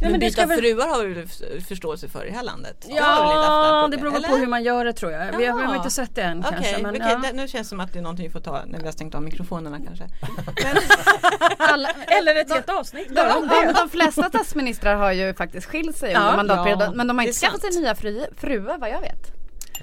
Ja, 0.00 0.08
men 0.08 0.10
men 0.10 0.20
det 0.20 0.26
byta 0.26 0.42
ska 0.42 0.46
väl... 0.46 0.58
fruar 0.60 0.88
har 0.88 1.04
vi 1.04 1.60
förståelse 1.60 2.08
för 2.08 2.24
i 2.26 2.30
det 2.30 2.36
här 2.36 2.42
landet? 2.42 2.76
Det 2.80 2.88
inte 2.88 3.02
Ja, 3.02 3.80
problem, 3.82 3.90
det 3.90 3.96
beror 3.96 4.10
på 4.10 4.16
eller? 4.16 4.38
hur 4.38 4.46
man 4.46 4.62
gör 4.62 4.84
det 4.84 4.92
tror 4.92 5.12
jag. 5.12 5.38
Vi 5.38 5.46
har, 5.46 5.58
vi 5.58 5.64
har 5.64 5.76
inte 5.76 5.90
sett 5.90 6.14
det 6.14 6.22
än 6.22 6.38
Okej, 6.38 6.50
kanske. 6.52 6.82
Men, 6.82 6.94
okej, 6.96 7.06
ja. 7.10 7.18
det, 7.30 7.32
nu 7.32 7.48
känns 7.48 7.66
det 7.66 7.68
som 7.68 7.80
att 7.80 7.92
det 7.92 7.98
är 7.98 8.02
någonting 8.02 8.26
vi 8.26 8.32
får 8.32 8.40
ta 8.40 8.64
när 8.66 8.78
vi 8.78 8.84
har 8.84 8.92
stängt 8.92 9.14
av 9.14 9.22
mikrofonerna 9.22 9.78
kanske. 9.86 10.04
Alla, 11.58 11.88
Eller 11.90 12.36
ett 12.36 12.52
helt 12.52 12.68
avsnitt 12.68 13.14
bara 13.14 13.36
om 13.36 13.48
de, 13.48 13.66
det. 13.66 13.72
de 13.72 13.88
flesta 13.90 14.28
statsministrar 14.28 14.94
har 14.96 15.12
ju 15.12 15.34
faktiskt 15.34 15.66
skilt 15.66 15.96
sig 15.96 16.12
Ja. 16.12 16.20
under 16.20 16.36
mandatperioden. 16.36 16.90
Ja, 16.90 16.96
men 16.96 17.06
de 17.06 17.18
har 17.18 17.24
det 17.24 17.28
inte 17.30 17.46
är 17.46 17.48
skaffat 17.50 17.72
sig 17.72 17.80
nya 17.82 17.94
fru, 17.94 18.26
fruar 18.36 18.78
vad 18.78 18.90
jag 18.90 19.00
vet. 19.00 19.32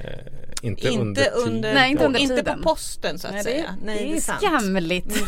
Eh, 0.03 0.09
inte, 0.61 0.87
inte 0.87 1.01
under, 1.01 1.31
under, 1.35 1.69
tid. 1.69 1.75
Nej, 1.75 1.91
inte 1.91 2.05
under 2.05 2.19
inte 2.19 2.35
tiden. 2.35 2.61
på 2.61 2.69
posten 2.69 3.19
så 3.19 3.27
att 3.27 3.33
Nej, 3.33 3.43
det, 3.43 3.49
säga. 3.49 3.75
Nej, 3.83 4.09
det 4.11 4.17
är 4.17 4.21
sant. 4.21 4.39
skamligt. 4.41 5.23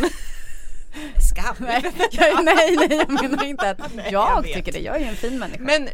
Skam. 1.29 1.55
nej, 1.59 1.83
jag, 2.11 2.45
nej, 2.45 2.75
nej, 2.77 2.97
jag 2.97 3.09
menar 3.09 3.43
inte 3.43 3.69
att 3.69 3.79
jag 3.95 4.11
jag 4.11 4.41
vet. 4.41 4.53
tycker 4.53 4.71
det. 4.71 4.79
Jag 4.79 5.01
är 5.01 5.05
en 5.09 5.15
fin 5.15 5.39
människa. 5.39 5.63
Men 5.63 5.87
eh, 5.87 5.93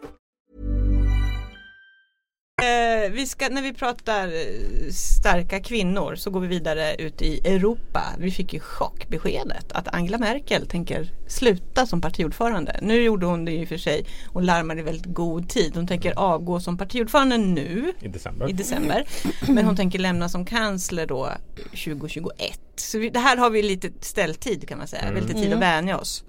eh, 2.61 3.11
vi 3.11 3.27
ska, 3.27 3.49
när 3.49 3.61
vi 3.61 3.73
pratar 3.73 4.27
eh, 4.27 4.91
starka 4.91 5.59
kvinnor 5.59 6.15
så 6.15 6.29
går 6.29 6.39
vi 6.39 6.47
vidare 6.47 6.95
ut 6.95 7.21
i 7.21 7.47
Europa. 7.47 8.03
Vi 8.17 8.31
fick 8.31 8.53
ju 8.53 8.59
chockbeskedet 8.59 9.71
att 9.71 9.87
Angela 9.95 10.17
Merkel 10.17 10.67
tänker 10.67 11.11
sluta 11.27 11.85
som 11.85 12.01
partiordförande. 12.01 12.79
Nu 12.81 13.01
gjorde 13.01 13.25
hon 13.25 13.45
det 13.45 13.63
och 13.63 13.69
för 13.69 13.77
sig 13.77 14.05
och 14.27 14.41
larmade 14.41 14.79
i 14.79 14.83
väldigt 14.83 15.13
god 15.13 15.49
tid. 15.49 15.71
Hon 15.75 15.87
tänker 15.87 16.13
avgå 16.19 16.59
som 16.59 16.77
partiordförande 16.77 17.37
nu 17.37 17.93
I 17.99 18.07
december. 18.07 18.49
i 18.49 18.53
december. 18.53 19.05
Men 19.47 19.65
hon 19.65 19.75
tänker 19.75 19.99
lämna 19.99 20.29
som 20.29 20.45
kansler 20.45 21.05
då 21.05 21.29
2021. 21.55 22.59
Så 22.75 22.99
vi, 22.99 23.09
det 23.09 23.19
här 23.19 23.37
har 23.37 23.49
vi 23.49 23.63
lite 23.63 23.89
ställtid 24.01 24.67
kan 24.67 24.77
man 24.77 24.87
säga, 24.87 25.01
Mm. 25.01 25.23
Lite 25.23 25.33
tid 25.33 25.53
att 25.53 25.59
vänja 25.61 25.97
oss. 25.97 26.23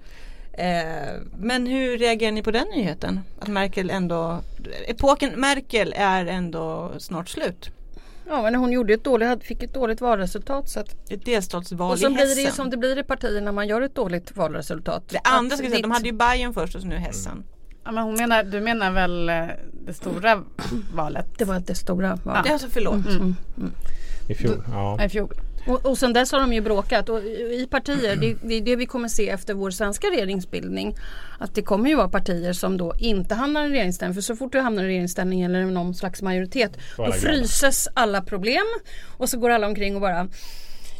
Eh, 0.53 1.21
men 1.37 1.67
hur 1.67 1.97
reagerar 1.97 2.31
ni 2.31 2.43
på 2.43 2.51
den 2.51 2.67
nyheten? 2.75 3.19
Att 3.39 3.47
Merkel 3.47 3.89
ändå, 3.89 4.39
epoken 4.87 5.39
Merkel 5.39 5.93
är 5.97 6.25
ändå 6.25 6.91
snart 6.97 7.29
slut. 7.29 7.69
Ja 8.27 8.41
men 8.41 8.55
hon 8.55 8.71
gjorde 8.71 8.93
ett 8.93 9.03
dåligt, 9.03 9.43
fick 9.43 9.63
ett 9.63 9.73
dåligt 9.73 10.01
valresultat. 10.01 10.69
Så 10.69 10.79
att, 10.79 11.11
Ett 11.11 11.25
delstatsval 11.25 11.91
och 11.91 11.99
så 11.99 12.09
blir 12.09 12.35
det 12.35 12.41
ju 12.41 12.51
som 12.51 12.69
det 12.69 12.77
blir 12.77 12.99
i 12.99 13.03
partier 13.03 13.41
när 13.41 13.51
man 13.51 13.67
gör 13.67 13.81
ett 13.81 13.95
dåligt 13.95 14.35
valresultat. 14.37 15.09
det 15.09 15.19
andra 15.23 15.55
jag 15.55 15.69
säga, 15.69 15.81
de 15.81 15.91
hade 15.91 16.05
ju 16.05 16.13
Bayern 16.13 16.53
först 16.53 16.75
och 16.75 16.81
så 16.81 16.87
nu 16.87 16.95
Hessen. 16.95 17.43
Ja, 17.83 17.91
men 17.91 18.03
hon 18.03 18.15
menar, 18.15 18.43
du 18.43 18.61
menar 18.61 18.91
väl 18.91 19.29
eh, 19.29 19.45
det 19.85 19.93
stora 19.93 20.43
valet? 20.93 21.25
Det 21.37 21.45
var 21.45 21.59
det 21.59 21.75
stora 21.75 22.19
valet. 22.23 22.43
Det 22.43 22.49
är 22.49 22.53
alltså 22.53 22.67
förlåt. 22.71 23.05
Mm. 23.05 23.35
I 24.29 24.35
fjol. 24.35 24.63
Ja. 24.71 25.05
I 25.05 25.09
fjol. 25.09 25.33
Och, 25.67 25.85
och 25.85 25.97
sen 25.97 26.13
dess 26.13 26.31
har 26.31 26.39
de 26.39 26.53
ju 26.53 26.61
bråkat 26.61 27.09
och 27.09 27.19
i 27.23 27.67
partier, 27.71 28.15
det, 28.15 28.35
det 28.43 28.53
är 28.55 28.61
det 28.61 28.75
vi 28.75 28.85
kommer 28.85 29.07
se 29.07 29.29
efter 29.29 29.53
vår 29.53 29.71
svenska 29.71 30.07
regeringsbildning. 30.07 30.95
Att 31.39 31.55
det 31.55 31.61
kommer 31.61 31.89
ju 31.89 31.95
vara 31.95 32.09
partier 32.09 32.53
som 32.53 32.77
då 32.77 32.93
inte 32.99 33.35
hamnar 33.35 33.65
i 33.65 33.69
regeringsställning. 33.69 34.13
För 34.15 34.21
så 34.21 34.35
fort 34.35 34.51
du 34.51 34.59
hamnar 34.59 34.83
i 34.83 34.87
regeringsställning 34.87 35.41
eller 35.41 35.65
någon 35.65 35.95
slags 35.95 36.21
majoritet 36.21 36.77
Då 36.97 37.11
fryses 37.11 37.87
alla 37.93 38.21
problem 38.21 38.65
och 39.17 39.29
så 39.29 39.37
går 39.39 39.49
alla 39.49 39.67
omkring 39.67 39.95
och 39.95 40.01
bara 40.01 40.27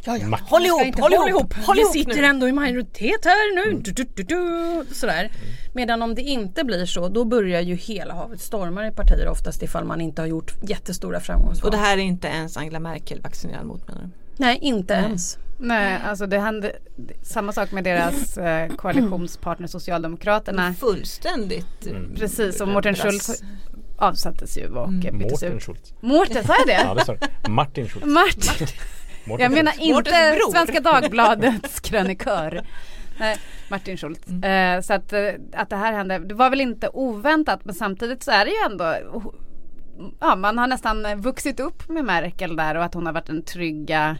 Ja, 0.06 0.16
ja, 0.16 0.38
Håll 0.42 0.66
ihop, 0.66 0.82
inte- 0.86 1.02
håll 1.02 1.12
ihop, 1.12 1.54
håll 1.54 1.76
Vi 1.76 1.80
ihop 1.82 1.92
sitter 1.92 2.14
nu. 2.16 2.24
ändå 2.24 2.48
i 2.48 2.52
majoritet 2.52 3.24
här 3.24 3.54
nu. 3.54 3.78
Du, 3.80 3.90
du, 3.92 4.04
du, 4.14 4.22
du, 4.22 4.94
sådär. 4.94 5.30
Medan 5.74 6.02
om 6.02 6.14
det 6.14 6.22
inte 6.22 6.64
blir 6.64 6.86
så 6.86 7.08
då 7.08 7.24
börjar 7.24 7.60
ju 7.60 7.74
hela 7.74 8.14
havet 8.14 8.40
stormar 8.40 8.84
i 8.86 8.90
partier 8.90 9.28
oftast 9.28 9.62
ifall 9.62 9.84
man 9.84 10.00
inte 10.00 10.22
har 10.22 10.26
gjort 10.26 10.52
jättestora 10.62 11.20
framgångsval. 11.20 11.66
Och 11.66 11.70
det 11.76 11.82
här 11.82 11.98
är 11.98 12.02
inte 12.02 12.28
ens 12.28 12.56
Angela 12.56 12.80
Merkel 12.80 13.20
vaccinerad 13.20 13.66
mot 13.66 13.88
menar 13.88 14.02
du? 14.02 14.08
Nej, 14.36 14.58
inte 14.62 14.94
ens. 14.94 15.38
Nej, 15.58 16.00
alltså 16.04 16.26
det 16.26 16.38
hände 16.38 16.72
samma 17.22 17.52
sak 17.52 17.72
med 17.72 17.84
deras 17.84 18.38
eh, 18.38 18.68
koalitionspartner 18.68 19.66
Socialdemokraterna. 19.66 20.74
Fullständigt. 20.74 21.86
eh, 21.86 21.92
Precis, 22.18 22.60
och 22.60 22.68
Mårten 22.68 22.94
Schultz 22.94 23.42
avsattes 23.96 24.58
ju 24.58 24.68
och 24.68 24.88
byttes 24.88 25.12
Mårten. 25.42 25.60
Schultz. 25.60 25.94
Mårten, 26.00 26.44
sa 26.44 26.54
jag 26.58 26.66
det? 26.66 26.82
Ja 26.84 26.94
det 26.94 27.04
sa 27.04 27.14
du. 27.14 27.50
Martin 27.50 27.88
Schultz. 27.88 28.06
Martin. 28.06 28.66
Mårten 29.24 29.42
Jag 29.42 29.52
menar 29.52 29.74
inte. 29.80 30.38
Svenska 30.52 30.80
Dagbladets 30.80 31.80
krönikör. 31.80 32.66
Nej, 33.18 33.36
Martin 33.68 33.96
Schultz. 33.96 34.28
Eh, 34.28 34.80
så 34.80 34.92
att, 34.92 35.12
eh, 35.12 35.20
att 35.52 35.70
det 35.70 35.76
här 35.76 35.92
hände, 35.92 36.18
det 36.18 36.34
var 36.34 36.50
väl 36.50 36.60
inte 36.60 36.88
oväntat 36.88 37.60
men 37.64 37.74
samtidigt 37.74 38.22
så 38.22 38.30
är 38.30 38.44
det 38.44 38.50
ju 38.50 38.56
ändå 38.72 38.96
Ja 40.20 40.36
man 40.36 40.58
har 40.58 40.66
nästan 40.66 41.20
vuxit 41.20 41.60
upp 41.60 41.88
med 41.88 42.04
Merkel 42.04 42.56
där 42.56 42.74
och 42.74 42.84
att 42.84 42.94
hon 42.94 43.06
har 43.06 43.12
varit 43.12 43.26
den 43.26 43.42
trygga 43.42 44.16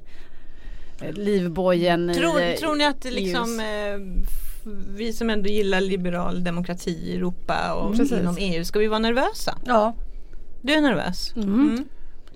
eh, 1.01 1.13
livbojen 1.13 2.11
i 2.11 2.15
Tror, 2.15 2.57
tror 2.57 2.75
ni 2.75 2.85
att 2.85 3.05
liksom 3.05 3.61
EUs 3.61 3.61
eh, 3.61 4.35
vi 4.97 5.13
som 5.13 5.31
ändå 5.31 5.49
gillar 5.49 5.81
liberal 5.81 6.45
demokrati 6.45 6.91
i 6.91 7.17
Europa 7.17 7.75
och 7.75 7.97
Precis. 7.97 8.21
inom 8.21 8.37
EU, 8.39 8.65
ska 8.65 8.79
vi 8.79 8.87
vara 8.87 8.99
nervösa? 8.99 9.59
Ja, 9.67 9.95
Du 10.63 10.73
är 10.73 10.81
nervös? 10.81 11.33
Mm. 11.37 11.85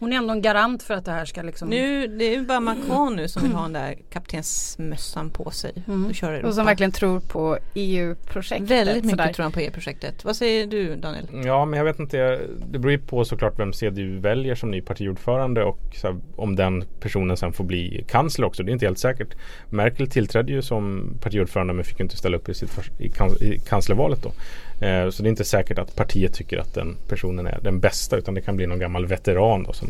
Hon 0.01 0.13
är 0.13 0.17
ändå 0.17 0.33
en 0.33 0.43
garant 0.43 0.83
för 0.83 0.95
att 0.95 1.05
det 1.05 1.13
här 1.13 1.25
ska 1.25 1.43
liksom 1.43 1.69
Nu, 1.69 2.07
det 2.07 2.25
är 2.25 2.31
ju 2.31 2.47
bara 2.47 2.61
Macron 2.61 3.17
nu 3.17 3.29
som 3.29 3.43
vill 3.43 3.53
ha 3.53 3.63
den 3.63 3.73
där 3.73 3.95
kaptensmössan 4.11 5.31
på 5.31 5.51
sig 5.51 5.73
och 6.09 6.15
köra 6.15 6.33
Europa. 6.35 6.49
Och 6.49 6.55
som 6.55 6.67
verkligen 6.67 6.93
tror 6.93 7.21
på 7.21 7.59
EU-projektet. 7.75 8.71
Väldigt 8.71 9.05
mycket 9.05 9.11
sådär. 9.11 9.33
tror 9.33 9.43
han 9.43 9.53
på 9.53 9.61
EU-projektet. 9.61 10.25
Vad 10.25 10.37
säger 10.37 10.67
du 10.67 10.97
Daniel? 10.97 11.27
Ja 11.45 11.65
men 11.65 11.79
jag 11.79 11.85
vet 11.85 11.99
inte. 11.99 12.41
Det 12.71 12.79
beror 12.79 12.93
ju 12.93 12.99
på 12.99 13.25
såklart 13.25 13.59
vem 13.59 13.73
CDU 13.73 14.19
väljer 14.19 14.55
som 14.55 14.71
ny 14.71 14.81
partiordförande 14.81 15.65
och 15.65 15.81
så 15.95 16.07
här, 16.07 16.17
om 16.37 16.57
den 16.57 16.85
personen 17.01 17.37
sen 17.37 17.53
får 17.53 17.65
bli 17.65 18.05
kansler 18.09 18.47
också. 18.47 18.63
Det 18.63 18.71
är 18.71 18.73
inte 18.73 18.87
helt 18.87 18.99
säkert. 18.99 19.35
Merkel 19.69 20.11
tillträdde 20.11 20.53
ju 20.53 20.63
som 20.63 21.15
partiordförande 21.21 21.75
men 21.75 21.85
fick 21.85 22.01
inte 22.01 22.17
ställa 22.17 22.37
upp 22.37 22.49
i, 22.49 22.55
sitt, 22.55 22.79
i, 22.99 23.09
kans, 23.09 23.43
i 23.43 23.59
kanslervalet 23.59 24.23
då. 24.23 24.33
Eh, 24.81 25.11
så 25.11 25.23
det 25.23 25.27
är 25.27 25.31
inte 25.31 25.45
säkert 25.45 25.79
att 25.79 25.97
partiet 25.97 26.35
tycker 26.35 26.59
att 26.59 26.75
den 26.75 26.97
personen 27.09 27.47
är 27.47 27.59
den 27.63 27.81
bästa 27.81 28.17
utan 28.17 28.35
det 28.35 28.41
kan 28.41 28.57
bli 28.57 28.67
någon 28.67 28.79
gammal 28.79 29.07
veteran 29.07 29.63
då 29.63 29.73
som 29.73 29.89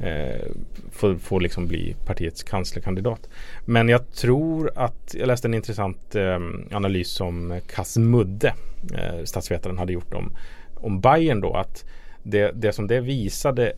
eh, 0.00 0.46
får, 0.92 1.16
får 1.16 1.40
liksom 1.40 1.66
bli 1.66 1.96
partiets 2.06 2.42
kanslerkandidat. 2.42 3.28
Men 3.64 3.88
jag 3.88 4.12
tror 4.12 4.70
att, 4.76 5.14
jag 5.14 5.26
läste 5.26 5.48
en 5.48 5.54
intressant 5.54 6.14
eh, 6.14 6.38
analys 6.72 7.08
som 7.08 7.60
Kasmudde, 7.74 8.54
eh, 8.94 9.24
statsvetaren, 9.24 9.78
hade 9.78 9.92
gjort 9.92 10.14
om, 10.14 10.32
om 10.74 11.00
Bayern 11.00 11.40
då. 11.40 11.54
Att 11.54 11.84
det, 12.22 12.52
det 12.54 12.72
som 12.72 12.86
det 12.86 13.00
visade 13.00 13.72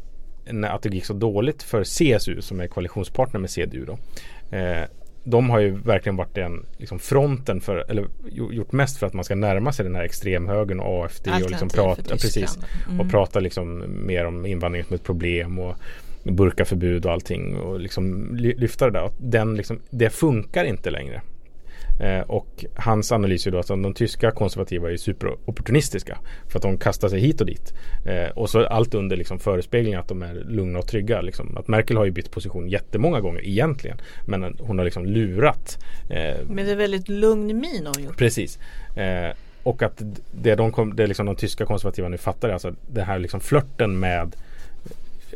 att 0.69 0.83
det 0.83 0.95
gick 0.95 1.05
så 1.05 1.13
dåligt 1.13 1.63
för 1.63 1.85
CSU 1.85 2.43
som 2.43 2.61
är 2.61 2.67
koalitionspartner 2.67 3.41
med 3.41 3.51
CDU 3.51 3.85
då. 3.85 3.99
Eh, 4.57 4.85
de 5.29 5.51
har 5.51 5.59
ju 5.61 5.71
verkligen 5.71 6.17
varit 6.17 6.35
den 6.35 6.65
liksom 6.77 6.99
fronten 6.99 7.61
för, 7.61 7.91
eller 7.91 8.07
gjo- 8.31 8.53
gjort 8.53 8.73
mest 8.73 8.99
för 8.99 9.07
att 9.07 9.13
man 9.13 9.25
ska 9.25 9.35
närma 9.35 9.73
sig 9.73 9.85
den 9.85 9.95
här 9.95 10.03
extremhögern 10.03 10.81
och 10.81 11.05
AFD 11.05 11.31
och 11.31 11.51
liksom 11.51 11.53
Alternativ 11.67 11.77
prata, 11.77 12.03
ja, 12.09 12.11
precis. 12.11 12.59
Mm. 12.89 13.01
och 13.01 13.11
prata 13.11 13.41
liksom 13.41 13.85
mer 14.07 14.25
om 14.25 14.47
invandring 14.47 14.85
som 14.85 14.95
ett 14.95 15.03
problem 15.05 15.59
och 15.59 15.77
burkaförbud 16.23 17.07
och 17.07 17.13
allting 17.13 17.57
och 17.57 17.81
liksom 17.81 18.37
ly- 18.37 18.55
lyfta 18.59 18.85
det 18.91 18.99
där. 18.99 19.11
Den 19.19 19.57
liksom, 19.57 19.79
det 19.91 20.11
funkar 20.11 20.65
inte 20.65 20.91
längre. 20.91 21.23
Eh, 22.01 22.21
och 22.21 22.65
hans 22.75 23.13
analys 23.13 23.47
är 23.47 23.51
då 23.51 23.59
att 23.59 23.67
de 23.67 23.95
tyska 23.95 24.31
konservativa 24.31 24.91
är 24.93 24.97
superopportunistiska 24.97 26.19
för 26.49 26.59
att 26.59 26.63
de 26.63 26.79
kastar 26.79 27.09
sig 27.09 27.21
hit 27.21 27.41
och 27.41 27.47
dit. 27.47 27.75
Eh, 28.07 28.31
och 28.31 28.51
så 28.51 28.67
allt 28.67 28.95
under 28.95 29.17
liksom 29.17 29.39
förespeglingen 29.39 30.01
att 30.01 30.09
de 30.09 30.23
är 30.23 30.35
lugna 30.35 30.79
och 30.79 30.89
trygga. 30.89 31.21
Liksom. 31.21 31.57
Att 31.57 31.69
Merkel 31.69 31.97
har 31.97 32.05
ju 32.05 32.11
bytt 32.11 32.31
position 32.31 32.69
jättemånga 32.69 33.21
gånger 33.21 33.47
egentligen. 33.47 33.99
Men 34.27 34.57
hon 34.61 34.79
har 34.79 34.85
liksom 34.85 35.07
lurat. 35.07 35.79
Eh, 36.11 36.47
Med 36.49 36.69
en 36.69 36.79
väldigt 36.79 37.09
lugn 37.09 37.47
min 37.47 37.87
hon 37.87 38.05
gjort. 38.05 38.17
Precis. 38.17 38.59
Och 39.63 39.83
att 39.83 40.03
det, 40.33 40.55
de, 40.55 40.93
det 40.97 41.07
liksom 41.07 41.27
de 41.27 41.37
tyska 41.37 41.67
konservativa 41.67 42.09
nu 42.09 42.19
fattar 42.19 42.49
är 42.49 42.53
alltså 42.53 42.75
det 42.93 43.03
här 43.03 43.19
liksom 43.19 43.41
flörten 43.41 43.99
med 43.99 44.37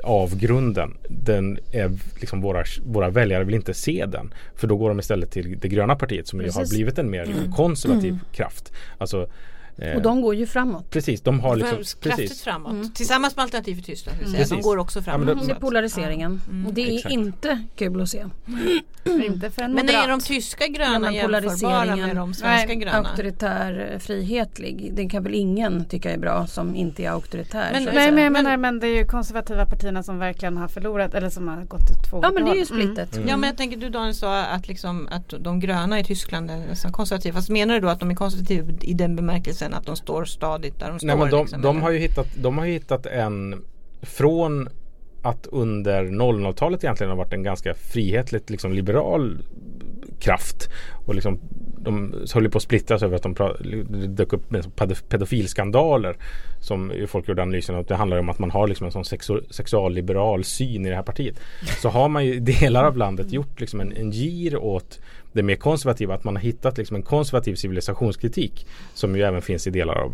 avgrunden. 0.03 0.97
Den 1.09 1.59
är 1.73 1.99
liksom 2.21 2.41
våra, 2.41 2.65
våra 2.85 3.11
väljare 3.11 3.45
vill 3.45 3.55
inte 3.55 3.75
se 3.75 4.07
den. 4.07 4.35
För 4.55 4.67
då 4.67 4.77
går 4.77 4.89
de 4.89 4.99
istället 5.01 5.31
till 5.31 5.59
det 5.59 5.69
gröna 5.69 5.97
partiet 5.97 6.29
som 6.29 6.41
ju 6.41 6.47
har 6.47 6.53
Precis. 6.53 6.71
blivit 6.77 6.99
en 6.99 7.11
mer 7.11 7.27
liksom 7.27 7.53
konservativ 7.53 8.19
kraft. 8.33 8.73
Alltså, 8.99 9.29
Och 9.97 10.03
de 10.03 10.21
går 10.23 10.35
ju 10.35 10.47
framåt. 10.47 10.91
Precis, 10.91 11.21
de 11.21 11.41
har 11.41 11.57
liksom 11.57 11.77
kraftigt 11.79 12.03
precis. 12.03 12.43
framåt. 12.43 12.95
Tillsammans 12.95 13.37
med 13.37 13.43
Alternativ 13.43 13.75
för 13.75 13.83
Tyskland. 13.83 14.19
Precis. 14.19 14.49
De 14.49 14.61
går 14.61 14.79
också 14.79 14.99
Ja, 14.99 15.03
framåt. 15.03 15.27
men 15.27 15.39
då- 15.39 15.45
Det 15.45 15.51
är 15.53 15.55
polariseringen. 15.55 16.41
Och 16.67 16.75
det 16.75 16.81
är 16.91 16.95
Exakt. 16.97 17.13
inte 17.13 17.65
kul 17.77 18.01
att 18.03 18.09
se. 18.09 18.25
Inte 19.05 19.51
för 19.51 19.63
en 19.63 19.73
Men 19.73 19.87
moderat. 19.87 20.05
är 20.05 20.09
de 20.09 20.21
tyska 20.21 20.65
Ja, 20.67 20.73
gröna 20.73 21.13
jämförbara 21.13 21.41
polariseringen- 21.43 22.07
med 22.07 22.17
de 22.17 22.35
svenska 22.35 22.67
Nej, 22.67 22.77
gröna? 22.77 22.99
Auktoritär, 22.99 23.91
eh, 23.93 23.99
frihetlig. 23.99 24.91
Det 24.95 25.09
kan 25.09 25.23
väl 25.23 25.35
ingen 25.35 25.85
tycka 25.85 26.11
är 26.13 26.19
bra 26.19 26.47
som 26.47 26.75
inte 26.77 27.03
är 27.05 27.11
auktoritär. 27.11 27.69
Men- 27.73 27.85
Nej 27.85 28.13
men 28.13 28.33
menar 28.33 28.57
men 28.57 28.81
det 28.81 28.87
är 28.87 28.97
ju 28.97 29.05
konservativa 29.07 29.67
partierna 29.67 30.03
som 30.03 30.19
verkligen 30.19 30.57
har 30.57 30.69
förlorat 30.69 31.15
eller 31.15 31.31
som 31.31 31.49
har 31.49 31.65
gått 31.65 31.81
ut 31.91 32.11
två 32.11 32.21
Ja 32.23 32.31
men 32.31 32.45
det 32.45 32.51
är 32.51 32.55
ju 32.55 32.65
håll. 32.65 32.81
Mm. 32.81 32.95
splittet. 32.97 33.21
Ja 33.29 33.37
men 33.37 33.49
jag 33.49 33.57
tänker 33.57 33.77
du 33.77 33.89
Daniel 33.91 34.15
sa 34.15 34.43
att, 34.43 34.69
liksom, 34.69 35.09
att 35.13 35.35
de 35.41 35.61
gröna 35.61 36.01
i 36.01 36.05
Tyskland 36.05 36.51
är 36.51 36.57
nästan 36.57 36.93
konservativa. 36.93 37.35
Fast 37.35 37.49
menar 37.49 37.75
du 37.75 37.81
då 37.81 37.89
att 37.89 38.01
de 38.01 38.11
är 38.11 38.15
konservativa 38.15 38.73
i 38.81 38.95
den 38.95 39.17
bemärkelsen 39.17 39.70
att 39.75 39.87
de 39.87 39.97
står 39.97 40.25
stadigt 40.25 40.81
där 40.81 40.89
de 40.89 40.99
står? 40.99 41.07
Nej, 41.07 41.17
men 41.17 41.31
de, 41.31 41.41
liksom, 41.41 41.63
de, 41.63 41.83
har 41.83 41.91
ju 41.91 41.99
hittat, 41.99 42.27
de 42.43 42.59
har 42.59 42.67
hittat 42.67 43.07
en 43.07 43.65
från 44.03 44.69
att 45.23 45.47
under 45.47 46.05
00-talet 46.05 46.85
egentligen 46.85 47.11
har 47.11 47.17
varit 47.17 47.33
en 47.33 47.43
ganska 47.43 47.75
frihetligt 47.75 48.51
liksom 48.51 48.73
liberal 48.73 49.39
kraft 50.21 50.69
och 51.07 51.15
liksom 51.15 51.41
de 51.79 52.15
höll 52.35 52.51
på 52.51 52.57
att 52.57 52.63
splittras 52.63 53.03
över 53.03 53.17
att 53.17 53.23
de 53.23 53.35
dök 54.15 54.33
upp 54.33 54.51
med 54.51 54.65
pedo- 54.77 55.09
pedofilskandaler 55.09 56.17
som 56.61 56.93
folk 57.09 57.29
gjorde 57.29 57.43
analysen 57.43 57.77
att 57.77 57.89
det 57.89 57.95
handlar 57.95 58.19
om 58.19 58.29
att 58.29 58.39
man 58.39 58.51
har 58.51 58.69
liksom 58.69 58.87
en 58.87 58.93
sån 58.93 59.03
sexu- 59.03 59.53
sexualliberal 59.53 60.45
syn 60.45 60.87
i 60.87 60.89
det 60.89 60.97
här 60.97 61.03
partiet. 61.03 61.41
Så 61.83 61.89
har 61.89 62.09
man 62.09 62.25
ju 62.25 62.35
i 62.35 62.41
delar 62.41 62.85
av 62.85 62.97
landet 62.97 63.33
gjort 63.33 63.61
liksom 63.61 63.81
en, 63.81 63.93
en 63.97 64.11
gir 64.11 64.57
åt 64.57 65.01
det 65.33 65.43
mer 65.43 65.57
konservativa, 65.57 66.15
att 66.15 66.25
man 66.25 66.37
har 66.37 66.43
hittat 66.43 66.79
liksom 66.79 66.97
en 66.97 67.03
konservativ 67.03 67.55
civilisationskritik 67.55 68.67
som 68.95 69.17
ju 69.17 69.23
även 69.23 69.43
finns 69.43 69.67
i 69.67 69.71
delar 69.71 69.95
av 69.95 70.13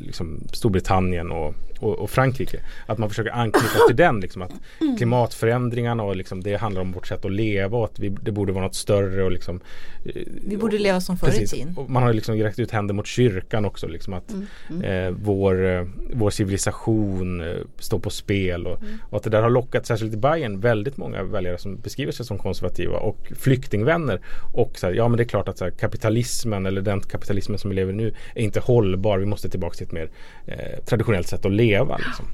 liksom 0.00 0.40
Storbritannien 0.52 1.30
och, 1.30 1.54
och, 1.78 1.98
och 1.98 2.10
Frankrike. 2.10 2.60
Att 2.86 2.98
man 2.98 3.08
försöker 3.08 3.32
anknyta 3.32 3.78
till 3.86 3.96
den, 3.96 4.20
liksom, 4.20 4.42
att 4.42 4.52
klimatförändringarna 4.98 6.02
och 6.02 6.16
liksom, 6.16 6.42
det 6.42 6.56
handlar 6.56 6.82
om 6.82 6.92
vårt 6.92 7.06
sätt 7.06 7.24
att 7.24 7.32
leva 7.32 7.78
och 7.78 7.84
att 7.84 7.98
vi, 7.98 8.08
det 8.08 8.32
borde 8.32 8.52
vara 8.52 8.64
något 8.64 8.74
större 8.74 9.24
och 9.24 9.32
liksom 9.32 9.60
eh, 10.04 10.22
Vi 10.46 10.56
borde 10.56 10.78
leva 10.78 11.00
som 11.00 11.16
förr 11.16 11.42
i 11.42 11.46
tiden. 11.46 11.76
Man 11.88 12.02
har 12.02 12.12
liksom 12.12 12.36
räckt 12.36 12.58
ut 12.58 12.70
händer 12.70 12.94
mot 12.94 13.06
kyrkan 13.06 13.64
också. 13.64 13.86
Liksom 13.86 14.14
att 14.14 14.32
Mm, 14.32 14.82
Eh, 14.82 15.10
vår, 15.10 15.66
eh, 15.66 15.86
vår 16.12 16.30
civilisation 16.30 17.40
eh, 17.40 17.56
står 17.78 17.98
på 17.98 18.10
spel. 18.10 18.66
Och, 18.66 18.82
Mm. 18.82 18.94
och 19.10 19.16
att 19.16 19.22
det 19.22 19.30
där 19.30 19.42
har 19.42 19.50
lockat, 19.50 19.86
särskilt 19.86 20.14
i 20.14 20.16
Bayern, 20.16 20.60
väldigt 20.60 20.96
många 20.96 21.22
väljare 21.22 21.58
som 21.58 21.76
beskriver 21.76 22.12
sig 22.12 22.26
som 22.26 22.38
konservativa 22.38 22.96
och 22.96 23.32
flyktingvänner. 23.36 24.20
Och 24.52 24.78
så 24.78 24.86
här, 24.86 24.94
ja 24.94 25.08
men 25.08 25.16
det 25.16 25.22
är 25.22 25.28
klart 25.28 25.48
att 25.48 25.58
så 25.58 25.64
här, 25.64 25.70
kapitalismen 25.70 26.66
eller 26.66 26.82
den 26.82 27.00
kapitalismen 27.00 27.58
som 27.58 27.70
vi 27.70 27.76
lever 27.76 27.92
i 27.92 27.96
nu 27.96 28.14
är 28.34 28.42
inte 28.42 28.60
hållbar. 28.60 29.18
Vi 29.18 29.26
måste 29.26 29.48
tillbaka 29.48 29.74
till 29.74 29.86
ett 29.86 29.92
mer 29.92 30.10
eh, 30.46 30.84
traditionellt 30.84 31.28
sätt 31.28 31.44
att 31.44 31.52
leva. 31.52 31.96
Liksom. 31.96 32.26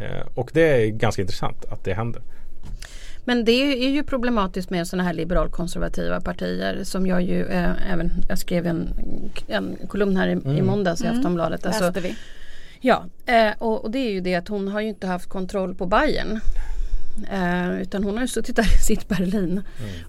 Eh, 0.00 0.26
och 0.34 0.50
det 0.54 0.62
är 0.62 0.86
ganska 0.86 1.22
intressant 1.22 1.64
att 1.64 1.84
det 1.84 1.94
händer. 1.94 2.22
Men 3.24 3.44
det 3.44 3.86
är 3.86 3.90
ju 3.90 4.04
problematiskt 4.04 4.70
med 4.70 4.88
sådana 4.88 5.04
här 5.04 5.14
liberalkonservativa 5.14 6.20
partier 6.20 6.84
som 6.84 7.06
jag 7.06 7.22
ju 7.22 7.44
eh, 7.44 7.92
även, 7.92 8.10
jag 8.28 8.38
skrev 8.38 8.66
en, 8.66 8.88
en 9.46 9.76
kolumn 9.88 10.16
här 10.16 10.28
i, 10.28 10.58
i 10.58 10.62
måndags 10.62 11.02
i 11.02 11.06
Aftonbladet. 11.06 11.66
Alltså, 11.66 11.84
Läste 11.84 12.00
vi. 12.00 12.16
Ja, 12.80 13.04
eh, 13.26 13.50
och, 13.58 13.84
och 13.84 13.90
det 13.90 13.98
är 13.98 14.10
ju 14.10 14.20
det 14.20 14.34
att 14.34 14.48
hon 14.48 14.68
har 14.68 14.80
ju 14.80 14.88
inte 14.88 15.06
haft 15.06 15.28
kontroll 15.28 15.74
på 15.74 15.86
Bayern. 15.86 16.40
Eh, 17.30 17.80
utan 17.80 18.04
hon 18.04 18.14
har 18.14 18.22
ju 18.22 18.28
suttit 18.28 18.56
där 18.56 18.74
i 18.74 18.78
sitt 18.78 19.08
Berlin 19.08 19.62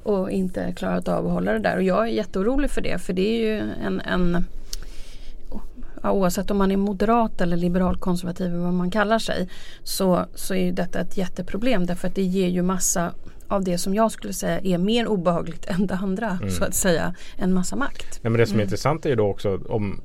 och 0.04 0.32
inte 0.32 0.74
klarat 0.74 1.08
av 1.08 1.28
att 1.28 1.32
hålla 1.32 1.54
det 1.54 1.60
där. 1.60 1.76
Och 1.76 1.84
jag 1.84 2.08
är 2.08 2.12
jätteorolig 2.12 2.72
för 2.72 2.82
det 2.82 3.02
för 3.02 3.14
det 3.14 3.22
är 3.22 3.40
ju 3.40 3.72
en, 3.86 4.02
en 4.02 4.46
ja, 6.04 6.12
oavsett 6.12 6.52
om 6.52 6.58
man 6.58 6.72
är 6.72 6.78
moderat 6.78 7.42
eller 7.42 7.58
liberalkonservativ 7.58 8.48
eller 8.48 8.58
vad 8.58 8.74
man 8.74 8.92
kallar 8.92 9.20
sig 9.20 9.50
så, 9.84 10.26
så 10.36 10.54
är 10.54 10.66
ju 10.66 10.72
detta 10.72 11.00
ett 11.00 11.18
jätteproblem 11.18 11.86
därför 11.86 12.08
att 12.08 12.16
det 12.16 12.24
ger 12.24 12.48
ju 12.48 12.62
massa 12.62 13.14
av 13.48 13.64
det 13.64 13.78
som 13.78 13.96
jag 13.96 14.12
skulle 14.12 14.34
säga 14.34 14.60
är 14.60 14.78
mer 14.78 15.08
obehagligt 15.08 15.66
än 15.66 15.88
det 15.88 15.96
andra 15.96 16.40
så 16.50 16.64
att 16.64 16.76
säga 16.76 17.16
en 17.38 17.54
massa 17.54 17.76
makt. 17.76 18.20
Nej, 18.22 18.32
men 18.32 18.40
det 18.40 18.48
som 18.48 18.60
är 18.60 18.64
intressant 18.64 19.06
är 19.06 19.10
ju 19.10 19.16
då 19.16 19.28
också 19.28 19.60
om 19.70 20.02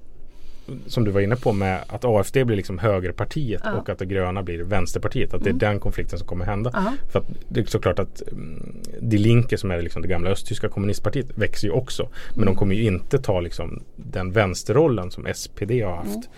som 0.87 1.05
du 1.05 1.11
var 1.11 1.21
inne 1.21 1.37
på 1.37 1.53
med 1.53 1.81
att 1.87 2.05
AFD 2.05 2.45
blir 2.45 2.57
liksom 2.57 2.79
högerpartiet 2.79 3.61
Ja. 3.65 3.73
och 3.73 3.89
att 3.89 3.99
det 3.99 4.07
gröna 4.07 4.43
blir 4.43 4.63
vänsterpartiet. 4.63 5.35
Att 5.35 5.45
det 5.45 5.51
är 5.51 5.55
den 5.55 5.81
konflikten 5.81 6.19
som 6.19 6.29
kommer 6.29 6.45
hända. 6.45 6.71
Ja. 6.75 6.93
För 7.13 7.19
att 7.19 7.27
det 7.49 7.61
är 7.61 7.65
såklart 7.65 7.99
att 7.99 8.23
mm, 8.33 8.77
Die 9.01 9.19
Linke 9.19 9.59
som 9.59 9.71
är 9.71 9.83
liksom 9.83 10.03
det 10.03 10.09
gamla 10.09 10.31
östtyska 10.31 10.69
kommunistpartiet 10.69 11.27
växer 11.39 11.69
ju 11.69 11.73
också. 11.75 12.09
Men 12.35 12.47
de 12.47 12.55
kommer 12.57 12.75
ju 12.75 12.83
inte 12.85 13.19
ta 13.19 13.41
liksom 13.41 13.83
den 13.97 14.33
vänsterrollen 14.33 15.11
som 15.11 15.27
SPD 15.35 15.71
har 15.85 15.97
haft. 15.97 16.29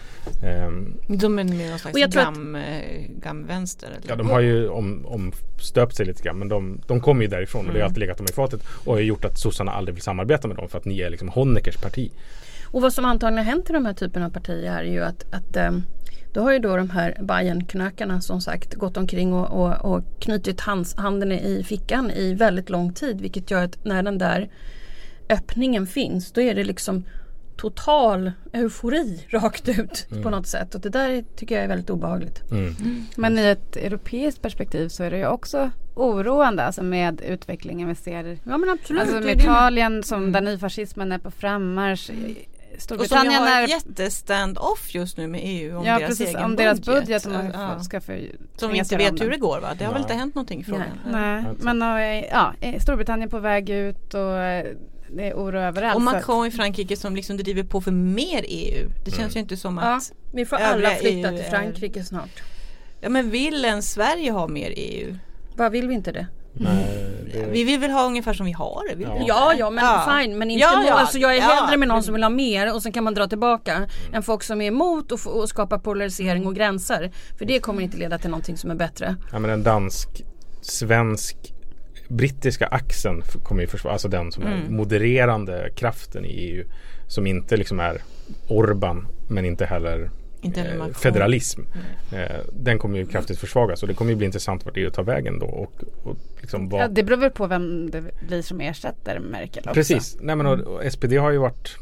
Ehm, 0.45 0.95
De 1.09 1.39
är 1.39 1.45
mer 1.45 1.71
någon 1.71 1.79
slags 1.79 1.95
tror 1.95 2.05
att- 2.05 2.15
gam, 2.15 2.55
eh, 2.55 2.63
gamvänster. 3.23 3.87
Eller? 3.89 4.09
ja, 4.09 4.17
de 4.17 4.31
har 4.31 4.41
ju 4.41 4.69
om, 4.69 5.07
omstöpt 5.07 5.97
sig 5.97 6.07
lite 6.07 6.23
grann 6.23 6.39
men 6.39 6.49
de, 6.49 6.81
de 6.87 7.01
kommer 7.01 7.23
ju 7.23 7.29
därifrån 7.29 7.67
och 7.67 7.73
det 7.73 7.79
har 7.81 7.85
alltid 7.87 7.99
legat 7.99 8.17
dem 8.19 8.27
i 8.31 8.33
fatet 8.33 8.61
och 8.85 8.95
har 8.95 9.01
gjort 9.01 9.25
att 9.25 9.39
sossarna 9.39 9.73
aldrig 9.73 9.95
vill 9.95 10.03
samarbeta 10.03 10.49
med 10.49 10.57
dem 10.57 10.69
för 10.69 10.79
att 10.79 10.85
ni 10.85 11.01
är 11.01 11.11
liksom 11.11 11.29
Honeckers 11.29 11.77
parti. 11.77 12.11
Och 12.71 12.83
vad 12.83 12.93
som 12.93 13.05
antagligen 13.05 13.47
har 13.47 13.53
hänt 13.53 13.71
i 13.71 13.73
de 13.73 13.87
här 13.87 13.93
typerna 13.93 14.27
av 14.27 14.31
partier 14.31 14.73
är 14.73 14.83
ju 14.83 15.05
att, 15.05 15.25
att 15.35 15.57
eh, 15.57 15.71
Då 16.33 16.43
har 16.43 16.53
ju 16.53 16.59
då 16.59 16.77
de 16.77 16.91
här 16.91 17.17
Bajenknökarna 17.21 18.21
som 18.21 18.41
sagt 18.41 18.75
gått 18.75 18.97
omkring 18.97 19.33
och, 19.33 19.51
och, 19.51 19.95
och 19.95 20.05
knutit 20.21 20.61
hands, 20.61 20.97
handen 20.97 21.33
i 21.33 21.65
fickan 21.65 22.11
i 22.11 22.35
väldigt 22.35 22.71
lång 22.71 22.93
tid. 22.93 23.21
Vilket 23.21 23.51
gör 23.51 23.65
att 23.65 23.85
när 23.85 24.03
den 24.03 24.19
där 24.19 24.51
öppningen 25.29 25.87
finns 25.87 26.33
då 26.33 26.41
är 26.41 26.55
det 26.55 26.65
liksom 26.65 27.05
total 27.57 28.33
eufori 28.53 29.27
rakt 29.31 29.69
ut 29.69 30.07
på 30.23 30.31
något 30.31 30.47
sätt. 30.47 30.75
Och 30.75 30.81
det 30.81 30.89
där 30.89 31.25
tycker 31.37 31.55
jag 31.55 31.65
är 31.65 31.69
väldigt 31.69 31.91
obehagligt. 31.91 32.43
Men 33.17 33.39
i 33.39 33.47
ett 33.47 33.77
europeiskt 33.77 34.43
perspektiv 34.43 34.89
så 34.89 35.05
är 35.05 35.11
det 35.11 35.19
ju 35.19 35.27
också 35.27 35.71
oroande 35.95 36.63
alltså 36.65 36.83
med 36.83 37.21
utvecklingen 37.21 37.89
vi 37.89 37.95
ser. 37.95 38.39
Ja 38.45 38.59
men 38.59 38.71
absolut. 38.71 39.03
Alltså 39.03 39.21
med. 39.21 39.41
Italien 39.41 40.03
som 40.03 40.33
där 40.33 40.41
nyfascismen 40.41 41.13
är 41.13 41.19
på 41.19 41.31
frammarsch. 41.31 42.11
Och 42.77 42.83
som 42.83 42.99
ju 42.99 43.05
Storbritannien 43.05 43.43
har 43.43 43.61
är 43.61 43.65
ett 43.65 43.71
jättestand-off 43.71 44.95
just 44.95 45.17
nu 45.17 45.27
med 45.27 45.41
EU 45.45 45.79
om 45.79 45.85
Ja 45.87 45.99
deras 45.99 46.09
precis, 46.09 46.29
egen 46.29 46.45
om 46.45 46.57
deras 46.57 46.81
budget 46.81 47.27
man 47.27 47.51
Ja. 47.55 47.81
ska 47.83 48.01
för, 48.01 48.31
Som 48.57 48.73
vi 48.73 48.79
inte 48.79 48.97
vet 48.97 49.21
hur 49.21 49.31
det 49.31 49.37
går 49.37 49.61
va? 49.61 49.69
Det 49.79 49.85
har 49.85 49.93
väl 49.93 50.03
Nej. 50.03 50.11
inte 50.11 50.15
hänt 50.15 50.35
någonting 50.35 50.61
i 50.61 50.65
frågan? 50.65 50.87
Nej, 51.11 51.45
Alltså. 51.49 51.65
men 51.65 51.83
eh, 51.83 52.25
ja, 52.31 52.53
eh, 52.61 52.81
Storbritannien 52.81 53.31
på 53.31 53.39
väg 53.39 53.71
ut 53.71 54.15
och 54.15 54.39
eh, 54.39 54.67
det 55.11 55.29
är 55.29 55.35
oro 55.35 55.59
överallt. 55.59 55.97
Och 55.97 56.03
Macron 56.03 56.47
i 56.47 56.51
Frankrike 56.51 56.97
som 56.97 57.17
liksom 57.17 57.37
driver 57.37 57.63
på 57.63 57.81
för 57.81 57.91
mer 57.91 58.45
EU. 58.49 58.89
Det 59.05 59.11
känns 59.11 59.19
Mm. 59.21 59.31
ju 59.35 59.41
inte 59.41 59.57
som 59.57 59.77
Ja, 59.79 59.97
att 59.97 60.13
vi 60.33 60.45
får 60.47 60.57
alla 60.57 60.91
flytta 60.91 61.29
EU 61.31 61.37
till 61.37 61.47
är- 61.47 61.51
Frankrike 61.51 62.05
snart. 62.05 62.43
Ja 63.01 63.09
men 63.09 63.31
vill 63.31 63.65
ens 63.65 63.93
Sverige 63.93 64.31
ha 64.31 64.49
mer 64.49 64.73
EU? 64.77 65.17
Vad 65.55 65.73
vill 65.73 65.89
vi 65.89 65.95
inte 65.95 66.13
det? 66.13 66.27
Nej, 66.59 66.87
det, 67.33 67.47
Vi 67.51 67.65
vill 67.65 67.81
väl 67.81 67.91
ha 67.91 68.07
ungefär 68.07 68.33
som 68.33 68.47
vi 68.47 68.53
har 68.53 68.83
det? 68.97 69.03
Ja. 69.03 69.25
Ja, 69.29 69.55
ja 69.59 69.71
men 69.71 69.85
Ja. 69.85 70.19
fine. 70.21 70.39
Men 70.39 70.51
inte 70.51 70.61
Ja, 70.61 70.85
ja, 70.89 70.95
alltså 70.95 71.19
jag 71.19 71.33
är 71.37 71.37
ja, 71.41 71.43
hellre 71.43 71.77
med 71.77 71.89
någon 71.89 72.03
som 72.03 72.15
vill 72.15 72.23
ha 72.23 72.31
mer 72.31 72.75
och 72.75 72.83
sen 72.83 72.93
kan 72.93 73.05
man 73.05 73.15
dra 73.15 73.27
tillbaka 73.27 73.89
än 74.13 74.23
folk 74.23 74.43
som 74.43 74.61
är 74.61 74.67
emot 74.67 75.13
och, 75.13 75.27
och 75.27 75.49
skapa 75.49 75.79
polarisering 75.79 76.47
och 76.47 76.55
gränser. 76.55 77.11
För 77.39 77.45
det 77.45 77.59
kommer 77.61 77.83
inte 77.83 77.97
leda 77.97 78.19
till 78.19 78.31
någonting 78.31 78.57
som 78.57 78.71
är 78.71 78.75
bättre. 78.75 79.17
ja, 79.33 79.39
men 79.39 79.51
den 79.51 79.63
dansk, 79.63 80.09
svensk, 80.61 81.37
brittiska 82.09 82.67
axeln 82.67 83.23
kommer 83.45 83.61
ju 83.63 83.67
försvara, 83.69 83.93
alltså 83.93 84.09
den 84.09 84.33
som 84.33 84.43
är 84.47 84.53
Mm. 84.55 84.77
modererande 84.77 85.71
kraften 85.77 86.25
i 86.25 86.29
EU. 86.29 86.65
Som 87.09 87.27
inte 87.27 87.57
liksom 87.57 87.81
är 87.81 88.03
Orban 88.49 89.07
men 89.29 89.45
inte 89.45 89.65
heller 89.67 90.11
Inte 90.41 90.61
heller 90.61 90.87
eh, 90.89 90.93
federalism. 90.95 91.61
Eh, 92.13 92.37
den 92.53 92.79
kommer 92.79 92.99
ju 92.99 93.07
kraftigt 93.07 93.39
försvagas 93.39 93.83
och 93.83 93.89
det 93.89 93.95
kommer 93.95 94.11
ju 94.11 94.17
bli 94.17 94.27
intressant 94.27 94.65
vart 94.65 94.77
EU 94.77 94.91
tar 94.91 95.03
vägen 95.03 95.39
då. 95.39 95.47
Och, 95.47 95.73
och 96.05 96.17
liksom 96.47 96.69
vad, 96.69 96.81
ja, 96.83 96.89
det 96.89 97.03
beror 97.03 97.17
väl 97.19 97.31
på 97.31 97.47
vem 97.47 97.91
det 97.91 98.03
blir 98.29 98.43
som 98.43 98.61
ersätter 98.61 99.19
Merkel 99.19 99.63
också. 99.63 99.75
Precis, 99.75 100.17
Nej, 100.21 100.37
men 100.37 100.47
och, 100.47 100.59
och 100.61 100.93
SPD 100.93 101.13
har 101.13 101.31
ju 101.31 101.39
varit 101.39 101.77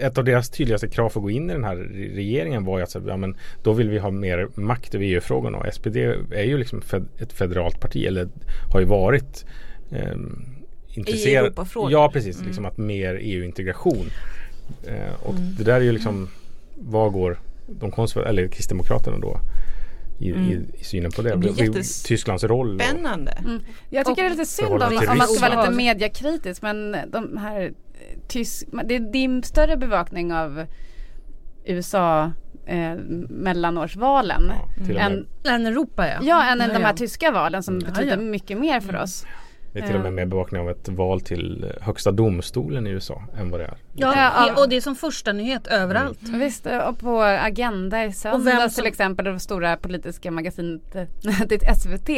ett 0.00 0.18
av 0.18 0.24
deras 0.24 0.50
tydligaste 0.50 0.88
krav 0.88 1.08
för 1.08 1.20
att 1.20 1.22
gå 1.22 1.30
in 1.30 1.50
i 1.50 1.52
den 1.52 1.64
här 1.64 1.76
re- 1.76 2.14
regeringen 2.14 2.64
var 2.64 2.78
ju 2.78 2.82
att 2.84 2.90
säga, 2.90 3.04
ja, 3.08 3.16
men 3.16 3.36
då 3.62 3.72
vill 3.72 3.90
vi 3.90 3.98
ha 3.98 4.10
mer 4.10 4.48
makt 4.54 4.94
över 4.94 5.04
EU-frågorna 5.04 5.58
och 5.58 5.74
SPD 5.74 5.96
är 6.30 6.42
ju 6.44 6.58
liksom 6.58 6.80
fed, 6.82 7.04
ett 7.18 7.32
federalt 7.32 7.80
parti 7.80 8.04
eller 8.06 8.28
har 8.72 8.80
ju 8.80 8.86
varit 8.86 9.44
ehm, 9.90 10.44
intresserad. 10.88 11.44
Europafrågor. 11.46 11.92
Ja 11.92 12.10
precis, 12.12 12.36
Mm. 12.36 12.46
liksom 12.46 12.64
att 12.66 12.78
mer 12.78 13.18
EU-integration. 13.22 14.06
Eh, 14.86 15.22
och 15.22 15.34
det 15.34 15.64
där 15.64 15.74
är 15.76 15.80
ju 15.84 15.92
liksom 15.92 16.28
vad 16.74 17.12
går 17.12 17.38
de 17.66 17.90
konservativa 17.90 18.30
eller 18.30 18.48
Kristdemokraterna 18.48 19.18
då 19.18 19.40
i, 20.18 20.28
i, 20.30 20.60
i 20.80 20.84
synen 20.84 21.10
på 21.10 21.22
det? 21.22 21.36
Det 21.36 21.82
Tysklands 22.04 22.44
roll? 22.44 22.74
och- 22.74 22.82
Spännande. 22.82 23.32
Mm. 23.32 23.60
Jag 23.90 24.06
tycker 24.06 24.22
det 24.22 24.28
är 24.28 24.30
lite 24.30 24.46
synd 24.46 24.72
om, 24.72 24.94
man 25.18 25.26
ska 25.28 25.48
vara 25.48 25.60
lite 25.62 25.74
mediakritisk 25.74 26.62
men 26.62 26.96
de 27.08 27.36
här 27.36 27.62
eh, 27.62 27.70
tysk, 28.28 28.66
det, 28.84 28.98
det 28.98 29.18
är 29.18 29.24
en 29.24 29.42
större 29.42 29.76
bevakning 29.76 30.32
av 30.32 30.66
USA 31.64 32.32
eh, 32.66 32.94
mellanårsvalen. 33.28 34.42
Ja, 34.48 34.68
och 34.94 35.00
än, 35.00 35.26
Än 35.44 35.66
Europa 35.66 36.06
ja. 36.08 36.18
ja, 36.22 36.44
än, 36.52 36.60
än 36.60 36.68
de 36.68 36.80
ja. 36.80 36.86
här 36.86 36.94
tyska 36.94 37.30
valen 37.30 37.62
som 37.62 37.80
Ja, 37.80 37.86
betyder 37.86 38.10
ja. 38.10 38.16
mycket 38.16 38.58
mer 38.58 38.80
för 38.80 38.96
oss. 38.96 39.26
Det 39.74 39.80
är 39.80 39.86
till 39.86 39.96
och 39.96 40.02
med 40.02 40.12
mer 40.12 40.26
bevakning 40.26 40.60
av 40.60 40.70
ett 40.70 40.88
val 40.88 41.20
till 41.20 41.64
eh, 41.64 41.82
högsta 41.84 42.12
domstolen 42.12 42.86
i 42.86 42.90
USA 42.90 43.22
än 43.38 43.50
vad 43.50 43.60
det 43.60 43.64
är. 43.64 43.74
Ja, 43.94 44.14
Ja, 44.16 44.62
och 44.62 44.68
det 44.68 44.76
är 44.76 44.80
som 44.80 44.94
första 44.96 45.32
nyhet 45.32 45.66
överallt. 45.66 46.18
Visst, 46.22 46.66
och 46.88 46.98
på 46.98 47.22
Agenda 47.22 48.04
i 48.04 48.12
söndags 48.12 48.74
som- 48.74 48.82
till 48.82 48.88
exempel 48.88 49.24
det 49.24 49.40
stora 49.40 49.76
politiska 49.76 50.30
magasinet 50.30 50.94
eh, 50.94 51.02
det 51.48 51.76
SVT 51.76 52.10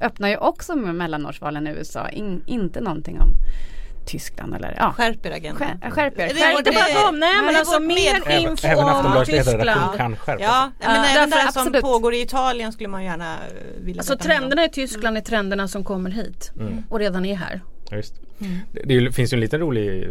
öppnar 0.00 0.28
ju 0.28 0.36
också 0.36 0.76
med 0.76 0.94
mellanårsvalen 0.94 1.66
i 1.66 1.70
USA. 1.70 2.08
In, 2.08 2.42
inte 2.46 2.80
någonting 2.80 3.20
om 3.20 3.28
Tyskland 4.08 4.54
eller 4.54 4.74
ja. 4.78 4.92
Skärper 4.92 5.30
agendan. 5.30 5.68
Skär, 5.80 5.90
skärp 5.90 6.18
er. 6.18 6.28
Det 6.28 6.34
Skärp 6.34 6.58
Inte 6.58 6.70
er. 6.70 6.74
bara 6.74 7.04
dem, 7.06 7.18
nej 7.20 7.42
men 7.46 7.56
alltså 7.56 7.80
mer 7.80 8.22
Även, 8.26 8.50
info 8.50 8.66
även 8.66 8.84
om 8.84 8.90
Aftonbladets 8.90 9.30
ledarredaktion 9.30 9.88
Tyskland. 9.90 9.96
kan 9.96 10.16
skärpa 10.16 10.42
Ja, 10.42 10.70
sig. 10.80 10.88
men 10.88 10.96
Ja, 10.96 11.04
även 11.16 11.30
därför 11.30 11.46
det 11.46 11.52
som 11.52 11.60
absolut. 11.62 11.82
pågår 11.82 12.14
i 12.14 12.20
Italien 12.22 12.72
skulle 12.72 12.88
man 12.88 13.04
gärna 13.04 13.32
eh, 13.34 13.40
vilja 13.84 14.00
Alltså 14.00 14.16
trenderna 14.16 14.64
i 14.64 14.68
Tyskland 14.68 15.16
är 15.16 15.20
trenderna 15.20 15.68
som 15.68 15.84
kommer 15.84 16.10
hit 16.10 16.52
och 16.88 16.98
redan 16.98 17.24
är 17.24 17.34
här. 17.36 17.60
Ja, 17.90 17.96
visst. 17.96 18.14
Det, 18.84 19.00
det 19.00 19.12
finns 19.12 19.32
ju 19.32 19.34
en 19.34 19.40
liten 19.40 19.60
rolig 19.60 20.08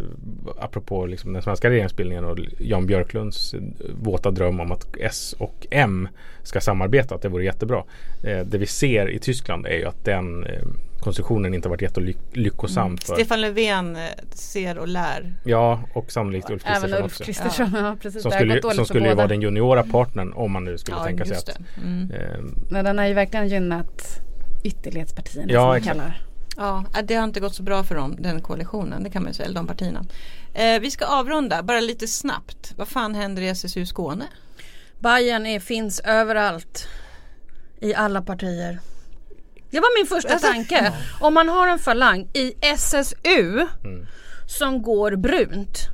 apropå 0.60 1.06
liksom 1.06 1.34
den 1.34 1.42
svenska 1.42 1.70
regeringsbildningen 1.70 2.26
och 2.26 2.38
Jan 2.60 2.86
Björklunds 2.86 3.54
eh, 3.54 3.60
våta 4.02 4.32
dröm 4.32 4.60
om 4.60 4.72
att 4.72 4.88
S 5.00 5.36
och 5.38 5.68
M 5.72 6.08
ska 6.44 6.62
samarbeta, 6.62 7.16
att 7.16 7.22
det 7.22 7.30
vore 7.30 7.44
jättebra. 7.44 7.84
Eh, 8.24 8.40
det 8.46 8.58
vi 8.58 8.66
ser 8.66 9.10
i 9.10 9.20
Tyskland 9.20 9.66
är 9.66 9.78
ju 9.78 9.86
att 9.86 10.06
den 10.06 10.44
eh, 10.44 10.62
konstruktionen 11.00 11.54
inte 11.54 11.68
har 11.68 11.70
varit 11.70 11.82
jättelyckosam 11.82 12.98
för 12.98 13.14
Stefan 13.14 13.42
Löfven 13.42 13.96
eh, 13.96 14.02
ser 14.32 14.78
och 14.78 14.88
lär. 14.88 15.34
Ja 15.46 15.82
och 15.94 16.12
sannolikt 16.12 16.50
Ulf 16.50 16.64
Även 16.66 16.82
Kristersson 16.82 17.04
Ulf 17.04 17.12
också. 17.14 17.24
Kristersson, 17.24 17.72
ja, 17.76 17.96
precis. 18.02 18.22
Som 18.22 18.32
skulle, 18.32 18.62
som 18.62 18.86
skulle 18.86 19.14
vara 19.16 19.28
den 19.28 19.42
juniora 19.42 19.84
partnern 19.84 20.34
om 20.34 20.52
man 20.52 20.64
nu 20.64 20.78
skulle 20.78 20.98
Ja, 20.98 21.04
tänka 21.04 21.26
sig 21.26 21.38
att. 21.38 21.60
Mm. 21.84 22.12
eh, 22.12 22.40
Men 22.70 22.86
den 22.86 22.98
har 22.98 23.06
ju 23.06 23.14
verkligen 23.14 23.48
gynnat 23.48 24.22
ytterlighetspartierna 24.64 25.54
Ja, 25.54 25.62
som 25.68 25.76
exakt. 25.76 25.98
kallar 25.98 26.22
Ja, 26.58 26.86
äh, 26.98 27.02
det 27.06 27.16
har 27.16 27.24
inte 27.24 27.40
gått 27.40 27.56
så 27.56 27.64
bra 27.64 27.84
för 27.84 27.96
dem, 27.96 28.16
den 28.20 28.42
koalitionen, 28.42 29.04
det 29.04 29.10
kan 29.10 29.24
man 29.24 29.30
ju 29.32 29.34
säga, 29.34 29.46
eller 29.46 29.56
de 29.56 29.68
partierna. 29.68 30.06
Eh, 30.54 30.80
vi 30.80 30.92
ska 30.92 31.06
avrunda, 31.06 31.64
bara 31.64 31.80
lite 31.80 32.08
snabbt. 32.08 32.74
Vad 32.78 32.88
fan 32.88 33.16
händer 33.16 33.42
i 33.42 33.48
SSU 33.48 33.86
Skåne? 33.86 34.26
Bayern 35.00 35.46
är, 35.46 35.60
finns 35.60 36.00
överallt. 36.00 36.88
I 37.82 37.94
alla 37.96 38.22
partier. 38.22 38.80
Det 39.72 39.80
var 39.80 40.00
min 40.00 40.08
första 40.08 40.34
Alltså- 40.34 40.48
tanke. 40.48 40.94
Om 41.20 41.34
man 41.34 41.50
har 41.50 41.68
en 41.68 41.80
falang 41.80 42.28
i 42.34 42.54
SSU 42.62 43.68
Mm. 43.84 44.08
som 44.48 44.82
går 44.82 45.16
brunt. 45.16 45.88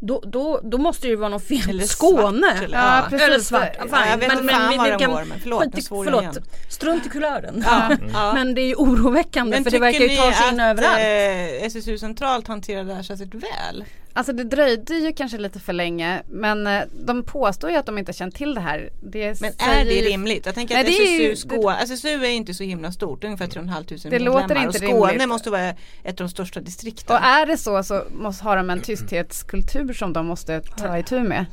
Då, 0.00 0.22
då, 0.26 0.60
då 0.62 0.78
måste 0.78 1.06
det 1.06 1.10
ju 1.10 1.16
vara 1.16 1.28
något 1.28 1.44
fel 1.44 1.70
Eller 1.70 1.80
på 1.82 1.86
Skåne. 1.88 2.46
svart, 2.52 2.62
eller- 2.64 2.78
Ja, 2.78 3.06
precis. 3.10 3.26
Eller 3.28 3.38
svart, 3.38 3.68
Ja, 3.90 4.06
jag 4.10 4.16
vet 4.18 4.32
inte 4.32 4.54
fan 4.54 4.76
vad 4.78 4.90
de 4.90 4.98
kan- 4.98 5.28
men 5.28 5.40
förlåt, 5.42 5.82
svor 5.84 6.04
förlåt. 6.04 6.38
Strunt 6.68 7.06
i 7.06 7.08
kulören. 7.08 7.64
Ja, 7.66 7.90
ja. 8.12 8.32
Men 8.34 8.54
det 8.54 8.60
är 8.60 8.66
ju 8.66 8.74
oroväckande 8.74 9.56
Men 9.56 9.64
för 9.64 9.70
det 9.70 9.78
verkar 9.78 10.00
ju 10.00 10.16
ta 10.16 10.32
sig 10.32 10.48
in 10.52 10.60
överallt. 10.60 10.94
att 10.94 11.00
eh, 11.00 11.66
SSU 11.66 11.98
centralt 11.98 12.48
hanterar 12.48 12.84
det 12.84 12.94
här 12.94 13.02
särskilt 13.02 13.34
väl? 13.34 13.84
Alltså 14.16 14.32
det 14.32 14.44
dröjde 14.44 14.94
ju 14.94 15.12
kanske 15.12 15.38
lite 15.38 15.60
för 15.60 15.72
länge 15.72 16.22
men 16.30 16.66
eh, 16.66 16.80
de 17.06 17.22
påstår 17.22 17.70
ju 17.70 17.76
att 17.76 17.86
de 17.86 17.98
inte 17.98 18.12
känt 18.12 18.34
till 18.34 18.54
det 18.54 18.60
här. 18.60 18.90
Det 19.02 19.40
Men 19.40 19.52
säger 19.52 19.80
är 19.80 19.84
det 19.84 19.94
ju- 19.94 20.08
rimligt? 20.08 20.46
Jag 20.46 20.54
tänker 20.54 20.74
Nej, 20.74 20.80
att 20.80 20.86
det 20.86 20.92
är 20.92 21.20
ju- 21.20 21.32
SSU, 21.32 21.48
Skåne, 21.48 21.76
SSU 21.82 22.08
är 22.24 22.30
inte 22.30 22.54
så 22.54 22.62
himla 22.64 22.92
stort, 22.92 23.24
ungefär 23.24 23.46
3 23.46 23.52
500 23.60 23.82
Det 23.88 24.10
medlemmar. 24.10 24.40
låter 24.42 24.54
inte 24.56 24.68
och 24.68 24.74
Skåne 24.74 25.12
rimligt. 25.12 25.28
måste 25.28 25.50
vara 25.50 25.68
ett 25.68 25.76
av 26.04 26.14
de 26.14 26.28
största 26.28 26.60
distrikten. 26.60 27.16
Och 27.16 27.22
är 27.22 27.46
det 27.46 27.56
så 27.56 27.82
så 27.82 28.02
måste, 28.12 28.44
har 28.44 28.56
de 28.56 28.70
en 28.70 28.80
tysthetskultur 28.80 29.92
som 29.92 30.12
de 30.12 30.26
måste 30.26 30.60
ta 30.60 30.98
itu 30.98 31.20
med. 31.20 31.44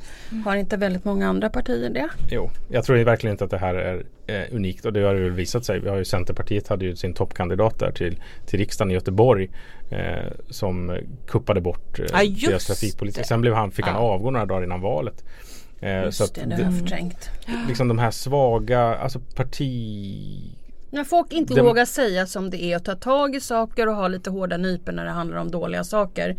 Har 0.45 0.55
inte 0.55 0.77
väldigt 0.77 1.05
många 1.05 1.27
andra 1.29 1.49
partier 1.49 1.89
det? 1.89 2.09
Jo, 2.31 2.49
jag 2.71 2.85
tror 2.85 2.97
verkligen 3.03 3.31
inte 3.33 3.43
att 3.43 3.51
det 3.51 3.57
här 3.57 3.75
är 3.75 4.05
eh, 4.27 4.55
unikt 4.55 4.85
och 4.85 4.93
det 4.93 5.01
har 5.01 5.13
det 5.13 5.21
väl 5.21 5.31
visat 5.31 5.65
sig. 5.65 5.79
Vi 5.79 5.89
har 5.89 5.97
ju 5.97 6.05
Centerpartiet 6.05 6.67
hade 6.67 6.85
ju 6.85 6.95
sin 6.95 7.13
toppkandidat 7.13 7.79
där 7.79 7.91
till, 7.91 8.21
till 8.45 8.59
riksdagen 8.59 8.91
i 8.91 8.93
Göteborg 8.93 9.49
eh, 9.93 10.31
som 10.49 10.97
kuppade 11.27 11.61
bort 11.61 11.99
eh, 11.99 12.23
just 12.23 12.47
deras 12.47 12.65
trafikpolitik. 12.65 13.25
Sen 13.25 13.41
blev 13.41 13.53
han, 13.53 13.71
fick 13.71 13.85
han 13.85 13.95
Ja. 13.95 14.01
avgå 14.01 14.31
några 14.31 14.45
dagar 14.45 14.63
innan 14.63 14.81
valet. 14.81 15.23
Eh, 15.79 16.03
Just 16.03 16.17
så 16.17 16.25
det, 16.33 16.45
det 16.45 16.55
har 16.55 16.63
jag 16.63 16.79
förträngt. 16.79 17.29
liksom 17.67 17.87
de 17.87 17.99
här 17.99 18.11
svaga, 18.11 18.81
alltså 18.81 19.19
parti... 19.19 19.69
När 20.93 21.03
folk 21.03 21.33
inte 21.33 21.53
Dem- 21.53 21.65
vågar 21.65 21.85
säga 21.85 22.25
som 22.27 22.49
det 22.49 22.63
är 22.63 22.75
och 22.75 22.83
ta 22.83 22.95
tag 22.95 23.35
i 23.35 23.39
saker 23.39 23.87
och 23.87 23.95
ha 23.95 24.07
lite 24.07 24.29
hårda 24.29 24.57
nypor 24.57 24.91
när 24.91 25.05
det 25.05 25.11
handlar 25.11 25.37
om 25.37 25.51
dåliga 25.51 25.83
saker. 25.83 26.35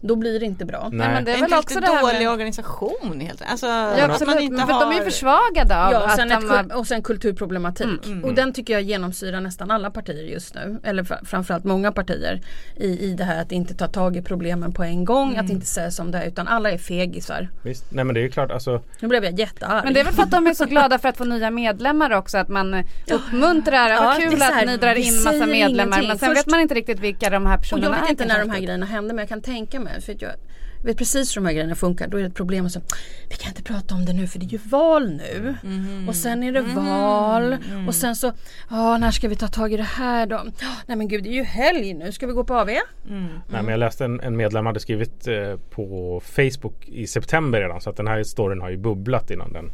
Då 0.00 0.16
blir 0.16 0.40
det 0.40 0.46
inte 0.46 0.64
bra. 0.64 0.88
Nej, 0.92 1.08
men 1.08 1.24
det 1.24 1.30
är 1.30 1.34
är 1.36 1.40
väl 1.40 1.44
inte 1.44 1.58
också 1.58 1.80
det 1.80 1.86
här 1.86 2.02
dålig 2.02 2.18
med... 2.18 2.30
organisation 2.30 3.20
helt 3.20 3.42
Alltså 3.50 3.66
Ja 3.66 3.90
att 3.92 4.00
man 4.00 4.10
absolut, 4.10 4.40
inte 4.40 4.56
men 4.56 4.66
för 4.66 4.72
har... 4.72 4.80
de 4.80 4.92
är 4.92 4.98
ju 4.98 5.04
försvagade 5.10 5.84
av 5.84 5.92
Ja, 5.92 5.98
och 6.00 6.08
att 6.10 6.16
sen, 6.16 6.28
de 6.28 6.48
har... 6.50 6.76
och 6.76 6.86
sen 6.86 7.02
kulturproblematik. 7.02 8.00
Och 8.24 8.34
den 8.34 8.52
tycker 8.52 8.72
jag 8.72 8.82
genomsyrar 8.82 9.40
nästan 9.40 9.70
alla 9.70 9.90
partier 9.90 10.24
just 10.24 10.54
nu. 10.54 10.78
Eller 10.84 11.02
fr- 11.02 11.24
framförallt 11.24 11.64
många 11.64 11.92
partier. 11.92 12.40
I, 12.76 12.86
I 13.10 13.14
det 13.14 13.24
här 13.24 13.42
att 13.42 13.52
inte 13.52 13.74
ta 13.74 13.86
tag 13.88 14.16
i 14.16 14.22
problemen 14.22 14.72
på 14.72 14.82
en 14.84 15.04
gång. 15.04 15.36
Att 15.36 15.50
inte 15.50 15.66
säga 15.66 15.90
som 15.90 16.10
det 16.10 16.18
är. 16.18 16.26
Utan 16.28 16.48
alla 16.48 16.70
är 16.70 16.78
fegisar. 16.78 17.48
visst. 17.62 17.84
Nej 17.92 18.04
men 18.04 18.14
det 18.14 18.20
är 18.20 18.22
ju 18.22 18.30
klart, 18.30 18.50
alltså 18.50 18.82
Nu 19.00 19.08
blev 19.08 19.24
jag 19.24 19.38
jättearg. 19.38 19.84
Men 19.84 19.94
det 19.94 20.00
är 20.00 20.04
väl 20.04 20.14
för 20.14 20.22
att 20.22 20.30
de 20.30 20.46
är 20.46 20.54
så 20.54 20.64
glada 20.64 20.98
för 20.98 21.08
att 21.08 21.16
få 21.16 21.24
nya 21.24 21.50
medlemmar 21.50 22.10
också 22.12 22.38
att 22.38 22.48
man 22.48 22.84
uppmuntrar, 23.10 23.87
Ja, 23.94 24.00
vad 24.02 24.16
är 24.16 24.30
kul 24.30 24.40
här, 24.40 24.60
att 24.62 24.66
ni 24.66 24.76
drar 24.76 24.94
in 24.94 25.14
massa 25.24 25.46
medlemmar 25.46 25.82
ingenting. 25.98 26.08
men 26.08 26.18
sen 26.18 26.28
Först- 26.28 26.38
vet 26.46 26.50
man 26.50 26.60
inte 26.60 26.74
riktigt 26.74 27.00
vilka 27.00 27.30
de 27.30 27.46
här 27.46 27.54
och 27.56 27.60
personerna 27.60 27.86
jag 27.86 27.92
vet 28.00 28.06
är 28.06 28.10
inte 28.10 28.24
när 28.24 28.38
de 28.40 28.50
här 28.50 28.60
grejerna 28.60 28.86
hände 28.86 29.14
men 29.14 29.22
jag 29.22 29.28
kan 29.28 29.42
tänka 29.42 29.80
mig. 29.80 30.00
För 30.02 30.12
att 30.12 30.22
jag, 30.22 30.32
jag 30.80 30.84
vet 30.86 30.98
precis 30.98 31.36
hur 31.36 31.40
de 31.40 31.46
här 31.46 31.52
grejerna 31.52 31.74
funkar. 31.74 32.08
Då 32.08 32.16
är 32.16 32.22
det 32.22 32.28
ett 32.28 32.34
problem 32.34 32.64
och 32.64 32.70
så, 32.72 32.80
vi 33.30 33.36
kan 33.36 33.48
inte 33.50 33.62
prata 33.62 33.94
om 33.94 34.04
det 34.04 34.12
nu 34.12 34.26
för 34.26 34.38
det 34.38 34.44
är 34.46 34.48
ju 34.48 34.58
val 34.64 35.10
nu. 35.10 35.54
Mhm. 35.62 36.08
Och 36.08 36.14
sen 36.14 36.42
är 36.42 36.52
det 36.52 36.60
val. 36.60 37.52
Mm. 37.52 37.88
Och 37.88 37.94
sen 37.94 38.16
så, 38.16 38.32
ja 38.70 38.98
när 38.98 39.10
ska 39.10 39.28
vi 39.28 39.36
ta 39.36 39.48
tag 39.48 39.72
i 39.72 39.76
det 39.76 39.82
här 39.82 40.26
då? 40.26 40.40
"Ja, 40.60 40.66
Nej 40.86 40.96
men 40.96 41.08
gud 41.08 41.22
det 41.24 41.28
är 41.30 41.32
ju 41.34 41.42
helg 41.42 41.94
nu, 41.94 42.12
ska 42.12 42.26
vi 42.26 42.32
gå 42.32 42.44
på 42.44 42.54
AV? 42.54 42.68
Mm. 42.68 42.80
Nej, 43.08 43.62
men 43.62 43.68
jag 43.68 43.78
läste 43.78 44.04
en, 44.04 44.20
en 44.20 44.36
medlem 44.36 44.66
hade 44.66 44.80
skrivit 44.80 45.26
eh, 45.28 45.56
på 45.70 46.20
Facebook 46.24 46.88
i 46.88 47.06
september 47.06 47.60
redan 47.60 47.80
så 47.80 47.90
att 47.90 47.96
den 47.96 48.06
här 48.06 48.22
storyn 48.22 48.60
har 48.60 48.70
ju 48.70 48.76
bubblat 48.76 49.30
innan 49.30 49.52
den, 49.52 49.70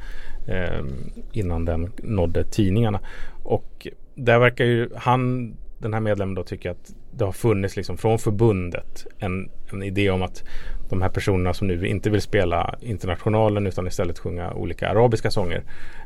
eh, 0.49 0.85
innan 1.33 1.65
den 1.65 1.93
nådde 2.03 2.45
tidningarna. 2.45 3.01
Och 3.43 3.87
där 4.15 4.39
verkar 4.39 4.65
ju 4.65 4.89
han, 4.97 5.55
den 5.79 5.95
här 5.95 6.01
medlemmen 6.01 6.35
då 6.35 6.43
tycka 6.43 6.71
att 6.71 6.95
det 7.11 7.25
har 7.25 7.33
funnits 7.33 7.77
liksom 7.77 7.97
från 7.97 8.19
förbundet 8.19 9.07
en, 9.19 9.51
en 9.73 9.83
idé 9.83 10.11
om 10.11 10.23
att 10.23 10.45
de 10.91 11.03
här 11.03 11.09
personerna 11.09 11.55
som 11.55 11.69
nu 11.69 11.87
inte 11.87 12.11
vill 12.11 12.21
spela 12.21 12.75
Internationalen 12.81 13.67
utan 13.67 13.87
istället 13.87 14.19
sjunga 14.19 14.53
olika 14.53 14.89
arabiska 14.89 15.31
sånger 15.31 15.63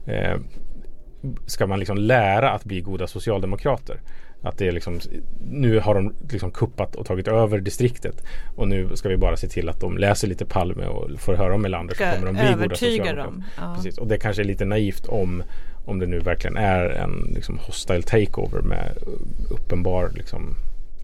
eh, 0.06 0.36
ska 1.46 1.66
man 1.66 1.78
liksom 1.78 1.98
lära 1.98 2.50
att 2.50 2.64
bli 2.64 2.80
goda 2.80 3.06
socialdemokrater. 3.06 4.00
Att 4.42 4.58
det 4.58 4.68
är 4.68 4.72
liksom, 4.72 5.00
nu 5.50 5.80
har 5.80 5.94
de 5.94 6.14
liksom 6.30 6.50
kuppat 6.50 6.96
och 6.96 7.06
tagit 7.06 7.28
över 7.28 7.60
distriktet 7.60 8.24
och 8.56 8.68
nu 8.68 8.96
ska 8.96 9.08
vi 9.08 9.16
bara 9.16 9.36
se 9.36 9.48
till 9.48 9.68
att 9.68 9.80
de 9.80 9.98
läser 9.98 10.28
lite 10.28 10.46
Palme 10.46 10.86
och 10.86 11.20
får 11.20 11.34
höra 11.34 11.54
om 11.54 11.62
Melander 11.62 11.94
så 11.94 12.04
kommer 12.04 12.26
de 12.26 12.34
bli 12.34 12.62
goda 12.62 12.74
socialdemokrater. 12.74 13.24
dem. 13.24 13.44
Ja. 13.56 13.74
Precis. 13.76 13.98
Och 13.98 14.06
det 14.06 14.18
kanske 14.18 14.42
är 14.42 14.44
lite 14.44 14.64
naivt 14.64 15.06
om, 15.06 15.42
om 15.88 15.98
det 15.98 16.06
nu 16.06 16.18
verkligen 16.18 16.56
är 16.56 16.84
en 16.90 17.32
liksom, 17.34 17.58
hostile 17.58 18.02
takeover 18.02 18.60
med 18.60 18.92
uppenbar 19.50 20.10
liksom, 20.14 20.54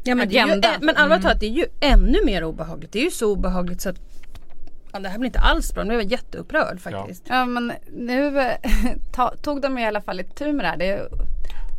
Ja, 0.07 0.15
men, 0.15 0.29
det 0.29 0.35
ju, 0.35 0.41
Agenda. 0.41 0.69
ä- 0.69 0.79
men 0.81 0.97
allvarligt 0.97 1.23
talat 1.23 1.41
det 1.41 1.47
är 1.47 1.51
ju 1.51 1.67
ännu 1.81 2.25
mer 2.25 2.45
obehagligt. 2.45 2.93
Det 2.93 2.99
är 2.99 3.05
ju 3.05 3.11
så 3.11 3.33
obehagligt 3.33 3.81
så 3.81 3.89
att 3.89 3.97
ja, 4.93 4.99
det 4.99 5.09
här 5.09 5.19
blir 5.19 5.27
inte 5.27 5.39
alls 5.39 5.75
bra. 5.75 5.85
Nu 5.85 5.95
är 5.95 5.99
jag 5.99 6.11
jätteupprörd 6.11 6.81
faktiskt. 6.81 7.23
Ja 7.29 7.45
men 7.47 7.73
nu 7.97 8.41
eh, 8.41 8.53
ta, 9.15 9.35
tog 9.43 9.61
de 9.63 9.79
i 9.79 9.87
alla 9.87 10.01
fall 10.01 10.21
ett 10.21 10.37
tur 10.37 10.53
med 10.53 10.65
det 10.65 10.69
här. 10.69 10.77
Det 10.77 10.87
är, 10.91 11.09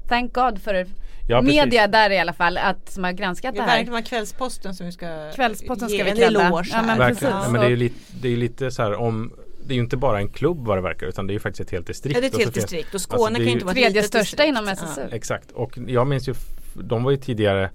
thank 0.09 0.33
God 0.33 0.61
för 0.61 0.87
Ja, 1.27 1.41
precis. 1.41 1.55
media 1.55 1.87
där 1.87 2.09
i 2.09 2.19
alla 2.19 2.33
fall 2.33 2.57
att, 2.57 2.89
som 2.91 3.03
har 3.03 3.11
granskat 3.11 3.53
Det 3.55 3.59
det 3.59 3.63
är 3.63 3.67
här. 3.67 3.77
verkligen 3.77 4.03
Kvällsposten 4.03 4.75
som 4.75 4.85
vi 4.85 4.91
ska 4.91 5.31
Kvällsposten 5.35 5.89
ge 5.89 5.95
ska 5.95 6.03
vi 6.03 6.09
en 6.09 6.17
credda. 6.17 6.41
eloge 6.47 6.67
Ja, 6.71 6.77
här. 6.77 6.97
men 6.97 6.97
precis. 6.97 7.27
Ja, 7.31 7.49
men 7.49 7.61
det 7.61 7.67
är 7.67 7.69
ju 7.69 7.75
lite, 7.75 7.95
det 8.21 8.27
är 8.27 8.31
ju 8.31 8.37
lite 8.37 8.71
så 8.71 8.81
här 8.83 8.93
om 8.95 9.31
det 9.67 9.73
är 9.73 9.75
ju 9.75 9.81
inte 9.81 9.97
bara 9.97 10.19
en 10.19 10.29
klubb 10.29 10.67
vad 10.67 10.77
det 10.77 10.81
verkar 10.81 11.07
utan 11.07 11.27
det 11.27 11.31
är 11.31 11.33
ju 11.33 11.39
faktiskt 11.39 11.67
ett 11.67 11.71
helt 11.71 11.87
distrikt. 11.87 12.15
Ja, 12.15 12.21
det 12.21 12.27
är 12.27 12.29
ett 12.29 12.37
helt 12.37 12.53
distrikt 12.53 12.87
och 12.87 12.95
alltså, 12.95 13.09
Skåne 13.09 13.35
är 13.35 13.37
kan 13.37 13.45
ju 13.45 13.51
inte 13.51 13.65
vara 13.65 13.73
Tredje 13.73 14.03
största 14.03 14.19
distrikt. 14.19 14.47
inom 14.49 14.67
SSU. 14.67 15.01
Ja. 15.01 15.15
Exakt 15.15 15.51
och 15.51 15.77
jag 15.87 16.07
minns 16.07 16.29
ju 16.29 16.33
De 16.73 17.03
var 17.03 17.11
ju 17.11 17.17
tidigare 17.17 17.69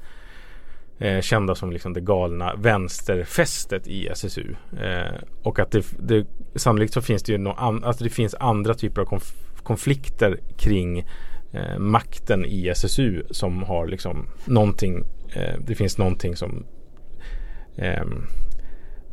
eh, 0.99 1.20
Kända 1.20 1.55
som 1.55 1.72
liksom 1.72 1.93
det 1.93 2.01
galna 2.01 2.55
vänsterfästet 2.55 3.86
i 3.86 4.07
SSU 4.07 4.55
eh, 4.80 5.14
Och 5.43 5.59
att 5.59 5.70
det, 5.70 5.86
det 5.99 6.26
Sannolikt 6.55 6.93
så 6.93 7.03
finns 7.03 7.22
det 7.22 7.32
ju 7.32 7.38
no, 7.38 7.55
an, 7.59 7.84
alltså 7.84 8.05
det 8.05 8.11
finns 8.11 8.34
andra 8.34 8.74
typer 8.74 9.01
av 9.01 9.05
konf, 9.07 9.32
konflikter 9.62 10.41
kring 10.57 10.99
eh, 11.53 11.78
makten 11.78 12.45
i 12.45 12.68
SSU 12.68 13.22
som 13.30 13.62
har 13.62 13.86
liksom 13.86 14.28
någonting 14.45 15.05
eh, 15.32 15.55
Det 15.61 15.74
finns 15.74 15.99
någonting 15.99 16.36
som 16.36 16.66
ehm, 17.76 18.26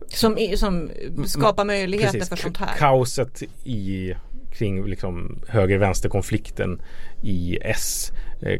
Som, 0.08 0.38
i- 0.38 0.58
som 0.58 0.90
skapar 1.26 1.66
möjligheter 1.66 2.12
Precis, 2.12 2.30
för 2.30 2.36
sånt 2.36 2.58
här. 2.58 2.78
Kaoset 2.78 3.44
i 3.64 4.14
kring 4.54 4.86
liksom 4.86 5.40
höger-vänster-konflikten 5.48 6.82
i 7.24 7.58
S. 7.62 8.12
Eh, 8.42 8.60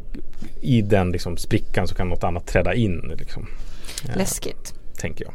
I 0.60 0.82
den 0.82 1.10
liksom 1.12 1.36
sprickan 1.36 1.88
så 1.88 1.94
kan 1.94 2.08
något 2.08 2.24
annat 2.24 2.46
träda 2.46 2.74
in. 2.74 3.14
Liksom, 3.18 3.46
eh, 4.08 4.16
Läskigt. 4.16 4.74
tänker 4.98 5.24
jag. 5.24 5.34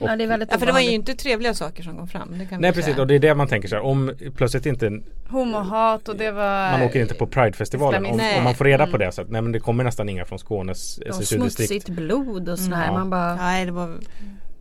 Och- 0.00 0.08
Ja, 0.08 0.16
det 0.16 0.24
är 0.24 0.28
väldigt 0.28 0.48
Ja, 0.52 0.58
för 0.58 0.66
det 0.66 0.72
var 0.72 0.80
ju 0.80 0.90
inte 0.90 1.14
trevliga 1.14 1.54
saker 1.54 1.82
som 1.82 1.96
kom 1.96 2.08
fram. 2.08 2.38
Det 2.38 2.46
kan 2.46 2.60
Nej 2.60 2.72
precis 2.72 2.84
säga. 2.84 3.00
och 3.00 3.06
det 3.06 3.14
är 3.14 3.18
det 3.18 3.34
man 3.34 3.48
tänker 3.48 3.68
så 3.68 3.74
här. 3.74 3.82
Om 3.82 4.12
plötsligt 4.36 4.66
inte 4.66 5.00
Homohat 5.28 6.08
och 6.08 6.16
det 6.16 6.30
var 6.30 6.70
man 6.72 6.82
åker 6.82 7.00
inte 7.00 7.14
på 7.14 7.26
Pridefestivalen. 7.26 8.06
Om, 8.06 8.20
om 8.38 8.44
man 8.44 8.54
får 8.54 8.64
reda 8.64 8.86
på 8.86 8.96
det 8.96 9.12
så 9.12 9.22
att 9.22 9.30
nej 9.30 9.42
men 9.42 9.52
det 9.52 9.60
kommer 9.60 9.84
nästan 9.84 10.08
inga 10.08 10.24
från 10.24 10.38
Skånes 10.38 10.98
Och 10.98 11.06
SSU-distrikt. 11.06 11.68
smutsigt 11.68 11.88
blod 11.88 12.48
och 12.48 12.58
sådär. 12.58 12.84
Ja. 12.86 12.92
Man 12.92 13.10
bara, 13.10 13.34
Nej, 13.36 13.66
det 13.66 13.72
var 13.72 13.94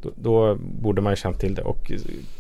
Då, 0.02 0.12
då 0.16 0.56
borde 0.56 1.02
man 1.02 1.12
ju 1.12 1.16
känt 1.16 1.40
till 1.40 1.56
det 1.56 1.62
och 1.62 1.92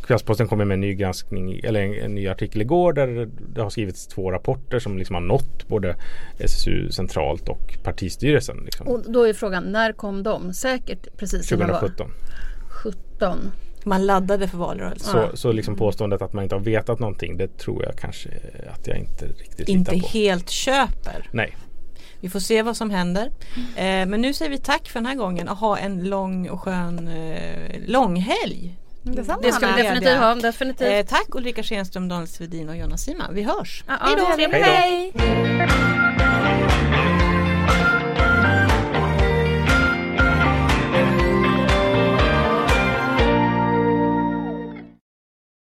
Kvällsposten 0.04 0.48
kommer 0.48 0.66
med 0.66 0.74
en 0.74 0.82
ny 0.82 0.94
granskning 0.94 1.62
eller 1.64 1.82
en, 1.82 1.94
en 1.94 2.16
ny 2.16 2.28
artikel 2.28 2.62
igår 2.62 2.94
där 2.94 3.30
det 3.54 3.62
har 3.62 3.70
skrivits 3.70 4.08
två 4.08 4.32
rapporter 4.32 4.80
som 4.80 4.98
liksom 4.98 5.14
har 5.14 5.22
nått 5.22 5.68
både 5.68 5.96
SSU 6.40 6.92
centralt 6.92 7.50
och 7.50 7.78
partistyrelsen. 7.84 8.58
Liksom. 8.66 8.88
och 8.88 9.12
då 9.12 9.24
är 9.24 9.34
frågan, 9.34 9.64
när 9.64 9.94
kom 9.94 10.24
de? 10.24 10.54
Säkert 10.54 11.18
precis 11.18 11.52
innan 11.52 11.70
val. 11.70 11.80
2017. 11.80 12.12
17. 12.84 13.52
man 13.84 14.06
laddade 14.06 14.48
för 14.48 14.58
valrörelsen. 14.58 15.12
Så, 15.12 15.38
så 15.38 15.52
liksom 15.52 15.76
påståendet 15.76 16.22
att 16.22 16.34
man 16.34 16.44
inte 16.44 16.56
har 16.56 16.62
vetat 16.62 17.00
någonting 17.00 17.38
det 17.38 17.58
tror 17.58 17.84
jag 17.84 17.96
kanske 17.96 18.30
att 18.74 18.88
jag 18.88 18.98
inte 18.98 19.26
riktigt 19.28 19.70
Inte 19.70 19.92
litar 19.92 20.08
på. 20.08 20.18
helt 20.18 20.50
köper. 20.50 21.30
Nej. 21.32 21.56
Vi 22.22 22.30
får 22.30 22.40
se 22.40 22.62
vad 22.62 22.78
som 22.78 22.90
händer. 22.90 23.32
Eh, 23.76 23.84
men 23.84 24.22
nu 24.22 24.34
säger 24.34 24.52
vi 24.52 24.58
tack 24.58 24.90
för 24.90 25.00
den 25.00 25.06
här 25.06 25.16
gången 25.16 25.50
och 25.50 25.58
ha 25.58 25.78
en 25.78 26.04
lång 26.10 26.50
och 26.50 26.62
skön 26.62 27.08
eh, 27.08 27.80
långhelg. 27.88 28.78
Detsamma, 29.04 29.42
Det 29.42 29.52
ska 29.52 29.68
vi 29.68 29.82
definitivt 29.84 30.18
ha. 30.18 30.36
Definitivt. 30.36 30.92
Eh, 30.92 31.18
tack 31.18 31.36
Ulrika 31.36 31.64
Schenström, 31.64 32.10
Daniel 32.10 32.28
Svedin 32.28 32.70
och 32.70 32.78
Jonas 32.78 33.02
Sima. 33.02 33.30
Vi 33.32 33.44
hörs. 33.44 33.84
Ja, 33.88 33.94
ja, 34.00 34.06
Hej 34.38 34.48
då! 34.48 34.58
Hej. 34.58 35.12
Hej! 35.14 36.41